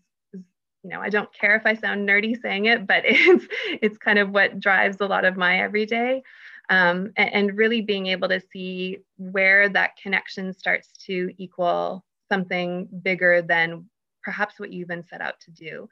you 0.88 0.94
know, 0.94 1.02
I 1.02 1.10
don't 1.10 1.30
care 1.34 1.54
if 1.54 1.66
I 1.66 1.74
sound 1.74 2.08
nerdy 2.08 2.40
saying 2.40 2.64
it, 2.64 2.86
but 2.86 3.02
it's 3.04 3.46
it's 3.82 3.98
kind 3.98 4.18
of 4.18 4.30
what 4.30 4.58
drives 4.58 4.96
a 5.00 5.06
lot 5.06 5.26
of 5.26 5.36
my 5.36 5.60
everyday. 5.60 6.22
Um, 6.70 7.12
and, 7.16 7.32
and, 7.32 7.56
really 7.56 7.80
being 7.80 8.08
able 8.08 8.28
to 8.28 8.42
see 8.52 8.98
where 9.16 9.70
that 9.70 9.96
connection 9.96 10.52
starts 10.52 10.92
to 11.06 11.30
equal 11.38 12.04
something 12.30 12.86
bigger 13.02 13.40
than 13.40 13.86
perhaps 14.22 14.60
what 14.60 14.70
you 14.70 14.82
even 14.82 15.02
set 15.02 15.22
out 15.22 15.40
to 15.40 15.50
do. 15.50 15.88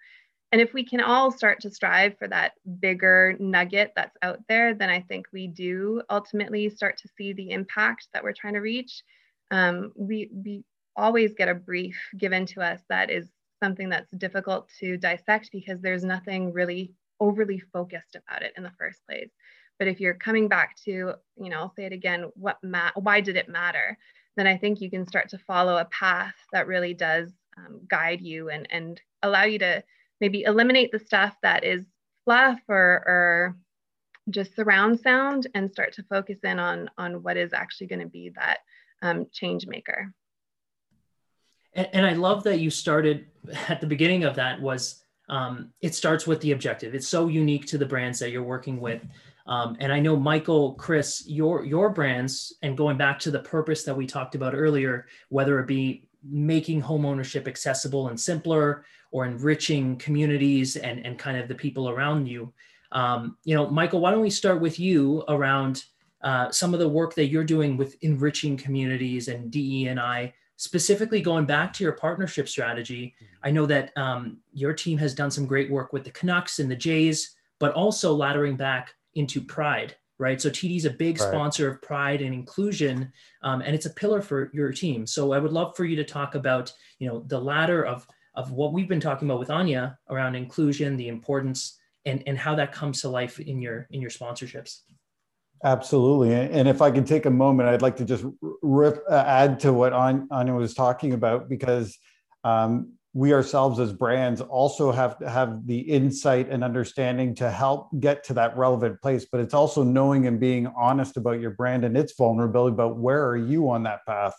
And 0.53 0.61
if 0.61 0.75
we 0.75 0.85
can 0.85 1.01
all 1.01 1.31
start 1.31 1.61
to 1.61 1.71
strive 1.71 2.19
for 2.19 2.29
that 2.29 2.53
bigger 2.79 3.37
nugget 3.41 3.93
that's 3.97 4.19
out 4.21 4.41
there, 4.51 4.75
then 4.75 4.91
I 4.91 5.01
think 5.01 5.27
we 5.33 5.47
do 5.47 6.03
ultimately 6.11 6.69
start 6.69 6.99
to 6.99 7.09
see 7.17 7.33
the 7.33 7.53
impact 7.53 8.09
that 8.13 8.23
we're 8.23 8.35
trying 8.35 8.55
to 8.55 8.61
reach. 8.61 9.03
Um, 9.51 9.93
we, 9.97 10.29
we 10.31 10.63
always 10.95 11.33
get 11.33 11.49
a 11.49 11.55
brief 11.55 11.99
given 12.19 12.45
to 12.47 12.61
us 12.61 12.83
that 12.91 13.11
is 13.11 13.31
something 13.63 13.89
that's 13.89 14.11
difficult 14.19 14.69
to 14.81 14.97
dissect 14.97 15.51
because 15.53 15.81
there's 15.81 16.05
nothing 16.05 16.53
really 16.53 16.93
overly 17.21 17.61
focused 17.73 18.17
about 18.17 18.43
it 18.43 18.53
in 18.57 18.63
the 18.63 18.73
first 18.79 19.01
place. 19.07 19.31
But 19.79 19.89
if 19.89 20.01
you're 20.01 20.15
coming 20.15 20.49
back 20.49 20.77
to, 20.85 20.91
you 20.91 21.51
know, 21.51 21.59
I'll 21.59 21.75
say 21.75 21.85
it 21.85 21.93
again, 21.93 22.31
what 22.35 22.59
ma- 22.63 22.93
why 22.95 23.21
did 23.21 23.37
it 23.37 23.49
matter? 23.49 23.99
Then 24.37 24.47
I 24.47 24.57
think 24.57 24.81
you 24.81 24.91
can 24.91 25.07
start 25.07 25.29
to 25.31 25.39
follow 25.39 25.77
a 25.77 25.87
path 25.87 26.35
that 26.53 26.67
really 26.67 26.95
does 26.95 27.33
um, 27.57 27.81
guide 27.89 28.21
you 28.21 28.51
and 28.51 28.67
and 28.71 29.01
allow 29.23 29.45
you 29.45 29.59
to 29.61 29.83
maybe 30.21 30.43
eliminate 30.43 30.93
the 30.93 30.99
stuff 30.99 31.35
that 31.43 31.65
is 31.65 31.85
fluff 32.25 32.59
or 32.69 33.03
or 33.07 33.57
just 34.31 34.57
surround 34.57 35.01
sound 35.01 35.47
and 35.55 35.71
start 35.71 35.93
to 35.95 36.03
focus 36.05 36.39
in 36.43 36.59
on 36.59 36.91
on 36.99 37.23
what 37.23 37.37
is 37.37 37.53
actually 37.53 37.87
going 37.87 38.01
to 38.01 38.07
be 38.07 38.31
that 38.35 38.59
um, 39.03 39.27
change 39.33 39.67
maker. 39.67 40.13
And, 41.77 41.89
and 41.93 42.07
I 42.07 42.15
love 42.15 42.43
that 42.45 42.59
you 42.59 42.71
started 42.71 43.27
at 43.69 43.81
the 43.81 43.87
beginning 43.87 44.25
of 44.25 44.35
that 44.35 44.61
was 44.61 45.03
um, 45.29 45.73
it 45.81 45.95
starts 45.95 46.27
with 46.27 46.41
the 46.41 46.53
objective. 46.53 46.95
It's 46.95 47.09
so 47.09 47.29
unique 47.29 47.67
to 47.67 47.79
the 47.79 47.87
brands 47.87 48.19
that 48.19 48.31
you're 48.31 48.43
working 48.43 48.81
with. 48.81 49.03
Um, 49.47 49.77
and 49.79 49.93
I 49.93 50.01
know 50.01 50.17
Michael, 50.17 50.75
Chris, 50.75 51.25
your 51.29 51.65
your 51.65 51.91
brands, 51.91 52.55
and 52.63 52.77
going 52.77 52.97
back 52.97 53.19
to 53.21 53.31
the 53.31 53.41
purpose 53.41 53.85
that 53.85 53.97
we 53.97 54.07
talked 54.07 54.35
about 54.35 54.55
earlier, 54.55 55.07
whether 55.29 55.61
it 55.61 55.69
be 55.69 56.09
making 56.29 56.81
home 56.81 57.07
ownership 57.07 57.47
accessible 57.47 58.09
and 58.09 58.19
simpler, 58.19 58.85
or 59.13 59.25
enriching 59.25 59.97
communities 59.99 60.77
and 60.77 61.05
and 61.07 61.19
kind 61.19 61.39
of 61.39 61.47
the 61.47 61.55
people 61.55 61.89
around 61.89 62.27
you. 62.27 62.53
Um, 62.91 63.37
you 63.45 63.55
know, 63.55 63.69
Michael, 63.69 64.01
why 64.01 64.11
don't 64.11 64.21
we 64.21 64.31
start 64.31 64.61
with 64.61 64.81
you 64.81 65.23
around 65.29 65.85
uh, 66.23 66.51
some 66.51 66.75
of 66.75 66.81
the 66.81 66.89
work 66.89 67.15
that 67.15 67.27
you're 67.27 67.45
doing 67.45 67.77
with 67.77 67.97
enriching 68.03 68.57
communities 68.57 69.29
and 69.29 69.51
DE 69.51 69.87
and 69.87 70.01
I 70.01 70.35
specifically 70.57 71.21
going 71.21 71.45
back 71.45 71.73
to 71.75 71.85
your 71.85 71.93
partnership 71.93 72.49
strategy, 72.49 73.15
I 73.43 73.51
know 73.51 73.67
that 73.67 73.97
um, 73.97 74.39
your 74.53 74.73
team 74.73 74.99
has 74.99 75.15
done 75.15 75.31
some 75.31 75.47
great 75.47 75.71
work 75.71 75.93
with 75.93 76.05
the 76.05 76.11
Canucks 76.11 76.59
and 76.59 76.71
the 76.71 76.77
Jays, 76.77 77.37
but 77.59 77.73
also 77.73 78.17
laddering 78.17 78.57
back 78.57 78.95
into 79.15 79.41
Pride, 79.41 79.97
right? 80.19 80.41
So 80.41 80.49
TD 80.49 80.77
is 80.77 80.85
a 80.85 80.91
big 80.91 81.21
right. 81.21 81.29
sponsor 81.29 81.69
of 81.69 81.83
Pride 81.83 82.23
and 82.23 82.35
inclusion, 82.35 83.13
um, 83.43 83.61
and 83.61 83.75
it's 83.75 83.87
a 83.87 83.91
pillar 83.91 84.23
for 84.23 84.51
your 84.55 84.73
team. 84.73 85.07
So 85.07 85.33
I 85.33 85.39
would 85.39 85.53
love 85.53 85.77
for 85.77 85.85
you 85.85 85.97
to 85.97 86.05
talk 86.05 86.35
about, 86.35 86.73
you 86.99 87.09
know, 87.09 87.25
the 87.27 87.41
ladder 87.41 87.85
of 87.85 88.07
of 88.35 88.53
what 88.53 88.75
we've 88.75 88.89
been 88.89 89.01
talking 89.01 89.27
about 89.27 89.39
with 89.39 89.51
Anya 89.51 89.99
around 90.11 90.35
inclusion, 90.35 90.97
the 90.97 91.09
importance, 91.09 91.79
and 92.05 92.23
and 92.27 92.39
how 92.39 92.55
that 92.55 92.73
comes 92.73 93.01
to 93.01 93.09
life 93.09 93.41
in 93.41 93.61
your 93.61 93.89
in 93.91 94.01
your 94.01 94.11
sponsorships. 94.11 94.81
Absolutely. 95.65 96.35
And 96.35 96.69
if 96.69 96.83
I 96.83 96.91
could 96.91 97.07
take 97.07 97.27
a 97.27 97.31
moment, 97.31 97.69
I'd 97.69 97.83
like 97.83 97.97
to 97.97 98.05
just 98.05 98.25
rip, 98.63 99.03
uh, 99.11 99.25
add 99.27 99.59
to 99.61 99.73
what 99.73 99.93
Anya 99.93 100.53
was 100.53 100.75
talking 100.75 101.13
about 101.13 101.49
because 101.49 101.99
um, 102.45 102.93
we 103.15 103.33
ourselves 103.33 103.81
as 103.81 103.93
brands 103.93 104.43
also 104.43 104.93
have 104.93 105.19
to 105.19 105.29
have 105.29 105.67
the 105.67 105.79
insight 105.79 106.51
and 106.51 106.63
understanding 106.63 107.35
to 107.37 107.51
help 107.51 107.89
get 107.99 108.23
to 108.25 108.35
that 108.35 108.57
relevant 108.57 109.01
place. 109.01 109.27
But 109.31 109.41
it's 109.41 109.55
also 109.55 109.83
knowing 109.83 110.27
and 110.27 110.39
being 110.39 110.67
honest 110.77 111.17
about 111.17 111.41
your 111.41 111.53
brand 111.53 111.85
and 111.85 111.97
its 111.97 112.13
vulnerability 112.17 112.75
about 112.75 112.99
where 112.99 113.27
are 113.27 113.37
you 113.37 113.71
on 113.71 113.85
that 113.85 114.05
path. 114.07 114.35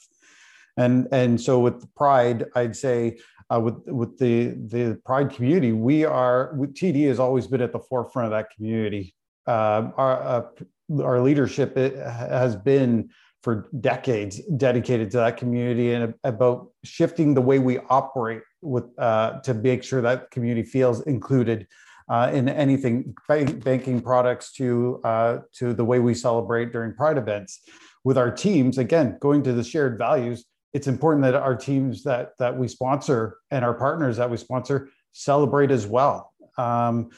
And, 0.78 1.08
and 1.12 1.42
so 1.42 1.60
with 1.60 1.94
pride, 1.96 2.46
I'd 2.56 2.76
say 2.76 3.18
uh, 3.50 3.60
with 3.60 3.76
with 3.88 4.18
the 4.18 4.50
the 4.50 5.00
pride 5.06 5.32
community, 5.32 5.72
we 5.72 6.04
are 6.06 6.54
TD 6.56 7.08
has 7.08 7.20
always 7.20 7.48
been 7.48 7.62
at 7.62 7.72
the 7.72 7.80
forefront 7.80 8.26
of 8.26 8.32
that 8.32 8.50
community. 8.56 9.16
Uh, 9.48 9.92
our 9.96 10.22
uh, 10.22 10.42
our 11.02 11.22
leadership 11.22 11.76
has 11.76 12.56
been 12.56 13.10
for 13.44 13.70
decades 13.80 14.42
dedicated 14.58 15.12
to 15.12 15.18
that 15.18 15.38
community 15.38 15.94
and 15.94 16.14
about 16.24 16.70
shifting 16.84 17.34
the 17.34 17.42
way 17.42 17.60
we 17.60 17.78
operate 17.90 18.42
with 18.62 18.86
uh, 19.00 19.40
to 19.42 19.54
make 19.54 19.84
sure 19.84 20.02
that 20.02 20.32
community 20.32 20.64
feels 20.64 21.02
included 21.02 21.68
uh, 22.10 22.32
in 22.34 22.50
anything 22.50 23.14
banking 23.28 24.02
products 24.02 24.52
to 24.54 25.00
uh, 25.04 25.40
to 25.54 25.74
the 25.74 25.86
way 25.86 26.00
we 26.00 26.14
celebrate 26.14 26.72
during 26.72 26.94
pride 26.94 27.18
events. 27.18 27.62
With 28.04 28.18
our 28.18 28.32
teams 28.32 28.78
again 28.78 29.18
going 29.20 29.44
to 29.44 29.54
the 29.54 29.64
shared 29.64 29.98
values 29.98 30.46
it's 30.74 30.88
important 30.88 31.24
that 31.24 31.34
our 31.36 31.56
teams 31.56 32.04
that 32.04 32.38
that 32.38 32.56
we 32.58 32.68
sponsor 32.68 33.38
and 33.52 33.64
our 33.64 33.74
partners 33.74 34.18
that 34.18 34.30
we 34.30 34.38
sponsor 34.38 34.90
celebrate 35.12 35.72
as 35.72 35.88
well. 35.88 36.34
Um, 36.58 37.10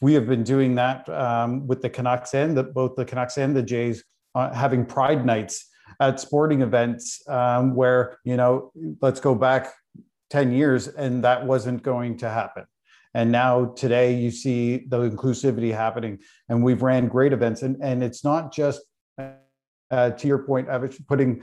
we 0.00 0.14
have 0.14 0.26
been 0.26 0.44
doing 0.44 0.74
that 0.76 1.08
um, 1.08 1.66
with 1.66 1.82
the 1.82 1.90
Canucks 1.90 2.34
and 2.34 2.56
the, 2.56 2.62
both 2.62 2.94
the 2.96 3.04
Canucks 3.04 3.38
and 3.38 3.56
the 3.56 3.62
Jays 3.62 4.04
uh, 4.34 4.52
having 4.52 4.84
Pride 4.84 5.24
nights 5.26 5.68
at 6.00 6.20
sporting 6.20 6.62
events 6.62 7.22
um, 7.28 7.74
where 7.74 8.18
you 8.24 8.36
know 8.36 8.70
let's 9.00 9.20
go 9.20 9.34
back 9.34 9.72
10 10.30 10.52
years 10.52 10.88
and 10.88 11.24
that 11.24 11.44
wasn't 11.44 11.82
going 11.82 12.16
to 12.18 12.28
happen. 12.28 12.64
And 13.14 13.32
now 13.32 13.66
today 13.76 14.14
you 14.14 14.30
see 14.30 14.84
the 14.86 15.10
inclusivity 15.10 15.74
happening 15.74 16.18
and 16.48 16.62
we've 16.62 16.82
ran 16.82 17.08
great 17.08 17.32
events. 17.32 17.62
And, 17.62 17.76
and 17.82 18.02
it's 18.02 18.22
not 18.22 18.52
just 18.52 18.82
uh, 19.18 20.10
to 20.10 20.28
your 20.28 20.38
point 20.38 20.68
of 20.68 20.94
putting 21.08 21.42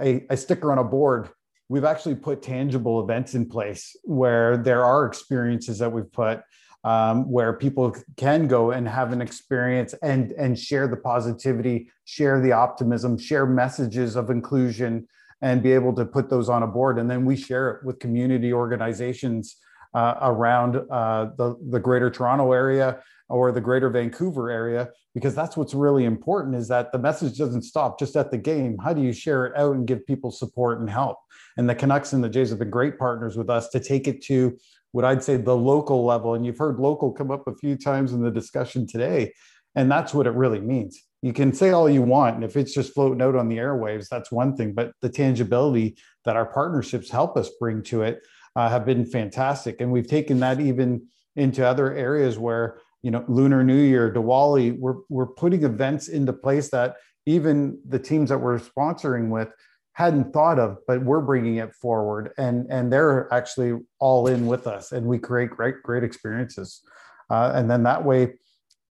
a, 0.00 0.26
a 0.28 0.36
sticker 0.36 0.72
on 0.72 0.78
a 0.78 0.84
board 0.84 1.30
we've 1.68 1.84
actually 1.84 2.14
put 2.14 2.42
tangible 2.42 3.02
events 3.02 3.34
in 3.34 3.48
place 3.48 3.96
where 4.04 4.56
there 4.56 4.84
are 4.84 5.06
experiences 5.06 5.78
that 5.78 5.90
we've 5.90 6.12
put 6.12 6.40
um, 6.84 7.30
where 7.30 7.54
people 7.54 7.96
can 8.16 8.46
go 8.46 8.70
and 8.70 8.86
have 8.86 9.12
an 9.12 9.20
experience 9.20 9.94
and 10.02 10.32
and 10.32 10.58
share 10.58 10.86
the 10.86 10.96
positivity, 10.96 11.90
share 12.04 12.40
the 12.40 12.52
optimism, 12.52 13.18
share 13.18 13.46
messages 13.46 14.16
of 14.16 14.30
inclusion, 14.30 15.08
and 15.40 15.62
be 15.62 15.72
able 15.72 15.94
to 15.94 16.04
put 16.04 16.28
those 16.28 16.48
on 16.48 16.62
a 16.62 16.66
board. 16.66 16.98
And 16.98 17.10
then 17.10 17.24
we 17.24 17.36
share 17.36 17.70
it 17.70 17.84
with 17.84 17.98
community 17.98 18.52
organizations 18.52 19.56
uh, 19.94 20.14
around 20.22 20.76
uh, 20.90 21.30
the 21.36 21.56
the 21.70 21.80
Greater 21.80 22.10
Toronto 22.10 22.52
area 22.52 23.00
or 23.30 23.50
the 23.52 23.60
Greater 23.60 23.88
Vancouver 23.88 24.50
area, 24.50 24.90
because 25.14 25.34
that's 25.34 25.56
what's 25.56 25.72
really 25.72 26.04
important. 26.04 26.54
Is 26.54 26.68
that 26.68 26.92
the 26.92 26.98
message 26.98 27.38
doesn't 27.38 27.62
stop 27.62 27.98
just 27.98 28.16
at 28.16 28.30
the 28.30 28.36
game. 28.36 28.76
How 28.76 28.92
do 28.92 29.00
you 29.00 29.12
share 29.12 29.46
it 29.46 29.56
out 29.56 29.74
and 29.74 29.86
give 29.86 30.06
people 30.06 30.30
support 30.30 30.80
and 30.80 30.90
help? 30.90 31.16
And 31.56 31.68
the 31.68 31.74
Canucks 31.74 32.12
and 32.12 32.22
the 32.22 32.28
Jays 32.28 32.50
have 32.50 32.58
been 32.58 32.68
great 32.68 32.98
partners 32.98 33.36
with 33.36 33.48
us 33.48 33.70
to 33.70 33.80
take 33.80 34.06
it 34.06 34.22
to 34.24 34.58
what 34.94 35.04
I'd 35.04 35.24
say 35.24 35.36
the 35.36 35.56
local 35.56 36.04
level. 36.04 36.34
And 36.34 36.46
you've 36.46 36.56
heard 36.56 36.78
local 36.78 37.10
come 37.10 37.32
up 37.32 37.48
a 37.48 37.54
few 37.56 37.76
times 37.76 38.12
in 38.12 38.22
the 38.22 38.30
discussion 38.30 38.86
today. 38.86 39.32
And 39.74 39.90
that's 39.90 40.14
what 40.14 40.28
it 40.28 40.34
really 40.34 40.60
means. 40.60 41.02
You 41.20 41.32
can 41.32 41.52
say 41.52 41.70
all 41.70 41.90
you 41.90 42.02
want. 42.02 42.36
And 42.36 42.44
if 42.44 42.56
it's 42.56 42.72
just 42.72 42.94
floating 42.94 43.20
out 43.20 43.34
on 43.34 43.48
the 43.48 43.56
airwaves, 43.56 44.06
that's 44.08 44.30
one 44.30 44.54
thing. 44.54 44.72
But 44.72 44.92
the 45.02 45.08
tangibility 45.08 45.96
that 46.24 46.36
our 46.36 46.46
partnerships 46.46 47.10
help 47.10 47.36
us 47.36 47.50
bring 47.58 47.82
to 47.84 48.02
it 48.02 48.20
uh, 48.54 48.68
have 48.68 48.86
been 48.86 49.04
fantastic. 49.04 49.80
And 49.80 49.90
we've 49.90 50.06
taken 50.06 50.38
that 50.40 50.60
even 50.60 51.08
into 51.34 51.66
other 51.66 51.92
areas 51.92 52.38
where 52.38 52.78
you 53.02 53.10
know, 53.10 53.24
Lunar 53.28 53.64
New 53.64 53.82
Year, 53.82 54.10
Diwali, 54.10 54.78
we're, 54.78 54.96
we're 55.10 55.26
putting 55.26 55.64
events 55.64 56.08
into 56.08 56.32
place 56.32 56.70
that 56.70 56.96
even 57.26 57.78
the 57.86 57.98
teams 57.98 58.30
that 58.30 58.38
we're 58.38 58.60
sponsoring 58.60 59.28
with 59.28 59.48
hadn't 59.94 60.32
thought 60.32 60.58
of, 60.58 60.78
but 60.86 61.02
we're 61.02 61.20
bringing 61.20 61.56
it 61.56 61.74
forward 61.74 62.32
and, 62.36 62.66
and 62.68 62.92
they're 62.92 63.32
actually 63.32 63.78
all 64.00 64.26
in 64.26 64.46
with 64.46 64.66
us 64.66 64.92
and 64.92 65.06
we 65.06 65.18
create 65.18 65.50
great, 65.50 65.82
great 65.82 66.04
experiences. 66.04 66.82
Uh, 67.30 67.52
and 67.54 67.70
then 67.70 67.84
that 67.84 68.04
way 68.04 68.34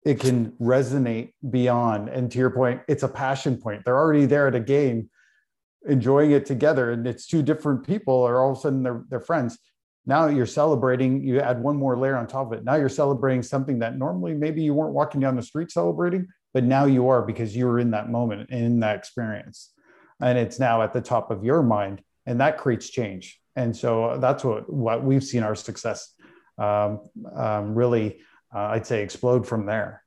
it 0.06 0.20
can 0.20 0.52
resonate 0.62 1.34
beyond. 1.50 2.10
And 2.10 2.32
to 2.32 2.40
your 2.40 2.50
point, 2.50 2.82
it's 2.88 3.04
a 3.04 3.08
passion 3.08 3.58
point. 3.58 3.84
They're 3.86 3.98
already 3.98 4.26
there 4.26 4.48
at 4.48 4.56
a 4.56 4.60
game 4.60 5.10
enjoying 5.86 6.32
it 6.32 6.46
together 6.46 6.92
and 6.92 7.06
it's 7.06 7.28
two 7.28 7.44
different 7.44 7.86
people 7.86 8.14
or 8.14 8.42
all 8.42 8.52
of 8.52 8.58
a 8.58 8.62
sudden 8.62 8.84
they're, 8.84 9.04
they're 9.10 9.20
friends 9.20 9.58
now 10.06 10.28
you're 10.28 10.46
celebrating 10.46 11.22
you 11.22 11.40
add 11.40 11.62
one 11.62 11.76
more 11.76 11.98
layer 11.98 12.16
on 12.16 12.26
top 12.26 12.48
of 12.48 12.54
it 12.54 12.64
now 12.64 12.76
you're 12.76 12.88
celebrating 12.88 13.44
something 13.44 13.80
that 13.80 13.98
normally 13.98 14.34
maybe 14.34 14.64
you 14.64 14.74
weren't 14.74 14.94
walking 14.94 15.20
down 15.20 15.36
the 15.36 15.42
street 15.42 15.70
celebrating 15.70 16.26
but 16.54 16.64
now 16.64 16.86
you 16.86 17.10
are 17.10 17.22
because 17.22 17.56
you 17.56 17.66
were 17.66 17.80
in 17.80 17.92
that 17.92 18.10
moment 18.10 18.50
in 18.50 18.80
that 18.80 18.96
experience 18.96 19.74
and 20.22 20.38
it's 20.38 20.60
now 20.60 20.82
at 20.82 20.94
the 20.94 21.02
top 21.02 21.32
of 21.32 21.44
your 21.44 21.64
mind 21.64 22.02
and 22.26 22.40
that 22.40 22.58
creates 22.58 22.90
change 22.90 23.40
and 23.56 23.76
so 23.76 24.18
that's 24.20 24.44
what 24.44 24.72
what 24.72 25.04
we've 25.04 25.24
seen 25.24 25.44
our 25.44 25.56
success 25.56 26.14
um, 26.58 27.02
um, 27.36 27.76
really 27.76 28.20
uh, 28.54 28.68
i'd 28.74 28.86
say 28.86 29.02
explode 29.02 29.48
from 29.48 29.66
there 29.66 30.04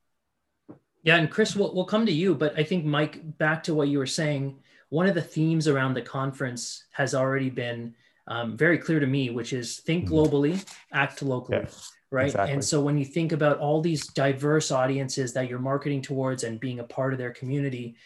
yeah 1.03 1.17
and 1.17 1.31
chris 1.31 1.55
we'll, 1.57 1.75
we'll 1.75 1.85
come 1.85 2.07
to 2.07 2.13
you 2.13 2.35
but 2.35 2.59
i 2.59 2.63
think 2.63 2.85
mike 2.85 3.21
back 3.39 3.63
to 3.63 3.75
what 3.75 3.89
you 3.89 3.99
were 3.99 4.07
saying 4.07 4.59
one 4.89 5.07
of 5.07 5.15
the 5.15 5.23
themes 5.23 5.67
around 5.69 5.95
the 5.95 6.03
conference 6.03 6.85
has 6.93 7.15
already 7.15 7.51
been 7.51 7.95
um, 8.29 8.57
very 8.57 8.79
clear 8.79 9.01
to 9.01 9.07
me, 9.07 9.31
which 9.31 9.53
is 9.53 9.79
think 9.79 10.07
mm-hmm. 10.07 10.15
globally, 10.15 10.75
act 10.93 11.23
locally. 11.23 11.59
Yeah, 11.59 11.69
right. 12.11 12.27
Exactly. 12.27 12.53
And 12.55 12.65
so 12.65 12.81
when 12.81 12.99
you 12.99 13.05
think 13.05 13.33
about 13.33 13.59
all 13.59 13.81
these 13.81 14.07
diverse 14.09 14.71
audiences 14.71 15.33
that 15.35 15.49
you're 15.49 15.59
marketing 15.59 16.03
towards 16.03 16.45
and 16.45 16.59
being 16.59 16.81
a 16.81 16.85
part 16.85 17.13
of 17.13 17.19
their 17.19 17.33
community, 17.33 17.97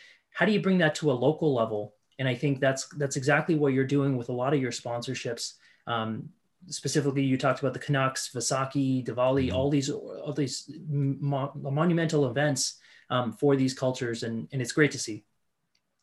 how 0.41 0.47
do 0.47 0.53
you 0.53 0.63
bring 0.63 0.79
that 0.79 0.95
to 0.95 1.11
a 1.11 1.13
local 1.13 1.55
level? 1.55 1.95
And 2.19 2.27
I 2.27 2.35
think 2.35 2.61
that's 2.61 2.89
that's 2.97 3.17
exactly 3.17 3.57
what 3.57 3.75
you're 3.75 3.85
doing 3.85 4.17
with 4.17 4.31
a 4.31 4.33
lot 4.33 4.55
of 4.55 4.61
your 4.61 4.73
sponsorships. 4.73 5.53
Um, 5.87 6.31
specifically, 6.67 7.23
you 7.23 7.37
talked 7.37 7.61
about 7.61 7.75
the 7.75 7.79
Canucks, 7.79 8.31
Vaisakhi, 8.35 9.05
Diwali, 9.05 9.49
mm-hmm. 9.49 9.57
all 9.57 9.69
these 9.69 9.91
all 9.91 10.33
these 10.33 10.71
mo- 10.89 11.53
monumental 11.55 12.31
events 12.31 12.81
um, 13.11 13.33
for 13.33 13.55
these 13.55 13.75
cultures, 13.75 14.23
and 14.23 14.49
and 14.51 14.63
it's 14.63 14.73
great 14.73 14.93
to 14.93 14.99
see. 14.99 15.25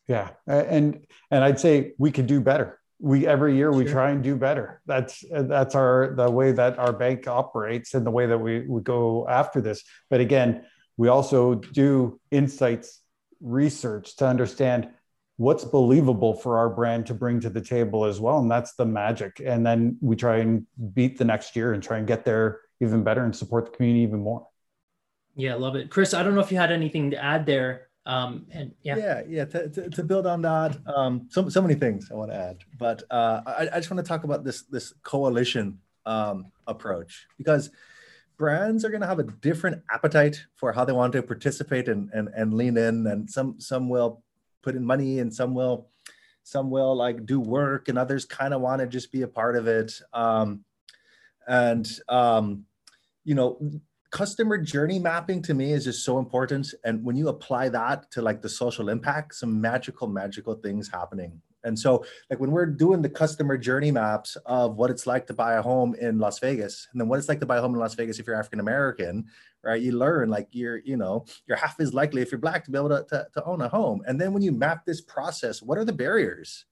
Yeah, 0.06 0.30
and 0.46 1.04
and 1.32 1.42
I'd 1.42 1.58
say 1.58 1.94
we 1.98 2.12
could 2.12 2.28
do 2.28 2.40
better 2.40 2.78
we 3.00 3.28
every 3.28 3.56
year 3.56 3.70
we 3.70 3.84
try 3.84 4.10
and 4.10 4.24
do 4.24 4.34
better 4.34 4.82
that's 4.84 5.24
that's 5.30 5.76
our 5.76 6.14
the 6.16 6.28
way 6.28 6.50
that 6.50 6.76
our 6.80 6.92
bank 6.92 7.28
operates 7.28 7.94
and 7.94 8.04
the 8.04 8.10
way 8.10 8.26
that 8.26 8.38
we, 8.38 8.66
we 8.66 8.80
go 8.80 9.24
after 9.28 9.60
this 9.60 9.84
but 10.10 10.20
again 10.20 10.64
we 10.96 11.06
also 11.06 11.54
do 11.54 12.18
insights 12.32 13.00
research 13.40 14.16
to 14.16 14.26
understand 14.26 14.88
what's 15.36 15.64
believable 15.64 16.34
for 16.34 16.58
our 16.58 16.68
brand 16.68 17.06
to 17.06 17.14
bring 17.14 17.40
to 17.40 17.48
the 17.48 17.60
table 17.60 18.04
as 18.04 18.20
well. 18.20 18.38
And 18.40 18.50
that's 18.50 18.74
the 18.74 18.84
magic. 18.84 19.40
And 19.44 19.64
then 19.64 19.96
we 20.00 20.16
try 20.16 20.38
and 20.38 20.66
beat 20.92 21.16
the 21.16 21.24
next 21.24 21.54
year 21.54 21.72
and 21.72 21.82
try 21.82 21.98
and 21.98 22.06
get 22.06 22.24
there 22.24 22.60
even 22.80 23.04
better 23.04 23.24
and 23.24 23.34
support 23.34 23.66
the 23.66 23.70
community 23.70 24.02
even 24.02 24.20
more. 24.20 24.46
Yeah 25.36 25.54
love 25.54 25.76
it. 25.76 25.90
Chris 25.90 26.14
i 26.14 26.22
don't 26.22 26.34
know 26.34 26.40
if 26.40 26.50
you 26.50 26.58
had 26.58 26.72
anything 26.72 27.12
to 27.12 27.24
add 27.24 27.46
there. 27.46 27.88
Um, 28.06 28.46
and 28.50 28.74
yeah, 28.82 28.96
yeah, 28.96 29.22
yeah. 29.28 29.44
To, 29.44 29.68
to, 29.68 29.90
to 29.90 30.02
build 30.02 30.26
on 30.26 30.40
that, 30.40 30.78
um, 30.86 31.28
so 31.30 31.50
so 31.50 31.60
many 31.60 31.74
things 31.74 32.08
I 32.10 32.14
want 32.14 32.30
to 32.30 32.36
add, 32.38 32.56
but 32.78 33.02
uh, 33.10 33.42
I, 33.46 33.68
I 33.70 33.76
just 33.76 33.90
want 33.90 34.02
to 34.02 34.08
talk 34.08 34.24
about 34.24 34.44
this 34.44 34.62
this 34.62 34.94
coalition 35.02 35.80
um, 36.06 36.50
approach 36.66 37.26
because 37.36 37.70
brands 38.38 38.84
are 38.84 38.90
going 38.90 39.00
to 39.00 39.06
have 39.06 39.18
a 39.18 39.24
different 39.24 39.82
appetite 39.92 40.44
for 40.54 40.72
how 40.72 40.84
they 40.84 40.92
want 40.92 41.12
to 41.12 41.22
participate 41.22 41.88
and 41.88 42.10
and 42.12 42.28
and 42.34 42.54
lean 42.54 42.76
in, 42.76 43.06
and 43.06 43.28
some 43.28 43.60
some 43.60 43.88
will 43.88 44.22
put 44.62 44.74
in 44.74 44.84
money, 44.84 45.18
and 45.18 45.34
some 45.34 45.54
will 45.54 45.90
some 46.44 46.70
will 46.70 46.96
like 46.96 47.26
do 47.26 47.40
work, 47.40 47.88
and 47.88 47.98
others 47.98 48.24
kind 48.24 48.54
of 48.54 48.60
want 48.60 48.80
to 48.80 48.86
just 48.86 49.12
be 49.12 49.22
a 49.22 49.28
part 49.28 49.56
of 49.56 49.66
it. 49.66 49.92
Um, 50.12 50.64
and 51.46 51.90
um, 52.08 52.64
you 53.24 53.34
know 53.34 53.58
customer 54.10 54.56
journey 54.56 54.98
mapping 54.98 55.42
to 55.42 55.52
me 55.52 55.72
is 55.72 55.84
just 55.84 56.02
so 56.02 56.18
important 56.18 56.72
and 56.84 57.04
when 57.04 57.14
you 57.14 57.28
apply 57.28 57.68
that 57.68 58.10
to 58.10 58.22
like 58.22 58.40
the 58.40 58.48
social 58.48 58.88
impact 58.88 59.34
some 59.34 59.60
magical 59.60 60.08
magical 60.08 60.54
things 60.54 60.88
happening 60.88 61.42
and 61.64 61.78
so 61.78 62.04
like 62.30 62.40
when 62.40 62.50
we're 62.50 62.66
doing 62.66 63.02
the 63.02 63.08
customer 63.08 63.56
journey 63.56 63.90
maps 63.90 64.36
of 64.46 64.76
what 64.76 64.90
it's 64.90 65.06
like 65.06 65.26
to 65.26 65.34
buy 65.34 65.54
a 65.54 65.62
home 65.62 65.94
in 65.96 66.18
las 66.18 66.38
vegas 66.38 66.88
and 66.92 67.00
then 67.00 67.08
what 67.08 67.18
it's 67.18 67.28
like 67.28 67.40
to 67.40 67.46
buy 67.46 67.58
a 67.58 67.60
home 67.60 67.74
in 67.74 67.80
las 67.80 67.94
vegas 67.94 68.18
if 68.18 68.26
you're 68.26 68.38
african 68.38 68.60
american 68.60 69.24
right 69.62 69.82
you 69.82 69.92
learn 69.92 70.28
like 70.28 70.48
you're 70.52 70.78
you 70.78 70.96
know 70.96 71.24
you're 71.46 71.56
half 71.56 71.78
as 71.80 71.92
likely 71.92 72.22
if 72.22 72.30
you're 72.30 72.40
black 72.40 72.64
to 72.64 72.70
be 72.70 72.78
able 72.78 72.88
to, 72.88 73.04
to, 73.08 73.26
to 73.34 73.44
own 73.44 73.60
a 73.60 73.68
home. 73.68 74.02
And 74.06 74.20
then 74.20 74.32
when 74.32 74.42
you 74.42 74.52
map 74.52 74.84
this 74.84 75.00
process 75.00 75.60
what 75.62 75.78
are 75.78 75.84
the 75.84 75.92
barriers 75.92 76.64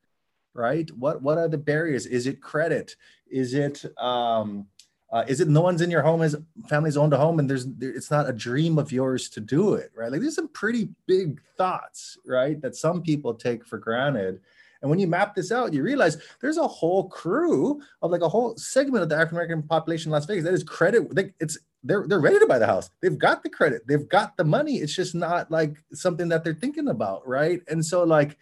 right? 0.56 0.90
What 0.96 1.22
what 1.22 1.38
are 1.38 1.48
the 1.48 1.58
barriers? 1.58 2.06
Is 2.06 2.26
it 2.26 2.40
credit? 2.40 2.96
Is 3.30 3.54
it 3.54 3.84
um 4.00 4.66
uh, 5.12 5.24
is 5.28 5.40
it 5.40 5.46
no 5.48 5.60
one's 5.60 5.82
in 5.82 5.90
your 5.90 6.02
home 6.02 6.20
as 6.20 6.34
family's 6.68 6.96
owned 6.96 7.12
a 7.12 7.16
home 7.16 7.38
and 7.38 7.48
there's 7.48 7.64
there, 7.64 7.90
it's 7.90 8.10
not 8.10 8.28
a 8.28 8.32
dream 8.32 8.76
of 8.76 8.90
yours 8.90 9.28
to 9.30 9.40
do 9.40 9.74
it 9.74 9.92
right? 9.94 10.10
Like 10.10 10.20
there's 10.20 10.34
some 10.34 10.48
pretty 10.48 10.88
big 11.06 11.40
thoughts 11.56 12.18
right 12.26 12.60
that 12.62 12.74
some 12.74 13.02
people 13.02 13.34
take 13.34 13.64
for 13.64 13.78
granted 13.78 14.40
and 14.86 14.90
when 14.90 15.00
you 15.00 15.06
map 15.06 15.34
this 15.34 15.50
out 15.50 15.72
you 15.72 15.82
realize 15.82 16.16
there's 16.40 16.58
a 16.58 16.66
whole 16.66 17.08
crew 17.08 17.80
of 18.02 18.10
like 18.10 18.20
a 18.20 18.28
whole 18.28 18.56
segment 18.56 19.02
of 19.02 19.08
the 19.08 19.14
african 19.16 19.36
american 19.36 19.62
population 19.62 20.10
in 20.10 20.12
las 20.12 20.26
vegas 20.26 20.44
that 20.44 20.54
is 20.54 20.62
credit 20.62 21.12
they, 21.14 21.32
it's 21.40 21.58
they're 21.82 22.06
they're 22.06 22.20
ready 22.20 22.38
to 22.38 22.46
buy 22.46 22.58
the 22.58 22.66
house 22.66 22.90
they've 23.02 23.18
got 23.18 23.42
the 23.42 23.50
credit 23.50 23.82
they've 23.86 24.08
got 24.08 24.36
the 24.36 24.44
money 24.44 24.76
it's 24.76 24.94
just 24.94 25.14
not 25.14 25.50
like 25.50 25.76
something 25.92 26.28
that 26.28 26.44
they're 26.44 26.54
thinking 26.54 26.88
about 26.88 27.26
right 27.26 27.60
and 27.68 27.84
so 27.84 28.04
like 28.04 28.36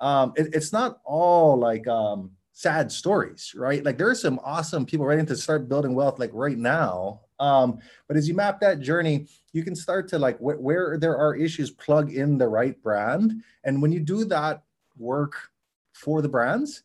um 0.00 0.32
it, 0.36 0.48
it's 0.52 0.72
not 0.72 1.00
all 1.04 1.58
like 1.58 1.86
um 1.88 2.30
sad 2.56 2.90
stories, 2.90 3.52
right? 3.54 3.84
Like 3.84 3.98
there 3.98 4.08
are 4.08 4.14
some 4.14 4.40
awesome 4.42 4.86
people 4.86 5.04
ready 5.04 5.22
to 5.26 5.36
start 5.36 5.68
building 5.68 5.94
wealth 5.94 6.18
like 6.18 6.30
right 6.32 6.56
now. 6.56 7.20
Um, 7.38 7.80
but 8.08 8.16
as 8.16 8.26
you 8.26 8.34
map 8.34 8.60
that 8.60 8.80
journey, 8.80 9.26
you 9.52 9.62
can 9.62 9.76
start 9.76 10.08
to 10.08 10.18
like 10.18 10.38
wh- 10.38 10.58
where 10.58 10.96
there 10.96 11.18
are 11.18 11.36
issues, 11.36 11.70
plug 11.70 12.14
in 12.14 12.38
the 12.38 12.48
right 12.48 12.82
brand. 12.82 13.42
And 13.64 13.82
when 13.82 13.92
you 13.92 14.00
do 14.00 14.24
that 14.24 14.62
work 14.96 15.50
for 15.96 16.22
the 16.22 16.28
brands, 16.28 16.82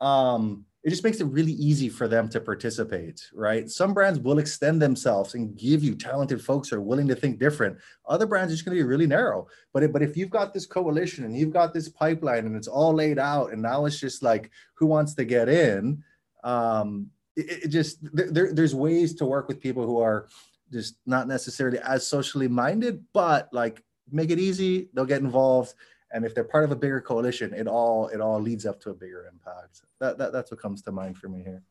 um, 0.00 0.64
it 0.84 0.90
just 0.90 1.04
makes 1.04 1.20
it 1.20 1.24
really 1.24 1.52
easy 1.52 1.88
for 1.88 2.06
them 2.06 2.28
to 2.28 2.40
participate, 2.40 3.28
right? 3.34 3.68
Some 3.68 3.92
brands 3.92 4.20
will 4.20 4.38
extend 4.38 4.80
themselves 4.80 5.34
and 5.34 5.56
give 5.56 5.82
you 5.82 5.94
talented 5.94 6.42
folks 6.42 6.68
who 6.68 6.76
are 6.76 6.80
willing 6.80 7.08
to 7.08 7.16
think 7.16 7.38
different. 7.38 7.76
Other 8.06 8.26
brands 8.26 8.52
are 8.52 8.56
just 8.56 8.64
going 8.64 8.76
to 8.76 8.82
be 8.82 8.88
really 8.88 9.06
narrow. 9.06 9.48
But 9.72 9.82
if, 9.82 9.92
but 9.92 10.02
if 10.02 10.16
you've 10.16 10.30
got 10.30 10.54
this 10.54 10.66
coalition 10.66 11.24
and 11.24 11.36
you've 11.36 11.52
got 11.52 11.74
this 11.74 11.88
pipeline 11.88 12.46
and 12.46 12.56
it's 12.56 12.68
all 12.68 12.94
laid 12.94 13.18
out, 13.18 13.52
and 13.52 13.60
now 13.60 13.86
it's 13.86 13.98
just 13.98 14.22
like 14.22 14.50
who 14.74 14.86
wants 14.86 15.14
to 15.14 15.24
get 15.24 15.48
in, 15.48 16.02
um, 16.44 17.10
it, 17.36 17.64
it 17.64 17.68
just 17.68 17.98
there, 18.02 18.52
there's 18.52 18.74
ways 18.74 19.14
to 19.14 19.26
work 19.26 19.48
with 19.48 19.60
people 19.60 19.84
who 19.84 20.00
are 20.00 20.28
just 20.72 20.96
not 21.06 21.26
necessarily 21.26 21.80
as 21.80 22.06
socially 22.06 22.48
minded, 22.48 23.04
but 23.12 23.48
like 23.52 23.82
make 24.10 24.30
it 24.30 24.38
easy. 24.38 24.88
They'll 24.94 25.04
get 25.04 25.22
involved 25.22 25.74
and 26.12 26.24
if 26.24 26.34
they're 26.34 26.44
part 26.44 26.64
of 26.64 26.72
a 26.72 26.76
bigger 26.76 27.00
coalition 27.00 27.52
it 27.52 27.66
all 27.66 28.08
it 28.08 28.20
all 28.20 28.40
leads 28.40 28.66
up 28.66 28.80
to 28.80 28.90
a 28.90 28.94
bigger 28.94 29.26
impact. 29.30 29.82
That, 30.00 30.18
that 30.18 30.32
that's 30.32 30.50
what 30.50 30.60
comes 30.60 30.82
to 30.82 30.92
mind 30.92 31.18
for 31.18 31.28
me 31.28 31.42
here. 31.42 31.62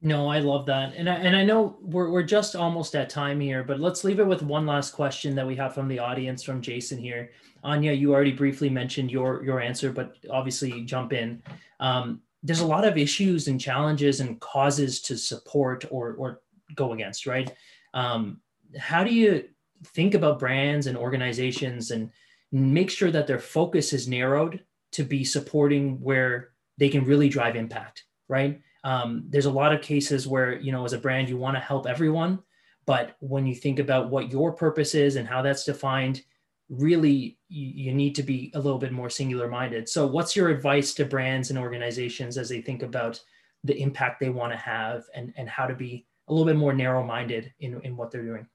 No 0.00 0.28
i 0.28 0.40
love 0.40 0.66
that. 0.66 0.94
And 0.96 1.08
I, 1.08 1.14
and 1.14 1.36
I 1.36 1.44
know 1.44 1.76
we're, 1.80 2.10
we're 2.10 2.22
just 2.22 2.56
almost 2.56 2.94
at 2.94 3.08
time 3.08 3.40
here 3.40 3.62
but 3.62 3.80
let's 3.80 4.04
leave 4.04 4.20
it 4.20 4.26
with 4.26 4.42
one 4.42 4.66
last 4.66 4.92
question 4.92 5.34
that 5.36 5.46
we 5.46 5.56
have 5.56 5.74
from 5.74 5.88
the 5.88 5.98
audience 5.98 6.42
from 6.42 6.60
jason 6.60 6.98
here. 6.98 7.30
Anya 7.64 7.92
you 7.92 8.12
already 8.12 8.32
briefly 8.32 8.68
mentioned 8.68 9.10
your 9.10 9.44
your 9.44 9.60
answer 9.60 9.92
but 9.92 10.16
obviously 10.30 10.82
jump 10.82 11.12
in. 11.12 11.42
Um, 11.80 12.22
there's 12.42 12.60
a 12.60 12.66
lot 12.66 12.84
of 12.84 12.98
issues 12.98 13.46
and 13.46 13.60
challenges 13.60 14.20
and 14.20 14.40
causes 14.40 15.00
to 15.02 15.16
support 15.16 15.84
or 15.90 16.14
or 16.14 16.40
go 16.74 16.92
against 16.92 17.26
right? 17.26 17.52
Um, 17.94 18.40
how 18.78 19.04
do 19.04 19.12
you 19.12 19.48
think 19.88 20.14
about 20.14 20.38
brands 20.38 20.86
and 20.86 20.96
organizations 20.96 21.90
and 21.90 22.10
make 22.52 22.90
sure 22.90 23.10
that 23.10 23.26
their 23.26 23.38
focus 23.38 23.92
is 23.92 24.06
narrowed 24.06 24.62
to 24.92 25.02
be 25.02 25.24
supporting 25.24 26.00
where 26.00 26.50
they 26.78 26.88
can 26.88 27.04
really 27.04 27.28
drive 27.28 27.56
impact, 27.56 28.04
right? 28.28 28.60
Um, 28.84 29.24
there's 29.28 29.46
a 29.46 29.50
lot 29.50 29.74
of 29.74 29.80
cases 29.80 30.26
where, 30.26 30.60
you 30.60 30.70
know, 30.70 30.84
as 30.84 30.92
a 30.92 30.98
brand, 30.98 31.28
you 31.28 31.36
want 31.36 31.56
to 31.56 31.60
help 31.60 31.86
everyone. 31.86 32.40
But 32.84 33.16
when 33.20 33.46
you 33.46 33.54
think 33.54 33.78
about 33.78 34.10
what 34.10 34.30
your 34.30 34.52
purpose 34.52 34.94
is 34.94 35.16
and 35.16 35.26
how 35.26 35.40
that's 35.40 35.64
defined, 35.64 36.22
really 36.68 37.38
you, 37.48 37.66
you 37.90 37.94
need 37.94 38.14
to 38.16 38.22
be 38.22 38.50
a 38.54 38.60
little 38.60 38.78
bit 38.78 38.92
more 38.92 39.08
singular 39.08 39.48
minded. 39.48 39.88
So, 39.88 40.06
what's 40.06 40.34
your 40.34 40.48
advice 40.48 40.94
to 40.94 41.04
brands 41.04 41.50
and 41.50 41.58
organizations 41.58 42.38
as 42.38 42.48
they 42.48 42.60
think 42.60 42.82
about 42.82 43.20
the 43.64 43.80
impact 43.80 44.18
they 44.18 44.30
want 44.30 44.52
to 44.52 44.58
have 44.58 45.04
and, 45.14 45.32
and 45.36 45.48
how 45.48 45.66
to 45.66 45.74
be 45.74 46.06
a 46.28 46.32
little 46.32 46.46
bit 46.46 46.56
more 46.56 46.72
narrow 46.72 47.04
minded 47.04 47.52
in, 47.60 47.80
in 47.82 47.96
what 47.96 48.10
they're 48.10 48.24
doing? 48.24 48.46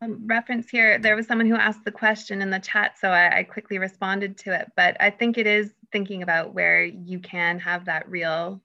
Um, 0.00 0.26
reference 0.26 0.68
here, 0.68 0.98
there 0.98 1.14
was 1.14 1.26
someone 1.26 1.46
who 1.46 1.54
asked 1.54 1.84
the 1.84 1.92
question 1.92 2.42
in 2.42 2.50
the 2.50 2.58
chat, 2.58 2.98
so 2.98 3.08
I, 3.08 3.38
I, 3.38 3.42
quickly 3.44 3.78
responded 3.78 4.36
to 4.38 4.52
it. 4.52 4.72
But 4.76 4.96
I 5.00 5.10
think 5.10 5.38
it 5.38 5.46
is 5.46 5.72
thinking 5.92 6.22
about 6.22 6.54
where 6.54 6.84
you 6.84 7.20
can 7.20 7.60
have 7.60 7.84
that 7.84 8.08
real 8.08 8.60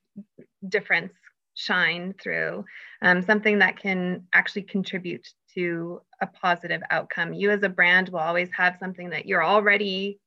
difference 0.67 1.13
shine 1.53 2.13
through 2.21 2.65
um, 3.01 3.21
something 3.21 3.59
that 3.59 3.77
can 3.77 4.27
actually 4.33 4.63
contribute 4.63 5.27
to 5.53 6.01
a 6.21 6.27
positive 6.27 6.81
outcome. 6.89 7.33
You 7.33 7.51
as 7.51 7.63
a 7.63 7.69
brand 7.69 8.09
will 8.09 8.19
always 8.19 8.49
have 8.55 8.77
something 8.79 9.11
that 9.11 9.25
you're 9.25 9.43
already 9.43 10.19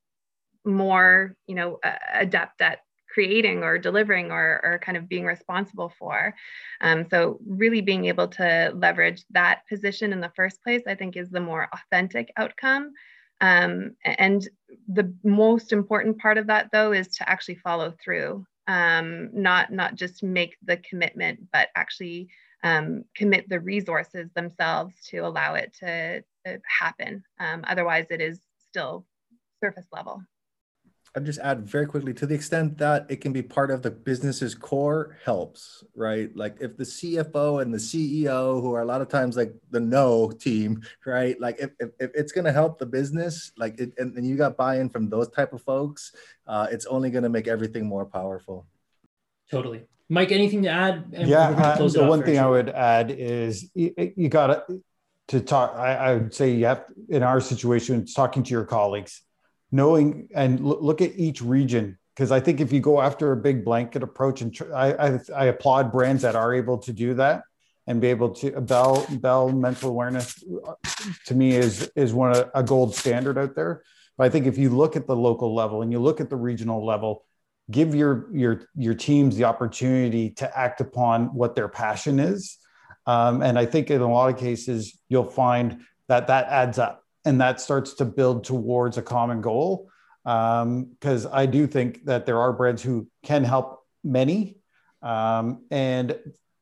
more, 0.65 1.35
you 1.47 1.55
know, 1.55 1.79
uh, 1.83 1.95
adept 2.13 2.61
at 2.61 2.79
creating 3.13 3.63
or 3.63 3.77
delivering 3.77 4.31
or, 4.31 4.61
or 4.63 4.79
kind 4.79 4.97
of 4.97 5.09
being 5.09 5.25
responsible 5.25 5.91
for. 5.99 6.33
Um, 6.79 7.05
so 7.09 7.39
really 7.45 7.81
being 7.81 8.05
able 8.05 8.27
to 8.29 8.71
leverage 8.75 9.23
that 9.31 9.61
position 9.67 10.13
in 10.13 10.21
the 10.21 10.31
first 10.35 10.63
place, 10.63 10.83
I 10.87 10.95
think 10.95 11.17
is 11.17 11.29
the 11.29 11.39
more 11.39 11.67
authentic 11.73 12.31
outcome. 12.37 12.93
Um, 13.41 13.95
and 14.05 14.47
the 14.87 15.13
most 15.23 15.73
important 15.73 16.19
part 16.19 16.37
of 16.37 16.47
that 16.47 16.69
though 16.71 16.93
is 16.93 17.07
to 17.17 17.29
actually 17.29 17.55
follow 17.55 17.93
through, 18.03 18.45
um, 18.67 19.29
not 19.33 19.71
not 19.71 19.95
just 19.95 20.21
make 20.21 20.55
the 20.63 20.77
commitment, 20.77 21.39
but 21.51 21.69
actually 21.75 22.29
um, 22.63 23.03
commit 23.15 23.49
the 23.49 23.59
resources 23.59 24.29
themselves 24.35 24.93
to 25.09 25.19
allow 25.19 25.55
it 25.55 25.73
to, 25.79 26.21
to 26.45 26.61
happen. 26.79 27.23
Um, 27.39 27.63
otherwise, 27.67 28.05
it 28.11 28.21
is 28.21 28.39
still 28.69 29.05
surface 29.59 29.87
level. 29.91 30.23
I'd 31.13 31.25
just 31.25 31.39
add 31.39 31.67
very 31.67 31.85
quickly 31.87 32.13
to 32.13 32.25
the 32.25 32.33
extent 32.33 32.77
that 32.77 33.05
it 33.09 33.19
can 33.19 33.33
be 33.33 33.41
part 33.41 33.69
of 33.69 33.81
the 33.81 33.91
business's 33.91 34.55
core 34.55 35.17
helps, 35.25 35.83
right? 35.93 36.33
Like 36.37 36.55
if 36.61 36.77
the 36.77 36.85
CFO 36.85 37.61
and 37.61 37.73
the 37.73 37.77
CEO, 37.77 38.61
who 38.61 38.73
are 38.73 38.81
a 38.81 38.85
lot 38.85 39.01
of 39.01 39.09
times 39.09 39.35
like 39.35 39.53
the 39.71 39.81
no 39.81 40.31
team, 40.31 40.81
right? 41.05 41.39
Like 41.39 41.59
if, 41.59 41.71
if, 41.79 41.89
if 41.99 42.11
it's 42.13 42.31
going 42.31 42.45
to 42.45 42.53
help 42.53 42.79
the 42.79 42.85
business, 42.85 43.51
like 43.57 43.77
it, 43.79 43.93
and, 43.97 44.15
and 44.15 44.25
you 44.25 44.37
got 44.37 44.55
buy-in 44.55 44.89
from 44.89 45.09
those 45.09 45.27
type 45.29 45.51
of 45.51 45.61
folks, 45.63 46.13
uh, 46.47 46.67
it's 46.71 46.85
only 46.85 47.09
going 47.09 47.23
to 47.23 47.29
make 47.29 47.47
everything 47.47 47.85
more 47.85 48.05
powerful. 48.05 48.65
Totally. 49.49 49.83
Mike, 50.07 50.31
anything 50.31 50.63
to 50.63 50.69
add? 50.69 51.11
And 51.13 51.27
yeah, 51.27 51.49
uh, 51.49 51.87
the 51.87 52.05
one 52.05 52.23
thing 52.23 52.39
I 52.39 52.47
would 52.47 52.69
add 52.69 53.11
is 53.11 53.69
you, 53.73 53.93
you 54.15 54.29
got 54.29 54.67
to 54.67 54.81
to 55.29 55.39
talk. 55.39 55.73
I, 55.75 55.95
I 55.95 56.13
would 56.15 56.33
say 56.33 56.53
you 56.53 56.65
have 56.65 56.85
in 57.09 57.23
our 57.23 57.39
situation, 57.39 58.01
it's 58.01 58.13
talking 58.13 58.43
to 58.43 58.51
your 58.51 58.65
colleagues 58.65 59.21
knowing 59.71 60.27
and 60.33 60.59
look 60.59 61.01
at 61.01 61.15
each 61.15 61.41
region. 61.41 61.97
Because 62.15 62.31
I 62.31 62.39
think 62.39 62.59
if 62.59 62.73
you 62.73 62.81
go 62.81 63.01
after 63.01 63.31
a 63.31 63.37
big 63.37 63.63
blanket 63.63 64.03
approach, 64.03 64.41
and 64.41 64.53
tr- 64.53 64.73
I, 64.75 64.91
I, 64.91 65.19
I, 65.35 65.45
applaud 65.45 65.91
brands 65.93 66.21
that 66.23 66.35
are 66.35 66.53
able 66.53 66.77
to 66.79 66.91
do 66.91 67.13
that 67.15 67.43
and 67.87 68.01
be 68.01 68.07
able 68.07 68.29
to 68.31 68.59
Bell 68.61 69.05
Bell 69.09 69.49
mental 69.49 69.89
awareness 69.89 70.43
uh, 70.67 70.73
to 71.27 71.35
me 71.35 71.55
is 71.55 71.89
is 71.95 72.13
one 72.13 72.35
of, 72.35 72.51
a 72.53 72.63
gold 72.63 72.93
standard 72.95 73.37
out 73.37 73.55
there. 73.55 73.83
But 74.17 74.25
I 74.25 74.29
think 74.29 74.45
if 74.45 74.57
you 74.57 74.69
look 74.69 74.95
at 74.97 75.07
the 75.07 75.15
local 75.15 75.55
level 75.55 75.81
and 75.81 75.91
you 75.91 75.99
look 75.99 76.19
at 76.19 76.29
the 76.29 76.35
regional 76.35 76.85
level, 76.85 77.25
give 77.71 77.95
your 77.95 78.27
your 78.35 78.63
your 78.75 78.93
teams 78.93 79.37
the 79.37 79.45
opportunity 79.45 80.31
to 80.31 80.57
act 80.57 80.81
upon 80.81 81.33
what 81.33 81.55
their 81.55 81.69
passion 81.69 82.19
is, 82.19 82.57
um, 83.05 83.41
and 83.41 83.57
I 83.57 83.65
think 83.65 83.89
in 83.89 84.01
a 84.01 84.11
lot 84.11 84.33
of 84.33 84.37
cases 84.37 84.99
you'll 85.07 85.23
find 85.23 85.81
that 86.09 86.27
that 86.27 86.47
adds 86.47 86.77
up 86.77 87.00
and 87.25 87.39
that 87.41 87.61
starts 87.61 87.93
to 87.95 88.05
build 88.05 88.43
towards 88.43 88.97
a 88.97 89.01
common 89.01 89.41
goal. 89.41 89.89
Because 90.23 91.25
um, 91.25 91.31
I 91.33 91.45
do 91.47 91.65
think 91.65 92.05
that 92.05 92.25
there 92.25 92.39
are 92.39 92.53
brands 92.53 92.83
who 92.83 93.07
can 93.23 93.43
help 93.43 93.79
many, 94.03 94.57
um, 95.01 95.65
and 95.71 96.17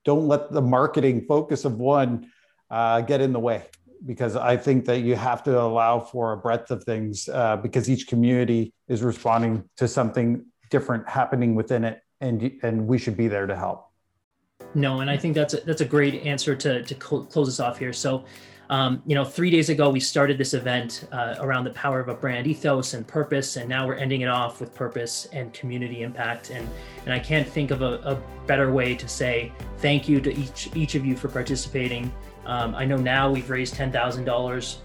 don't 0.05 0.27
let 0.27 0.51
the 0.51 0.61
marketing 0.61 1.25
focus 1.27 1.65
of 1.65 1.77
one 1.77 2.31
uh, 2.69 3.01
get 3.01 3.19
in 3.19 3.33
the 3.33 3.39
way. 3.39 3.65
Because 4.05 4.37
I 4.37 4.55
think 4.55 4.85
that 4.85 4.99
you 4.99 5.15
have 5.17 5.43
to 5.43 5.59
allow 5.59 5.99
for 5.99 6.31
a 6.31 6.37
breadth 6.37 6.71
of 6.71 6.85
things 6.85 7.27
uh, 7.27 7.57
because 7.57 7.89
each 7.89 8.07
community 8.07 8.73
is 8.87 9.03
responding 9.03 9.69
to 9.75 9.89
something 9.89 10.45
different 10.69 11.09
happening 11.09 11.53
within 11.53 11.83
it, 11.83 12.01
and 12.21 12.51
and 12.63 12.87
we 12.87 12.97
should 12.97 13.17
be 13.17 13.27
there 13.27 13.45
to 13.45 13.55
help. 13.57 13.89
No, 14.73 15.01
and 15.01 15.09
I 15.09 15.17
think 15.17 15.35
that's 15.35 15.53
a, 15.53 15.61
that's 15.61 15.81
a 15.81 15.85
great 15.85 16.23
answer 16.23 16.55
to 16.55 16.83
to 16.83 16.95
close 16.95 17.49
us 17.49 17.59
off 17.59 17.77
here. 17.77 17.91
So 17.91 18.23
um, 18.69 19.01
you 19.07 19.15
know, 19.15 19.25
three 19.25 19.49
days 19.49 19.69
ago, 19.69 19.89
we 19.89 19.99
started 19.99 20.37
this 20.37 20.53
event 20.53 21.07
uh, 21.11 21.35
around 21.39 21.63
the 21.63 21.71
power 21.71 21.99
of 21.99 22.07
a 22.07 22.13
brand 22.13 22.45
ethos 22.45 22.93
and 22.93 23.07
purpose, 23.07 23.57
and 23.57 23.67
now 23.67 23.87
we're 23.87 23.95
ending 23.95 24.21
it 24.21 24.27
off 24.27 24.61
with 24.61 24.75
purpose 24.75 25.27
and 25.33 25.51
community 25.53 26.03
impact. 26.03 26.51
And 26.51 26.69
and 27.05 27.13
I 27.13 27.19
can't 27.19 27.47
think 27.47 27.71
of 27.71 27.81
a, 27.81 27.93
a 28.05 28.21
better 28.45 28.71
way 28.71 28.95
to 28.95 29.07
say 29.07 29.51
thank 29.77 30.07
you 30.07 30.21
to 30.21 30.31
each 30.37 30.69
each 30.75 30.93
of 30.93 31.03
you 31.03 31.15
for 31.15 31.29
participating. 31.29 32.13
Um, 32.45 32.73
I 32.75 32.85
know 32.85 32.97
now 32.97 33.31
we've 33.31 33.49
raised 33.49 33.73
ten 33.73 33.91
thousand 33.91 34.21
um, 34.21 34.25
dollars, 34.25 34.77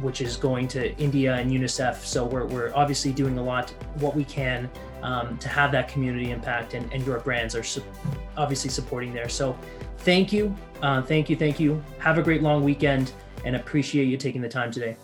which 0.00 0.20
is 0.20 0.36
going 0.36 0.68
to 0.68 0.96
India 0.96 1.34
and 1.34 1.50
UNICEF. 1.50 2.04
So 2.04 2.24
we're 2.24 2.46
we're 2.46 2.72
obviously 2.74 3.12
doing 3.12 3.38
a 3.38 3.42
lot, 3.42 3.70
what 3.98 4.14
we 4.14 4.24
can, 4.24 4.70
um, 5.02 5.38
to 5.38 5.48
have 5.48 5.72
that 5.72 5.88
community 5.88 6.30
impact, 6.30 6.74
and, 6.74 6.92
and 6.92 7.04
your 7.04 7.18
brands 7.18 7.56
are 7.56 7.64
su- 7.64 7.82
obviously 8.36 8.70
supporting 8.70 9.12
there. 9.12 9.28
So 9.28 9.58
thank 9.98 10.32
you, 10.32 10.54
uh, 10.82 11.02
thank 11.02 11.28
you, 11.28 11.36
thank 11.36 11.58
you. 11.58 11.82
Have 11.98 12.18
a 12.18 12.22
great 12.22 12.42
long 12.42 12.62
weekend 12.62 13.12
and 13.44 13.56
appreciate 13.56 14.04
you 14.06 14.16
taking 14.16 14.40
the 14.40 14.48
time 14.48 14.70
today. 14.70 14.96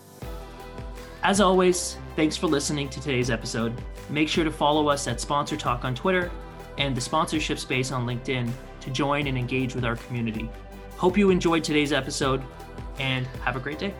As 1.23 1.39
always, 1.39 1.97
thanks 2.15 2.35
for 2.35 2.47
listening 2.47 2.89
to 2.89 2.99
today's 2.99 3.29
episode. 3.29 3.73
Make 4.09 4.27
sure 4.27 4.43
to 4.43 4.51
follow 4.51 4.89
us 4.89 5.07
at 5.07 5.21
Sponsor 5.21 5.55
Talk 5.55 5.85
on 5.85 5.93
Twitter 5.93 6.31
and 6.77 6.95
the 6.95 7.01
sponsorship 7.01 7.59
space 7.59 7.91
on 7.91 8.05
LinkedIn 8.05 8.51
to 8.81 8.89
join 8.89 9.27
and 9.27 9.37
engage 9.37 9.75
with 9.75 9.85
our 9.85 9.95
community. 9.95 10.49
Hope 10.97 11.17
you 11.17 11.29
enjoyed 11.29 11.63
today's 11.63 11.93
episode 11.93 12.41
and 12.99 13.25
have 13.43 13.55
a 13.55 13.59
great 13.59 13.79
day. 13.79 13.93